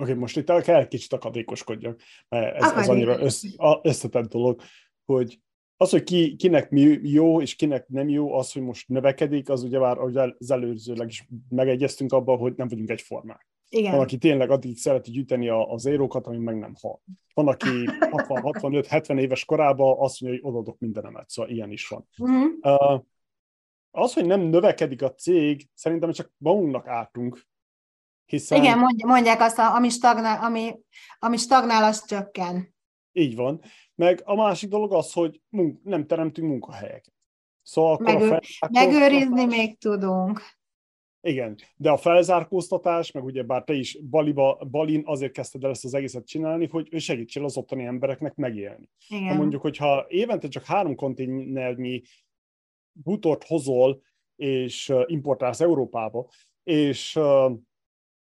[0.00, 3.44] Oké, okay, most itt kell kicsit akadékoskodjak, mert ez, ez annyira össz,
[3.82, 4.60] összetett dolog,
[5.04, 5.40] hogy
[5.76, 9.62] az, hogy ki, kinek mi jó, és kinek nem jó, az, hogy most növekedik, az
[9.62, 13.48] ugye már az előzőleg is megegyeztünk abban, hogy nem vagyunk egyformák.
[13.68, 13.92] Igen.
[13.92, 17.02] Van, aki tényleg addig szereti gyűjteni az érókat, ami meg nem hal.
[17.34, 17.68] Van, aki
[18.10, 22.08] 60-65-70 éves korában azt mondja, hogy odadok mindenemet, szóval ilyen is van.
[22.18, 22.50] Uh-huh.
[22.62, 23.02] Uh,
[23.90, 27.48] az, hogy nem növekedik a cég, szerintem csak magunknak ártunk,
[28.30, 28.58] hiszen...
[28.58, 30.78] Igen, mondják azt, ami stagnál, ami,
[31.18, 32.74] ami stagnál, az csökken.
[33.12, 33.60] Így van.
[33.94, 37.14] Meg a másik dolog az, hogy munk- nem teremtünk munkahelyeket.
[37.62, 40.40] Szóval akkor Megő- a megőrizni még tudunk.
[41.22, 45.84] Igen, de a felzárkóztatás, meg ugye bár te is Baliba, Balin azért kezdted el ezt
[45.84, 48.88] az egészet csinálni, hogy ő segítsél az ottani embereknek megélni.
[49.08, 49.28] Igen.
[49.28, 52.02] Ha mondjuk, hogyha évente csak három konténernyi
[52.92, 54.02] butort hozol,
[54.36, 56.28] és importálsz Európába,
[56.62, 57.18] és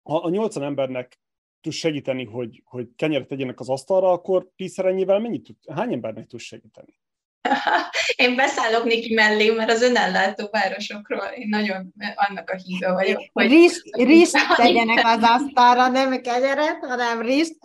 [0.06, 1.18] ha a 80 embernek
[1.60, 6.26] tudsz segíteni, hogy, hogy kenyeret tegyenek az asztalra, akkor tízszer ennyivel mennyit tud, hány embernek
[6.26, 7.00] tudsz segíteni?
[8.16, 13.22] Én beszállok Niki mellé, mert az önellátó városokról én nagyon annak a híve vagyok.
[13.32, 17.56] Hogy rist, rist tegyenek az asztalra, nem kenyeret, hanem rist.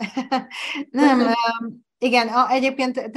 [0.89, 1.33] nem,
[1.97, 3.11] igen, egyébként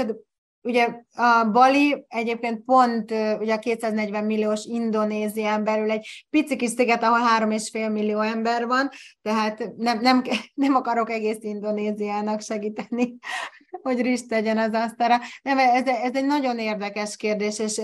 [0.66, 7.02] Ugye a Bali egyébként pont ugye a 240 milliós Indonézián belül egy pici kis sziget,
[7.02, 8.88] ahol 3,5 millió ember van,
[9.22, 10.22] tehát nem, nem,
[10.54, 13.16] nem akarok egész Indonéziának segíteni,
[13.82, 15.16] hogy rist tegyen az asztalra.
[15.42, 17.80] Nem, ez, ez egy nagyon érdekes kérdés, és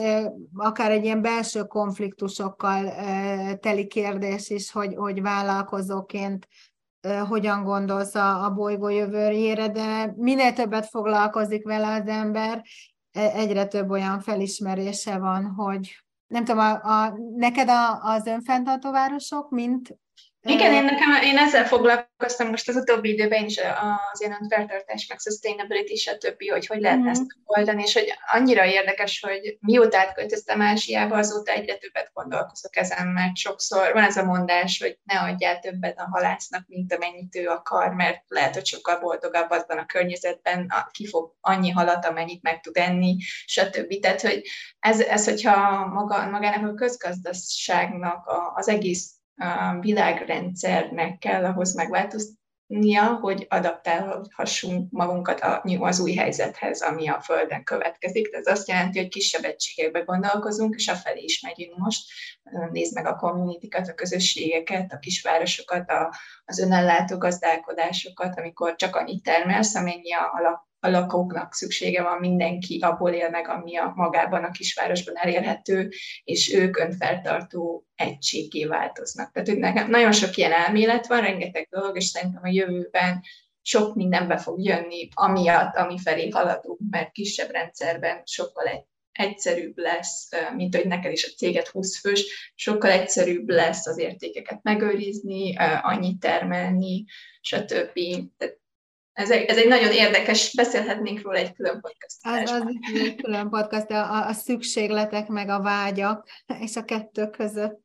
[0.55, 2.95] akár egy ilyen belső konfliktusokkal
[3.61, 6.47] teli kérdés is, hogy, hogy vállalkozóként
[7.29, 12.63] hogyan gondolsz a, a bolygó jövőjére, de minél többet foglalkozik vele az ember,
[13.13, 18.91] e, egyre több olyan felismerése van, hogy nem tudom, a, a, neked a, az önfenntartó
[18.91, 19.99] városok, mint
[20.43, 23.59] igen, én, nekem, én ezzel foglalkoztam most az utóbbi időben is
[24.13, 27.07] az ilyen feltartás, meg sustainability, stb., hogy hogy lehet mm.
[27.07, 33.07] ezt oldani, és hogy annyira érdekes, hogy mióta átköltöztem Ázsiába, azóta egyre többet gondolkozok ezen,
[33.07, 37.49] mert sokszor van ez a mondás, hogy ne adjál többet a halásznak, mint amennyit ő
[37.49, 42.61] akar, mert lehet, hogy sokkal boldogabb azban a környezetben, ki fog annyi halat, amennyit meg
[42.61, 43.99] tud enni, stb.
[44.01, 44.43] Tehát, hogy
[44.79, 49.20] ez, ez hogyha maga, magának a közgazdaságnak az egész
[49.81, 55.41] világrendszernek kell ahhoz megváltoznia, hogy adaptálhassunk magunkat
[55.81, 58.29] az új helyzethez, ami a Földön következik.
[58.33, 62.11] Ez azt jelenti, hogy kisebb egységekbe gondolkozunk, és afelé is megyünk most.
[62.71, 66.15] Nézd meg a communitykat, a közösségeket, a kisvárosokat, a,
[66.45, 73.11] az önellátó gazdálkodásokat, amikor csak annyit termelsz, amennyi a, a lakóknak szüksége van, mindenki abból
[73.11, 75.91] él meg, ami a magában a kisvárosban elérhető,
[76.25, 79.33] és ők önfeltartó egységé változnak.
[79.33, 83.23] Tehát nekem nagyon sok ilyen elmélet van, rengeteg dolog, és szerintem a jövőben
[83.63, 90.29] sok mindenbe fog jönni, amiatt, ami felé haladunk, mert kisebb rendszerben sokkal egy egyszerűbb lesz,
[90.57, 96.21] mint hogy neked is a céget 20 fős, sokkal egyszerűbb lesz az értékeket megőrizni, annyit
[96.21, 97.05] termelni,
[97.41, 97.99] stb.
[98.37, 98.60] Tehát
[99.21, 102.17] ez egy, ez egy nagyon érdekes, beszélhetnénk róla egy külön podcast.
[102.21, 102.63] Az, az
[102.95, 106.29] egy külön podcast, a, a szükségletek meg a vágyak,
[106.61, 107.81] és a kettő között.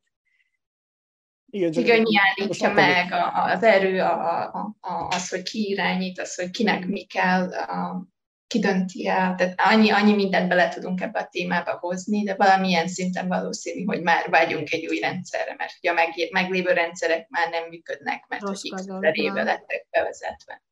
[1.46, 5.68] Igen, csak Igen mi állítja meg a, az erő, a, a, a, az, hogy ki
[5.68, 8.06] irányít, az, hogy kinek mi kell, a,
[8.46, 9.34] ki dönti el.
[9.34, 14.02] Tehát annyi, annyi mindent bele tudunk ebbe a témába hozni, de valamilyen szinten valószínű, hogy
[14.02, 18.42] már vágyunk egy új rendszerre, mert ugye a meg, meglévő rendszerek már nem működnek, mert
[18.42, 20.62] Rossz hogy x éve lettek bevezetve.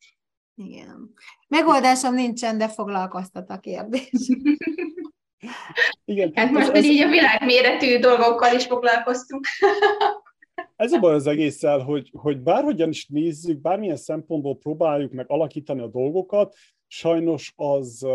[0.54, 1.14] Igen.
[1.48, 4.10] Megoldásom nincsen, de foglalkoztat a kérdés.
[6.04, 6.32] Igen.
[6.34, 9.44] Hát most ez, így a világméretű dolgokkal is foglalkoztunk.
[10.76, 15.80] Ez a baj az egésszel, hogy, hogy bárhogyan is nézzük, bármilyen szempontból próbáljuk meg alakítani
[15.80, 16.54] a dolgokat,
[16.86, 18.06] sajnos az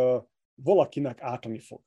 [0.64, 1.82] valakinek átani fog.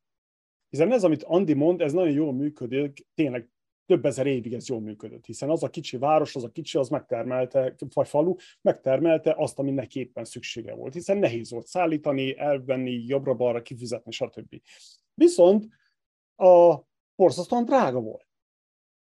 [0.69, 3.49] Hiszen ez, amit Andi mond, ez nagyon jól működik, tényleg
[3.87, 6.89] több ezer évig ez jól működött, hiszen az a kicsi város, az a kicsi, az
[6.89, 13.05] megtermelte, vagy falu, megtermelte azt, ami neki éppen szüksége volt, hiszen nehéz volt szállítani, elvenni,
[13.07, 14.61] jobbra-balra kifizetni, stb.
[15.15, 15.69] Viszont
[16.37, 16.77] a
[17.15, 18.27] borzasztóan drága volt.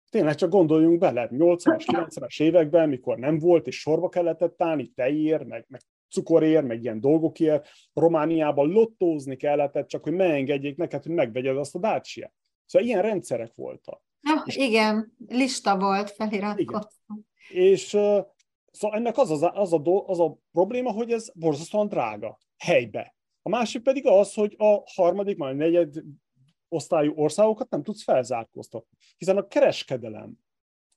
[0.09, 5.43] Tényleg csak gondoljunk bele, 80-as, 90-es években, mikor nem volt, és sorba kellett állni, tejér,
[5.43, 11.57] meg, meg cukorér, meg ilyen dolgokért, Romániában lottózni kellett, csak hogy megengedjék neked, hogy megvegyed
[11.57, 12.33] azt a Dacia.
[12.65, 14.06] Szóval ilyen rendszerek voltak.
[14.21, 16.89] Ja, és, igen, lista volt feliratkozva.
[17.49, 18.25] És uh,
[18.71, 23.15] szóval ennek az, az, az, a do, az a probléma, hogy ez borzasztóan drága helybe.
[23.41, 25.95] A másik pedig az, hogy a harmadik, majd negyed
[26.69, 28.97] osztályú országokat nem tudsz felzárkóztatni.
[29.17, 30.39] Hiszen a kereskedelem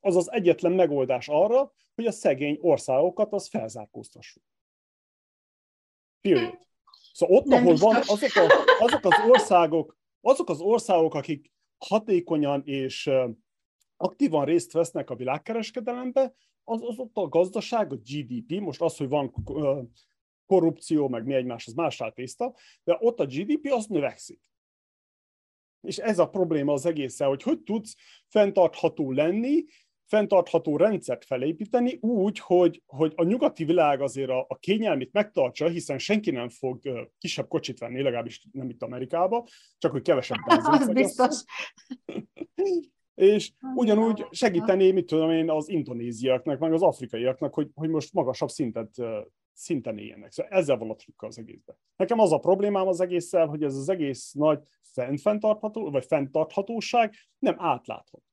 [0.00, 4.42] az az egyetlen megoldás arra, hogy a szegény országokat az felzárkóztassuk.
[6.20, 6.58] Period.
[7.12, 11.52] Szóval ott, ahol van, azok, a, azok az országok, azok az országok, akik
[11.88, 13.10] hatékonyan és
[13.96, 16.34] aktívan részt vesznek a világkereskedelembe,
[16.64, 19.34] az, az ott a gazdaság, a GDP, most az, hogy van
[20.46, 22.54] korrupció, meg mi egymás, az más tészta,
[22.84, 24.40] de ott a GDP az növekszik.
[25.80, 27.96] És ez a probléma az egészen, hogy hogy tudsz
[28.28, 29.64] fenntartható lenni,
[30.10, 35.98] fenntartható rendszert felépíteni úgy, hogy, hogy a nyugati világ azért a, a kényelmét megtartsa, hiszen
[35.98, 39.46] senki nem fog uh, kisebb kocsit venni, legalábbis nem itt Amerikába,
[39.78, 41.42] csak hogy kevesebb Az biztos.
[43.14, 48.48] és ugyanúgy segíteni, mit tudom én, az indonéziaknak, meg az afrikaiaknak, hogy, hogy most magasabb
[48.48, 48.90] szintet,
[49.52, 50.32] szinten éljenek.
[50.32, 51.76] Szóval ezzel van a trükk az egészben.
[51.96, 54.60] Nekem az a problémám az egésszel, hogy ez az egész nagy
[55.22, 58.24] fenntartható, vagy fenntarthatóság nem átlátható.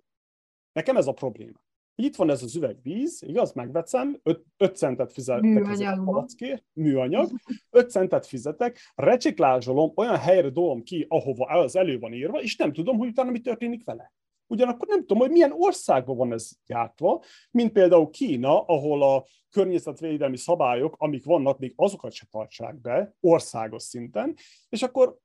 [0.72, 1.66] Nekem ez a probléma
[2.00, 4.20] itt van ez az üveg víz, igaz, megveszem,
[4.58, 7.30] 5 centet fizetek a palackért, műanyag,
[7.70, 12.74] 5 centet fizetek, reciklázsolom, olyan helyre dolom ki, ahova az elő van írva, és nem
[12.74, 14.14] tudom, hogy utána mi történik vele.
[14.48, 20.38] Ugyanakkor nem tudom, hogy milyen országban van ez gyártva, mint például Kína, ahol a környezetvédelmi
[20.38, 24.36] szabályok, amik vannak, még azokat se tartsák be országos szinten,
[24.70, 25.18] és akkor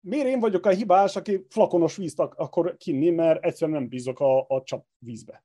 [0.00, 4.46] miért én vagyok a hibás, aki flakonos vízt akar kinni, mert egyszerűen nem bízok a,
[4.48, 5.44] a csap vízbe.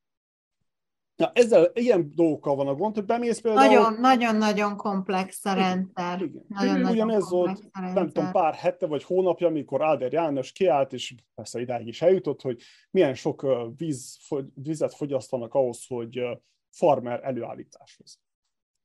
[1.22, 3.68] Na, ezzel ilyen dolgokkal van a gond, hogy bemész például...
[3.68, 6.22] Nagyon, nagyon-nagyon komplex a rendszer.
[6.22, 6.46] Igen.
[6.48, 11.16] Nagyon, nagyon Ugyanez volt, nem tudom, pár hete vagy hónapja, amikor Áder János kiállt, és
[11.36, 12.62] persze idáig is eljutott, hogy
[12.92, 13.46] milyen sok
[13.78, 14.18] víz,
[14.54, 16.22] vizet fogyasztanak ahhoz, hogy
[16.70, 18.20] farmer előállításhoz.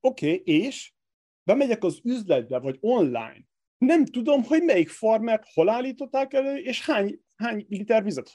[0.00, 0.92] Oké, okay, és
[1.42, 3.44] bemegyek az üzletbe, vagy online,
[3.78, 8.30] nem tudom, hogy melyik farmert hol állították elő, és hány, hány liter vizet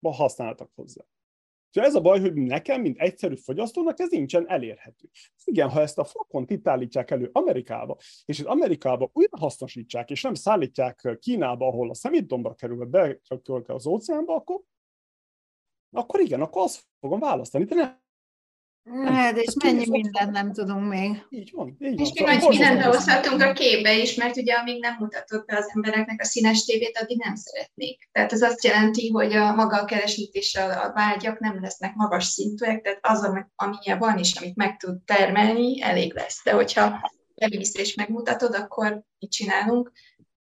[0.00, 1.04] használtak hozzá.
[1.70, 5.08] Szóval ez a baj, hogy nekem, mint egyszerű fogyasztónak, ez nincsen elérhető.
[5.44, 10.22] Igen, ha ezt a flakont itt állítják elő Amerikába, és itt Amerikába újra hasznosítsák, és
[10.22, 13.20] nem szállítják Kínába, ahol a szemétdombra kerül, be
[13.66, 14.60] az óceánba, akkor,
[15.90, 17.64] akkor igen, akkor azt fogom választani.
[17.64, 18.00] De nem,
[19.04, 21.26] Hát, és mennyi mindent nem tudunk még.
[21.28, 21.76] Így van.
[21.78, 22.28] Így és van.
[22.28, 26.20] még szóval mindent behozhatunk a képbe is, mert ugye amíg nem mutatott be az embereknek
[26.20, 28.08] a színes tévét, addig nem szeretnék.
[28.12, 32.24] Tehát ez azt jelenti, hogy a maga a keresítés, a, a vágyak nem lesznek magas
[32.24, 36.40] szintűek, tehát az, amilyen van is, amit meg tud termelni, elég lesz.
[36.44, 39.92] De hogyha bevisz és megmutatod, akkor mit csinálunk?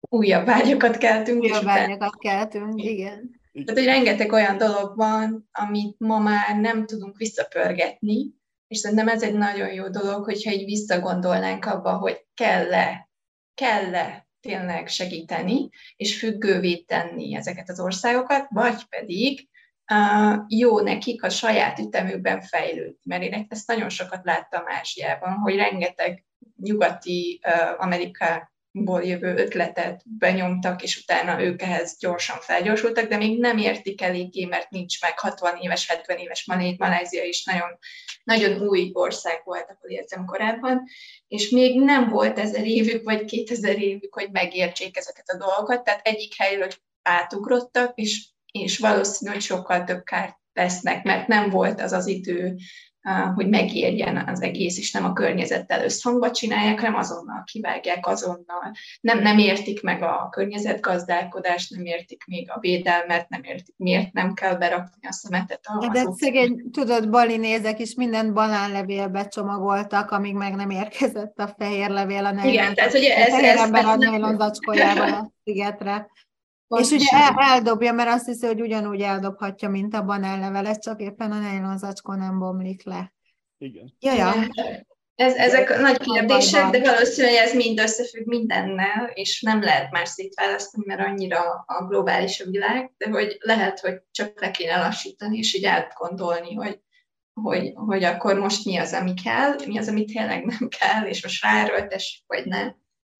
[0.00, 1.42] Újabb vágyakat keltünk.
[1.42, 3.42] Újabb vágyakat keltünk, igen.
[3.54, 8.34] Tehát, hogy rengeteg olyan dolog van, amit ma már nem tudunk visszapörgetni,
[8.66, 13.08] és szerintem ez egy nagyon jó dolog, hogyha így visszagondolnánk abba, hogy kell-e,
[13.54, 19.48] kell-e tényleg segíteni, és függővé tenni ezeket az országokat, vagy pedig
[19.92, 22.98] uh, jó nekik a saját ütemükben fejlődni.
[23.04, 26.24] Mert én ezt nagyon sokat láttam Ázsiában, hogy rengeteg
[26.56, 33.40] nyugati uh, Amerika, ból jövő ötletet benyomtak, és utána ők ehhez gyorsan felgyorsultak, de még
[33.40, 36.44] nem értik eléggé, mert nincs meg 60 éves, 70 éves
[36.78, 37.78] Malázia is nagyon,
[38.24, 40.82] nagyon új ország volt, akkor érzem korábban,
[41.28, 46.06] és még nem volt ezer évük, vagy kétezer évük, hogy megértsék ezeket a dolgokat, tehát
[46.06, 46.68] egyik helyről
[47.02, 52.56] átugrottak, és, és valószínű, hogy sokkal több kárt lesznek, mert nem volt az az idő,
[53.34, 58.72] hogy megérjen az egész, és nem a környezettel összhangba csinálják, hanem azonnal kivágják, azonnal.
[59.00, 64.34] Nem, nem értik meg a környezetgazdálkodást, nem értik még a védelmet, nem értik, miért nem
[64.34, 65.60] kell berakni a szemetet.
[65.62, 71.54] A, De szegény, tudod, bali nézek is mindent banánlevélbe csomagoltak, amíg meg nem érkezett a
[71.58, 72.52] fehér levél a nejlon.
[72.52, 74.50] Igen, tehát ugye ez, ez, ez, ez a nejlon a
[75.44, 76.06] szigetre.
[76.80, 81.32] És ugye el, eldobja, mert azt hiszi, hogy ugyanúgy eldobhatja, mint a banánlevelet, csak éppen
[81.32, 83.12] a nejlon zacskó nem bomlik le.
[83.58, 83.94] Igen.
[83.98, 84.32] Ja, ja.
[85.14, 90.84] Ez, ezek nagy kérdések, de valószínűleg ez mind összefügg mindennel, és nem lehet más szétválasztani,
[90.86, 95.54] mert annyira a globális a világ, de hogy lehet, hogy csak le kéne lassítani, és
[95.54, 96.80] így átgondolni, hogy,
[97.32, 101.22] hogy, hogy akkor most mi az, ami kell, mi az, ami tényleg nem kell, és
[101.22, 102.72] most ráerőltessük, vagy ne.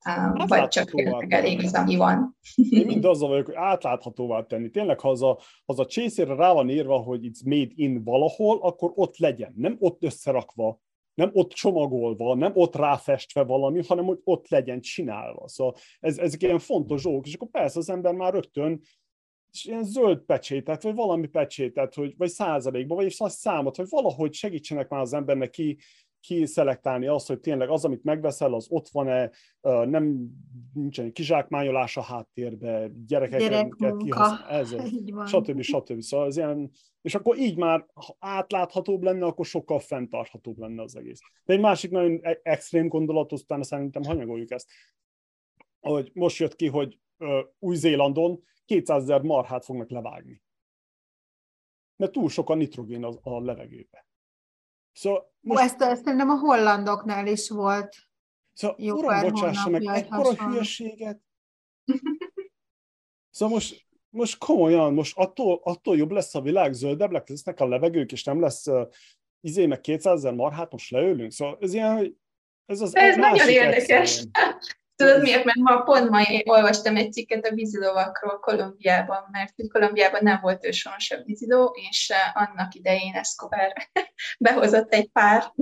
[0.04, 0.90] Hát vagy csak
[1.28, 2.36] elég az, ami van.
[2.70, 4.70] Én mind azzal vagyok, hogy átláthatóvá tenni.
[4.70, 8.58] Tényleg, ha az a, az a csészére rá van írva, hogy it's made in valahol,
[8.62, 9.52] akkor ott legyen.
[9.56, 10.80] Nem ott összerakva,
[11.14, 15.48] nem ott csomagolva, nem ott ráfestve valami, hanem hogy ott legyen csinálva.
[15.48, 18.80] Szóval ez, ezek ilyen fontos dolgok, és akkor persze az ember már rögtön
[19.52, 24.32] és ilyen zöld pecsétet, vagy valami pecsétet, hogy, vagy százalékban, vagy azt számot, hogy valahogy
[24.32, 25.78] segítsenek már az embernek ki,
[26.26, 29.30] kiszelektálni azt, hogy tényleg az, amit megveszel, az ott van-e,
[29.84, 30.28] nem
[30.72, 35.60] nincsen kizsákmányolás a háttérbe, gyerekeket kihasználni, stb.
[35.60, 36.00] stb.
[36.00, 36.70] Szóval ez ilyen,
[37.02, 41.20] és akkor így már, ha átláthatóbb lenne, akkor sokkal fenntarthatóbb lenne az egész.
[41.44, 44.68] De egy másik nagyon e- extrém gondolat, aztán szerintem hanyagoljuk ezt,
[45.80, 46.98] hogy most jött ki, hogy
[47.58, 50.42] Új-Zélandon 200 ezer marhát fognak levágni.
[51.96, 54.06] Mert túl sok a nitrogén a, a levegőbe.
[54.94, 55.60] Szóval most...
[55.60, 57.96] Ó, ezt, ezt nem a hollandoknál is volt.
[58.52, 61.20] Szóval, Jó uram, bocsássa meg, ekkora hülyeséget.
[63.30, 68.12] szóval most, most komolyan, most attól, attól jobb lesz a világ, zöldebbek lesznek a levegők,
[68.12, 68.88] és nem lesz uh,
[69.40, 71.32] izé meg 200 ezer marhát, most leülünk.
[71.32, 72.16] Szóval ez ilyen, hogy
[72.66, 73.88] ez az Ez nagyon érdekes.
[73.88, 74.60] Extrém.
[74.96, 75.44] Tudod miért?
[75.44, 80.66] Mert ma pont ma olvastam egy cikket a vízilovakról Kolumbiában, mert hogy Kolumbiában nem volt
[80.66, 83.72] őshonosabb víziló, és eh, annak idején Escobar
[84.38, 85.52] behozott egy pár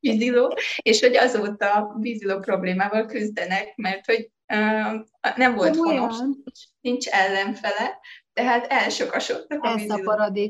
[0.00, 6.16] víziló, és hogy azóta víziló problémával küzdenek, mert hogy uh, nem volt honos,
[6.80, 7.98] nincs ellenfele,
[8.32, 10.46] tehát elsokasodtak a vízilók.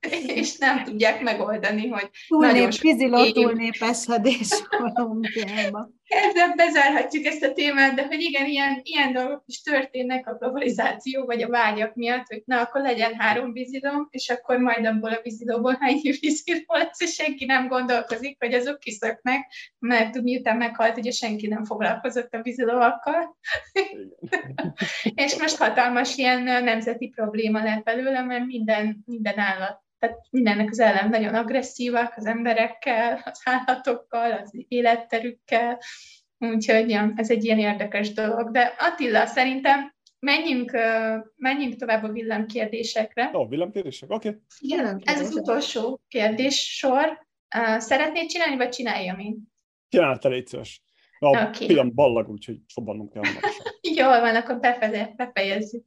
[0.40, 4.48] és nem tudják megoldani, hogy Túlnép, nagyon sok víziló túlnépesedés
[4.94, 10.34] Kolumbiában ezzel bezárhatjuk ezt a témát, de hogy igen, ilyen, ilyen dolgok is történnek a
[10.34, 15.12] globalizáció vagy a vágyak miatt, hogy na, akkor legyen három vízidom, és akkor majd abból
[15.12, 20.96] a vízidóból hány vízidó lesz, és senki nem gondolkozik, hogy azok kiszöknek, mert miután meghalt,
[20.96, 23.36] ugye senki nem foglalkozott a vízidóakkal.
[25.24, 30.78] és most hatalmas ilyen nemzeti probléma lett belőle, mert minden, minden állat tehát mindennek az
[30.78, 35.78] ellen nagyon agresszívak az emberekkel, az állatokkal, az életterükkel,
[36.38, 38.50] úgyhogy ja, ez egy ilyen érdekes dolog.
[38.50, 40.72] De Attila, szerintem menjünk,
[41.36, 43.30] menjünk tovább a villámkérdésekre.
[43.34, 44.28] Ó, oh, villámkérdések, oké.
[44.28, 44.40] Okay.
[44.58, 47.26] Igen, ez az utolsó kérdés sor.
[47.78, 49.42] Szeretnéd csinálni, vagy csináljam én?
[49.88, 50.82] Csináltál, légy szíves.
[51.18, 51.66] A okay.
[51.66, 53.22] pillanat ballag, úgyhogy sobannunk kell.
[53.96, 54.58] Jól van, akkor
[55.16, 55.84] befejezzük.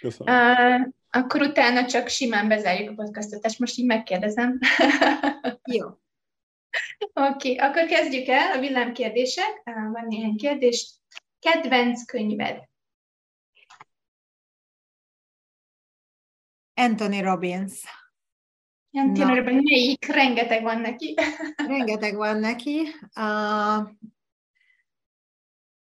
[0.00, 0.34] Köszönöm.
[0.34, 4.58] Uh, akkor utána csak simán bezárjuk a podcastot, és most így megkérdezem.
[5.76, 5.86] Jó.
[7.12, 9.62] Oké, okay, akkor kezdjük el a villámkérdések.
[9.64, 11.00] Van néhány kérdés.
[11.38, 12.68] Kedvenc könyved?
[16.74, 17.84] Anthony Robbins.
[18.90, 20.06] Anthony Robbins, melyik?
[20.06, 21.14] Rengeteg van neki.
[21.66, 22.80] Rengeteg van neki.
[23.16, 23.88] Uh,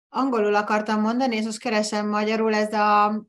[0.09, 3.23] angolul akartam mondani, és most keresem magyarul, ez a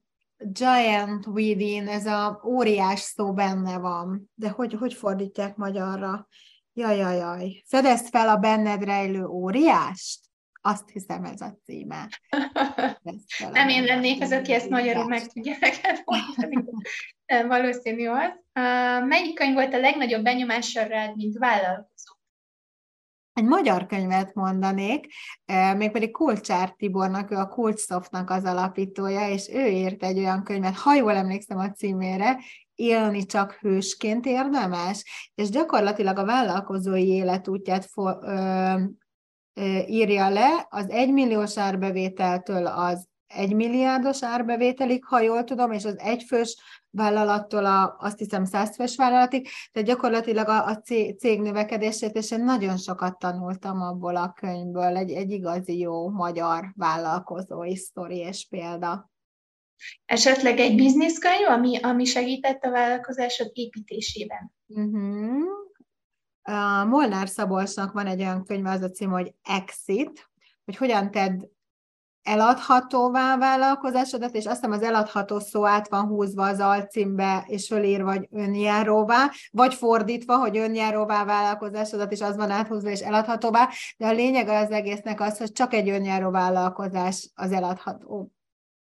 [0.52, 4.32] giant within, ez a óriás szó benne van.
[4.36, 6.28] De hogy, hogy fordítják magyarra?
[6.74, 7.64] Jaj, jaj, jaj.
[7.66, 10.20] Fedezd fel a benned rejlő óriást?
[10.62, 12.10] Azt hiszem ez a címe.
[13.52, 16.64] Nem én lennék az, aki ezt magyarul meg tudja neked mondani.
[17.48, 18.32] Valószínű az.
[19.08, 21.93] Melyik könyv volt a legnagyobb benyomással rád, mint vállalkozó?
[23.34, 25.06] Egy magyar könyvet mondanék,
[25.78, 30.96] mégpedig Kulcsár Tibornak, ő a Kulcsoftnak az alapítója, és ő írt egy olyan könyvet, ha
[30.96, 32.40] jól emlékszem a címére,
[32.76, 38.74] élni csak hősként érdemes, és gyakorlatilag a vállalkozói életútját for, ö,
[39.54, 46.58] ö, írja le, az egymilliós árbevételtől az egymilliárdos árbevételig, ha jól tudom, és az egyfős
[46.90, 50.82] vállalattól a, azt hiszem százfős vállalatig, tehát gyakorlatilag a, a
[51.18, 56.72] cég növekedését, és én nagyon sokat tanultam abból a könyvből, egy, egy igazi jó magyar
[56.76, 59.12] vállalkozói sztori és példa.
[60.06, 64.54] Esetleg egy bizniszkönyv, ami, ami segített a vállalkozásod építésében?
[64.68, 65.62] Uh-huh.
[66.42, 70.32] A Molnár Szabolcsnak van egy olyan könyv, az a cím, hogy Exit,
[70.66, 71.42] hogy hogyan tedd
[72.24, 78.04] eladhatóvá vállalkozásodat, és azt hiszem az eladható szó át van húzva az alcímbe, és fölír
[78.04, 84.12] vagy önjáróvá, vagy fordítva, hogy önjáróvá vállalkozásodat, és az van áthúzva, és eladhatóvá, de a
[84.12, 88.32] lényeg az egésznek az, hogy csak egy önjáró vállalkozás az eladható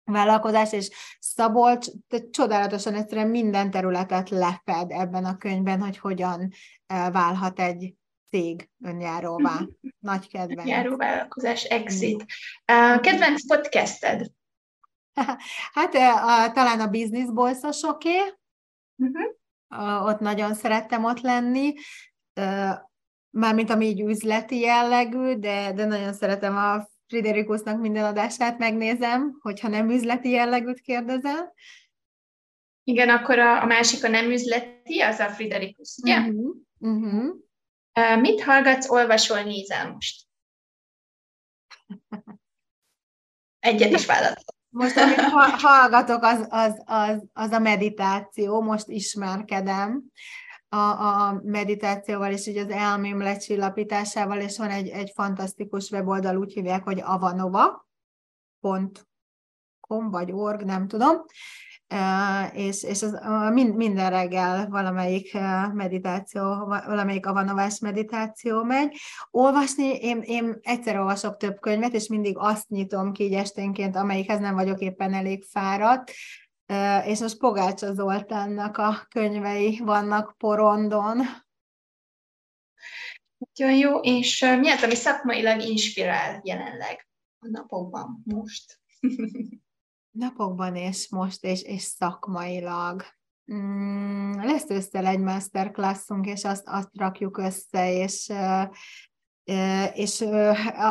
[0.04, 0.90] vállalkozás, és
[1.20, 1.86] Szabolcs
[2.30, 6.50] csodálatosan egyszerűen minden területet lefed ebben a könyvben, hogy hogyan
[6.86, 7.94] eh, válhat egy
[8.34, 9.60] cég önjáróvá.
[9.98, 10.68] Nagy kedvenc.
[10.68, 12.24] Járó vállalkozás, exit.
[13.00, 14.26] Kedvenc podcasted?
[15.72, 18.18] Hát a, talán a Business Bolszosoké.
[18.96, 20.06] Uh-huh.
[20.06, 21.74] Ott nagyon szerettem ott lenni.
[23.30, 29.68] Mármint ami így üzleti jellegű, de, de nagyon szeretem a Friderikusnak minden adását megnézem, hogyha
[29.68, 31.54] nem üzleti jellegűt kérdezel.
[32.84, 36.18] Igen, akkor a, a másik a nem üzleti, az a Friderikus, ugye?
[36.18, 36.56] Uh-huh.
[36.78, 37.43] Uh-huh.
[38.20, 40.26] Mit hallgatsz, olvasol, nézel most?
[43.58, 44.54] Egyet is válaszol.
[44.68, 45.20] Most, amit
[45.60, 50.04] hallgatok, az, az, az, az a meditáció, most ismerkedem
[50.68, 56.52] a, a meditációval, és így az elmém lecsillapításával, és van egy, egy fantasztikus weboldal, úgy
[56.52, 57.80] hívják, hogy avanova.com
[60.10, 61.24] vagy org, nem tudom,
[62.52, 63.18] és, és az,
[63.54, 65.36] minden reggel valamelyik
[65.72, 68.96] meditáció, valamelyik avanovás meditáció megy.
[69.30, 74.40] Olvasni, én, én egyszer olvasok több könyvet, és mindig azt nyitom ki így esténként, amelyikhez
[74.40, 76.12] nem vagyok éppen elég fáradt,
[77.04, 81.20] és most Pogácsa Zoltánnak a könyvei vannak porondon.
[83.38, 87.08] Nagyon jó, és mi az, ami szakmailag inspirál jelenleg
[87.38, 88.80] a napokban most?
[90.14, 93.02] napokban és most, és, és szakmailag.
[93.52, 98.32] Mm, lesz össze egy masterclassunk, és azt, azt rakjuk össze, és
[99.94, 100.24] és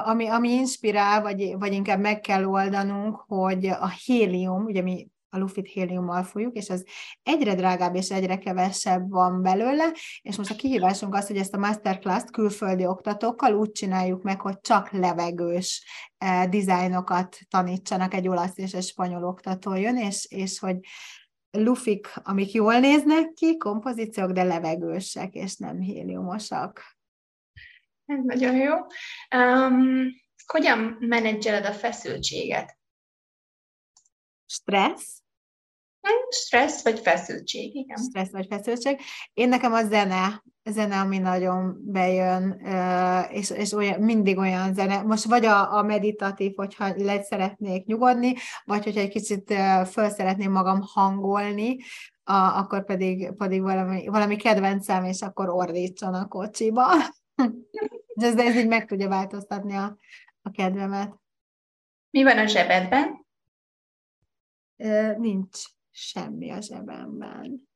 [0.03, 5.37] ami, ami inspirál, vagy, vagy inkább meg kell oldanunk, hogy a hélium, ugye mi a
[5.37, 6.85] lufit héliummal fújjuk, és az
[7.23, 11.57] egyre drágább és egyre kevesebb van belőle, és most a kihívásunk az, hogy ezt a
[11.57, 15.85] masterclass-t külföldi oktatókkal úgy csináljuk meg, hogy csak levegős
[16.17, 20.77] eh, dizájnokat tanítsanak, egy olasz és egy spanyol oktató jön, és, és hogy
[21.51, 26.97] lufik, amik jól néznek ki, kompozíciók, de levegősek, és nem héliumosak.
[28.05, 28.73] Ez nagyon jó.
[29.37, 30.07] Um,
[30.45, 32.77] hogyan menedzseled a feszültséget?
[34.45, 35.22] Stressz,
[36.29, 37.97] Stressz vagy feszültség, igen.
[37.97, 38.99] Stressz vagy feszültség.
[39.33, 42.61] Én nekem a zene, a zene, ami nagyon bejön,
[43.31, 45.01] és, és olyan, mindig olyan zene.
[45.01, 49.53] Most vagy a, a meditatív, hogyha le szeretnék nyugodni, vagy hogyha egy kicsit
[49.91, 51.77] föl szeretném magam hangolni,
[52.23, 56.85] a, akkor pedig, pedig valami, valami kedvencem, és akkor ordítson a kocsiba.
[58.15, 59.97] ez, ez így meg tudja változtatni a,
[60.41, 61.15] a kedvemet.
[62.09, 63.25] Mi van a zsebedben?
[65.17, 65.63] Nincs
[65.95, 67.69] semmi a zsebemben.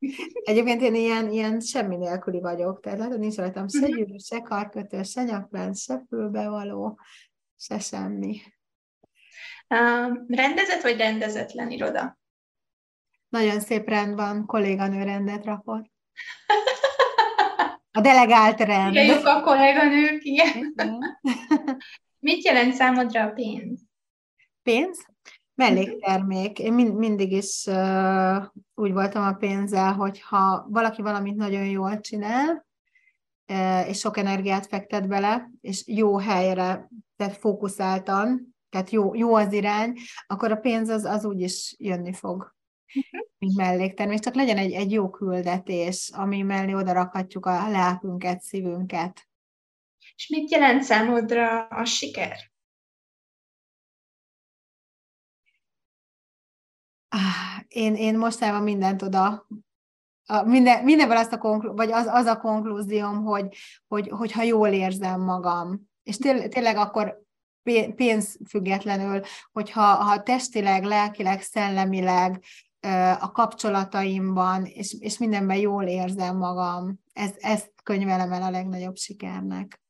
[0.43, 3.95] Egyébként én ilyen, ilyen semmi nélküli vagyok, tehát látod, nincs rajtam se mhm.
[3.95, 6.99] gyűrű, se karkötő, se nyaklán, se fülbevaló,
[7.57, 8.41] se semmi.
[9.69, 12.17] Uh, rendezett vagy rendezetlen iroda?
[13.29, 15.91] Nagyon szép rend van, kolléganő rendet rakott.
[17.91, 18.95] A delegált rend.
[18.95, 20.75] Igen, a kolléganők, igen.
[22.19, 23.81] Mit jelent számodra a pénz?
[24.63, 25.05] Pénz?
[25.57, 26.59] Melléktermék.
[26.59, 31.99] Én mind, mindig is uh, úgy voltam a pénzzel, hogy ha valaki valamit nagyon jól
[31.99, 32.65] csinál,
[33.51, 39.53] uh, és sok energiát fektet bele, és jó helyre, tehát fókuszáltan, tehát jó, jó az
[39.53, 39.93] irány,
[40.27, 42.55] akkor a pénz az, az úgy is jönni fog,
[42.95, 43.27] uh-huh.
[43.37, 44.19] mint melléktermék.
[44.19, 49.27] Csak legyen egy, egy jó küldetés, ami mellé oda rakhatjuk a lelkünket, szívünket.
[50.15, 52.37] És mit jelent számodra a siker?
[57.67, 59.47] Én, én mostában mindent oda,
[60.29, 63.55] a, minden, mindenben azt a konklú, vagy az, az a konklúzióm, hogy,
[63.87, 67.25] hogy, hogy ha jól érzem magam, és tél, tényleg akkor
[67.95, 69.21] pénz függetlenül,
[69.51, 72.43] hogyha ha testileg, lelkileg, szellemileg,
[73.19, 76.99] a kapcsolataimban, és, és mindenben jól érzem magam.
[77.13, 79.81] Ez, ezt könyvelem el a legnagyobb sikernek.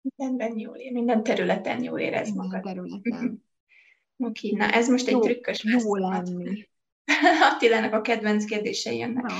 [0.00, 2.62] Mindenben jól ér, minden területen jól érez minden magad.
[2.62, 3.44] területen.
[4.28, 6.68] Oké, na ez most egy trükkös Jó lenni.
[7.52, 9.32] Attilának a kedvenc kérdései jönnek.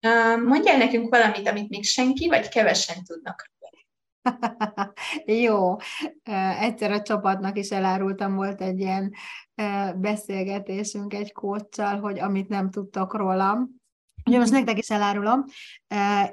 [0.00, 0.36] No.
[0.36, 3.50] Mondjál nekünk valamit, amit még senki vagy kevesen tudnak.
[5.42, 5.76] Jó,
[6.60, 9.12] egyszer a csapatnak is elárultam, volt egy ilyen
[9.96, 13.68] beszélgetésünk egy kócsal, hogy amit nem tudtak rólam,
[14.28, 15.44] Ugye most nektek is elárulom,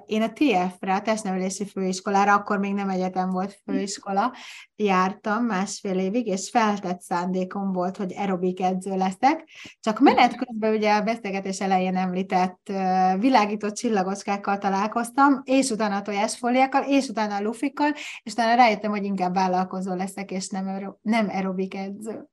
[0.05, 4.33] én a TF-re, a testnevelési főiskolára, akkor még nem egyetem volt főiskola,
[4.75, 9.49] jártam másfél évig, és feltett szándékom volt, hogy aerobik edző leszek.
[9.79, 12.71] Csak menet közben ugye a beszélgetés elején említett
[13.19, 17.91] világított csillagoskákkal találkoztam, és utána a tojásfóliákkal, és utána a lufikkal,
[18.23, 22.29] és utána rájöttem, hogy inkább vállalkozó leszek, és nem, nem aerobik edző.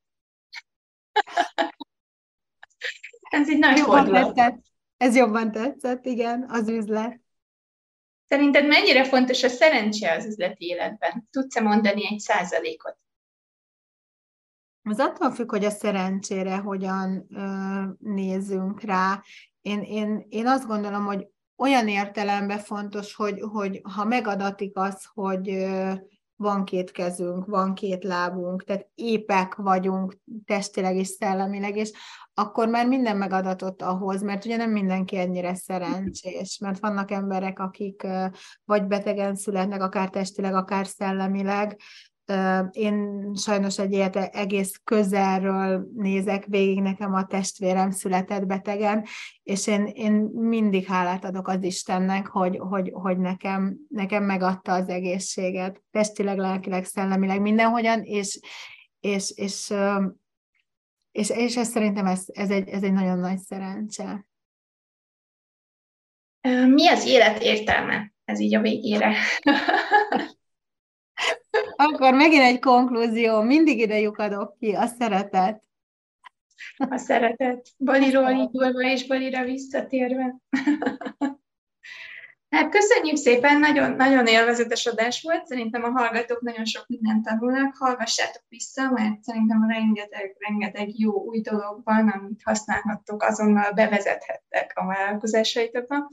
[3.31, 4.71] Ez így nagy fordulat.
[5.03, 7.21] Ez jobban tetszett, igen, az üzlet.
[8.29, 11.29] Szerinted mennyire fontos a szerencse az üzleti életben?
[11.31, 12.99] Tudsz-e mondani egy százalékot?
[14.83, 19.23] Az attól függ, hogy a szerencsére hogyan ö, nézzünk rá.
[19.61, 21.27] Én, én, én azt gondolom, hogy
[21.57, 25.49] olyan értelemben fontos, hogy, hogy ha megadatik az, hogy
[26.43, 31.93] van két kezünk, van két lábunk, tehát épek vagyunk testileg és szellemileg, és
[32.35, 38.07] akkor már minden megadatott ahhoz, mert ugye nem mindenki ennyire szerencsés, mert vannak emberek, akik
[38.65, 41.81] vagy betegen születnek, akár testileg, akár szellemileg,
[42.73, 49.05] én sajnos egy ilyet egész közelről nézek végig, nekem a testvérem született betegen,
[49.43, 54.89] és én, én mindig hálát adok az Istennek, hogy, hogy, hogy nekem, nekem megadta az
[54.89, 58.41] egészséget, testileg, lelkileg, szellemileg, mindenhogyan, és,
[59.01, 59.73] és, és,
[61.13, 64.27] és, és ez szerintem ez, ez, egy, ez egy nagyon nagy szerencse.
[66.69, 68.13] Mi az élet értelme?
[68.25, 69.15] Ez így a végére.
[71.85, 75.63] Akkor megint egy konklúzió, mindig ide lyukadok ki, a szeretet.
[76.77, 77.69] A szeretet.
[77.79, 80.37] Baliról indulva és Balira visszatérve.
[82.53, 87.77] Hát köszönjük szépen, nagyon, nagyon élvezetes adás volt, szerintem a hallgatók nagyon sok mindent tanulnak,
[87.77, 94.87] hallgassátok vissza, mert szerintem rengeteg, rengeteg jó új dolog van, amit használhattok, azonnal bevezethettek a
[94.87, 96.11] vállalkozásaitokba,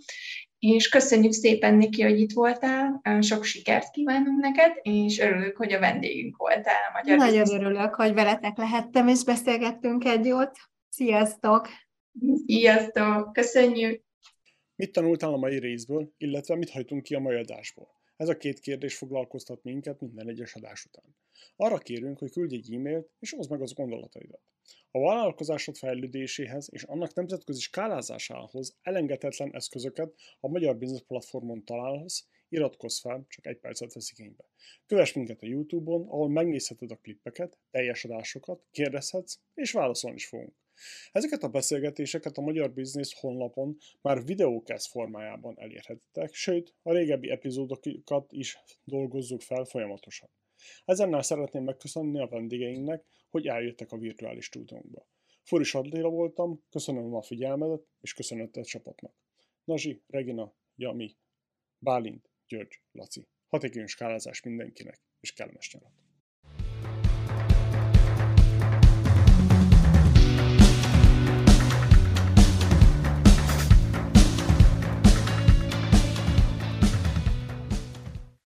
[0.59, 5.79] és köszönjük szépen, Niki, hogy itt voltál, sok sikert kívánunk neked, és örülök, hogy a
[5.79, 7.59] vendégünk voltál a Magyar Nagyon Biztos.
[7.59, 10.57] örülök, hogy veletek lehettem, és beszélgettünk egy jót.
[10.89, 11.67] Sziasztok!
[12.45, 13.33] Sziasztok!
[13.33, 14.03] Köszönjük!
[14.75, 17.87] Mit tanultál a mai részből, illetve mit hajtunk ki a mai adásból?
[18.15, 21.15] Ez a két kérdés foglalkoztat minket minden egyes adás után.
[21.61, 24.41] Arra kérünk, hogy küldj egy e-mailt, és oszd meg az gondolataidat.
[24.91, 32.99] A vállalkozásod fejlődéséhez és annak nemzetközi skálázásához elengedhetetlen eszközöket a Magyar Business Platformon találhatsz, iratkozz
[32.99, 34.43] fel, csak egy percet vesz igénybe.
[34.85, 40.53] Kövess minket a Youtube-on, ahol megnézheted a klippeket, teljes adásokat, kérdezhetsz, és válaszolni is fogunk.
[41.11, 48.31] Ezeket a beszélgetéseket a Magyar Business honlapon már videókesz formájában elérhetitek, sőt, a régebbi epizódokat
[48.31, 50.29] is dolgozzuk fel folyamatosan.
[50.85, 55.07] Ezennel szeretném megköszönni a vendégeinknek, hogy eljöttek a virtuális stúdiónkba.
[55.43, 59.13] Furis Adléla voltam, köszönöm a figyelmedet, és köszönöm a csapatnak.
[59.63, 61.15] Nazsi, Regina, Jami,
[61.77, 63.27] Bálint, György, Laci.
[63.47, 65.98] Hatékony skálázás mindenkinek, és kellemes nyarat!